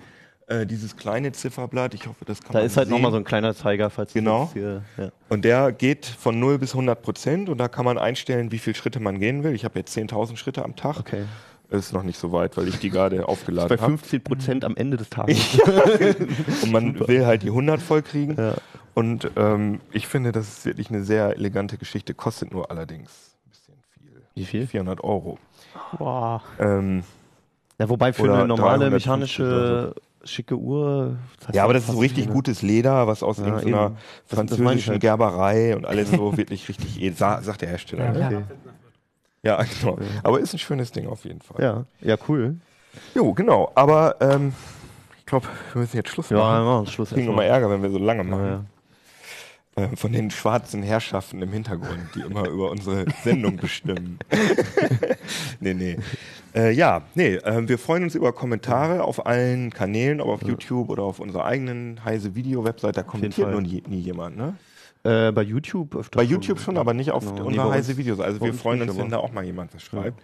Äh, 0.50 0.66
dieses 0.66 0.96
kleine 0.96 1.30
Zifferblatt, 1.30 1.94
ich 1.94 2.06
hoffe, 2.08 2.24
das 2.24 2.40
kann 2.42 2.52
Da 2.54 2.58
man 2.58 2.66
ist 2.66 2.76
halt 2.76 2.88
nochmal 2.90 3.12
so 3.12 3.16
ein 3.18 3.24
kleiner 3.24 3.54
Zeiger, 3.54 3.88
falls 3.88 4.12
Genau. 4.12 4.50
hier, 4.52 4.82
ja. 4.98 5.10
Und 5.28 5.44
der 5.44 5.70
geht 5.70 6.06
von 6.06 6.40
0 6.40 6.58
bis 6.58 6.72
100 6.74 7.00
Prozent 7.02 7.48
und 7.48 7.58
da 7.58 7.68
kann 7.68 7.84
man 7.84 7.98
einstellen, 7.98 8.50
wie 8.50 8.58
viele 8.58 8.74
Schritte 8.74 8.98
man 8.98 9.20
gehen 9.20 9.44
will. 9.44 9.54
Ich 9.54 9.64
habe 9.64 9.78
jetzt 9.78 9.96
10.000 9.96 10.36
Schritte 10.36 10.64
am 10.64 10.74
Tag. 10.74 10.98
Okay. 10.98 11.24
Ist 11.70 11.92
noch 11.92 12.02
nicht 12.02 12.18
so 12.18 12.32
weit, 12.32 12.56
weil 12.56 12.66
ich 12.66 12.80
die 12.80 12.90
gerade 12.90 13.16
Bei 13.18 13.24
aufgeladen 13.26 13.70
habe. 13.80 13.90
15 13.92 14.24
Prozent 14.24 14.64
am 14.64 14.74
Ende 14.74 14.96
des 14.96 15.08
Tages. 15.08 15.38
Und 16.64 16.72
man 16.72 16.98
will 17.06 17.24
halt 17.26 17.44
die 17.44 17.50
100 17.50 17.80
voll 17.80 18.02
kriegen. 18.02 18.34
Ja. 18.36 18.54
Und 18.94 19.30
ähm, 19.36 19.80
ich 19.92 20.08
finde, 20.08 20.32
das 20.32 20.48
ist 20.48 20.66
wirklich 20.66 20.90
eine 20.90 21.04
sehr 21.04 21.36
elegante 21.36 21.78
Geschichte. 21.78 22.12
Kostet 22.12 22.52
nur 22.52 22.72
allerdings 22.72 23.36
ein 23.46 23.50
bisschen 23.50 23.74
viel. 23.94 24.22
Wie 24.34 24.44
viel? 24.44 24.66
400 24.66 25.04
Euro. 25.04 25.38
Boah. 25.96 26.42
Ähm, 26.58 27.04
Ja, 27.78 27.88
wobei 27.88 28.12
für 28.12 28.24
eine 28.24 28.48
normale 28.48 28.90
350 28.90 28.90
mechanische 29.38 29.94
schicke 30.24 30.56
Uhr. 30.56 31.16
ja, 31.52 31.64
aber 31.64 31.72
das 31.74 31.84
ist 31.84 31.92
so 31.92 31.98
richtig 31.98 32.24
keine- 32.24 32.34
gutes 32.34 32.62
Leder, 32.62 33.06
was 33.06 33.22
aus 33.22 33.38
Ja, 33.38 33.46
irgendeiner 33.46 33.86
eben. 33.86 33.96
Französischen 34.26 34.92
halt. 34.92 35.00
Gerberei 35.00 35.76
und 35.76 35.86
alles 35.86 36.10
so 36.10 36.36
wirklich 36.36 36.68
richtig, 36.68 37.00
edel, 37.00 37.16
sa- 37.16 37.40
sagt 37.42 37.62
der 37.62 37.68
Hersteller. 37.70 38.16
Ja. 38.18 38.26
Okay. 38.26 38.42
Ja, 39.42 39.62
genau. 39.80 39.98
Aber 40.22 40.40
ist 40.40 40.52
ein 40.52 40.58
schönes 40.58 40.92
Ding 40.92 41.06
auf 41.06 41.24
jeden 41.24 41.40
Fall. 41.40 41.62
Ja, 41.62 41.84
ja, 42.02 42.16
cool. 42.28 42.56
Jo, 43.14 43.32
genau. 43.32 43.70
Aber 43.74 44.16
ähm, 44.20 44.52
ich 45.18 45.24
glaube, 45.24 45.46
wir 45.72 45.80
müssen 45.80 45.96
jetzt 45.96 46.10
Schluss 46.10 46.28
Ja, 46.28 46.36
machen. 46.38 46.64
machen 46.66 46.86
wir 46.86 46.90
Schluss. 46.92 47.10
Wir 47.10 47.14
kriegen 47.16 47.28
erstmal. 47.28 47.46
immer 47.46 47.54
Ärger, 47.54 47.70
wenn 47.70 47.82
wir 47.82 47.90
so 47.90 47.98
lange 47.98 48.24
machen. 48.24 48.44
Ja, 48.44 48.50
ja. 48.50 48.64
Äh, 49.76 49.96
von 49.96 50.12
den 50.12 50.30
schwarzen 50.30 50.82
Herrschaften 50.82 51.42
im 51.42 51.52
Hintergrund, 51.52 52.00
die 52.14 52.20
immer 52.20 52.48
über 52.48 52.70
unsere 52.70 53.04
Sendung 53.22 53.56
bestimmen. 53.56 54.18
nee, 55.60 55.74
nee. 55.74 55.96
Äh, 56.54 56.72
ja, 56.72 57.02
nee, 57.14 57.36
äh, 57.36 57.68
wir 57.68 57.78
freuen 57.78 58.02
uns 58.02 58.16
über 58.16 58.32
Kommentare 58.32 59.04
auf 59.04 59.26
allen 59.26 59.70
Kanälen, 59.70 60.20
ob 60.20 60.28
auf 60.28 60.42
YouTube 60.42 60.88
oder 60.88 61.04
auf 61.04 61.20
unserer 61.20 61.44
eigenen 61.44 62.04
heise 62.04 62.34
Video-Website. 62.34 62.96
Da 62.96 63.02
kommentiert 63.04 63.50
nur 63.50 63.60
nie, 63.60 63.82
nie 63.86 64.00
jemand, 64.00 64.36
ne? 64.36 64.54
Äh, 65.02 65.32
bei 65.32 65.42
YouTube 65.42 66.10
Bei 66.10 66.22
YouTube 66.22 66.58
schon, 66.60 66.76
aber 66.76 66.92
nicht 66.92 67.10
auf 67.12 67.24
Genau. 67.24 67.42
Nee, 67.42 67.48
unserer 67.48 67.68
bei 67.68 67.74
heise 67.76 67.96
Videos. 67.96 68.20
Also 68.20 68.40
wir 68.40 68.52
freuen 68.52 68.82
uns, 68.82 68.96
wenn 68.98 69.08
da 69.08 69.18
auch 69.18 69.32
mal 69.32 69.44
jemand 69.44 69.74
was 69.74 69.82
schreibt. 69.82 70.20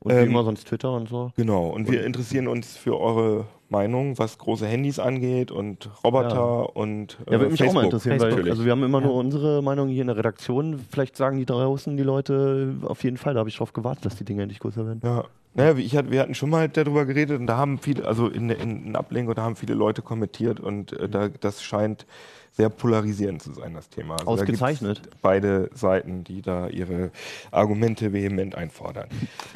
Und 0.00 0.12
wie 0.12 0.16
Ähm, 0.16 0.30
immer 0.30 0.44
sonst 0.44 0.66
Twitter 0.68 0.92
und 0.92 1.08
so. 1.08 1.32
Genau, 1.36 1.66
und 1.68 1.90
wir 1.90 2.04
interessieren 2.04 2.46
uns 2.48 2.76
für 2.76 2.98
eure 2.98 3.46
Meinung, 3.68 4.16
was 4.18 4.38
große 4.38 4.66
Handys 4.66 4.98
angeht 4.98 5.50
und 5.50 5.90
Roboter 6.04 6.34
Ja. 6.34 6.60
und 6.62 7.18
äh, 7.26 7.32
Ja, 7.32 7.40
würde 7.40 7.50
mich 7.52 7.62
auch 7.62 7.66
mal 7.72 7.82
Facebook. 7.82 7.84
interessieren, 8.06 8.20
weil 8.20 8.50
also 8.50 8.64
wir 8.64 8.72
haben 8.72 8.82
immer 8.84 9.00
Ja. 9.00 9.06
nur 9.06 9.14
unsere 9.16 9.62
Meinung 9.62 9.88
hier 9.88 10.00
in 10.02 10.06
der 10.06 10.16
Redaktion. 10.16 10.78
Vielleicht 10.90 11.16
sagen 11.16 11.36
die 11.36 11.44
draußen 11.44 11.96
die 11.96 12.02
Leute 12.02 12.74
auf 12.84 13.02
jeden 13.04 13.16
Fall, 13.18 13.34
da 13.34 13.40
habe 13.40 13.48
ich 13.50 13.56
drauf 13.56 13.72
gewartet, 13.72 14.06
dass 14.06 14.16
die 14.16 14.24
Dinge 14.24 14.42
endlich 14.42 14.60
größer 14.60 14.86
werden. 14.86 15.00
Ja. 15.04 15.24
Naja, 15.58 15.76
ich 15.76 15.96
hatte, 15.96 16.12
wir 16.12 16.20
hatten 16.20 16.36
schon 16.36 16.50
mal 16.50 16.68
darüber 16.68 17.04
geredet 17.04 17.40
und 17.40 17.48
da 17.48 17.56
haben 17.56 17.80
viele, 17.80 18.06
also 18.06 18.28
in, 18.28 18.48
in, 18.48 18.86
in 18.86 18.96
Ablenkung, 18.96 19.34
da 19.34 19.42
haben 19.42 19.56
viele 19.56 19.74
Leute 19.74 20.02
kommentiert 20.02 20.60
und 20.60 20.92
äh, 20.92 21.08
da, 21.08 21.26
das 21.28 21.64
scheint 21.64 22.06
sehr 22.52 22.68
polarisierend 22.68 23.42
zu 23.42 23.52
sein, 23.52 23.74
das 23.74 23.88
Thema. 23.88 24.14
Also 24.14 24.24
da 24.24 24.30
Ausgezeichnet. 24.30 25.02
Beide 25.20 25.68
Seiten, 25.74 26.22
die 26.22 26.42
da 26.42 26.68
ihre 26.68 27.10
Argumente 27.50 28.12
vehement 28.12 28.54
einfordern. 28.54 29.08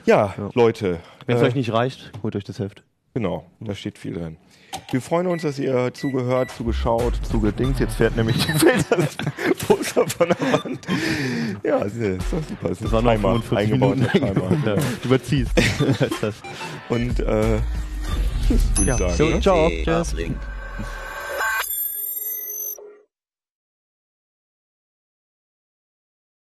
Ja, 0.04 0.34
Leute. 0.54 0.98
Wenn 1.26 1.36
es 1.36 1.42
äh, 1.42 1.46
euch 1.46 1.54
nicht 1.54 1.72
reicht, 1.72 2.10
holt 2.24 2.34
euch 2.34 2.44
das 2.44 2.58
Heft. 2.58 2.82
Genau, 3.14 3.46
da 3.60 3.76
steht 3.76 3.96
viel 3.96 4.14
drin. 4.14 4.38
Wir 4.90 5.00
freuen 5.00 5.26
uns, 5.26 5.42
dass 5.42 5.58
ihr 5.58 5.92
zugehört, 5.94 6.50
zugeschaut, 6.50 7.14
zugedings. 7.22 7.78
Jetzt 7.78 7.94
fährt 7.96 8.16
nämlich 8.16 8.36
das 8.46 9.16
Poster 9.66 10.06
von 10.06 10.28
der 10.28 10.52
Wand. 10.64 10.86
Ja, 11.62 11.78
ist 11.78 11.96
ist 11.96 12.32
doch 12.32 12.42
super. 12.46 12.68
Das 12.68 12.80
ist 12.80 12.92
ein 12.94 13.04
Timer, 13.04 13.42
eingebauter 13.56 14.08
Timer. 14.12 14.26
Ja, 14.66 14.74
du 15.02 15.08
überziehst. 15.08 15.52
das. 16.20 16.34
Und 16.88 17.20
äh, 17.20 17.58
tschüss, 18.46 18.60
würde 18.76 18.88
Ja. 18.90 18.94
ich 18.94 18.98
sagen. 19.00 19.14
So, 19.16 19.24
ne? 19.28 19.40
ciao. 19.40 19.68
Tschüss. 19.68 20.14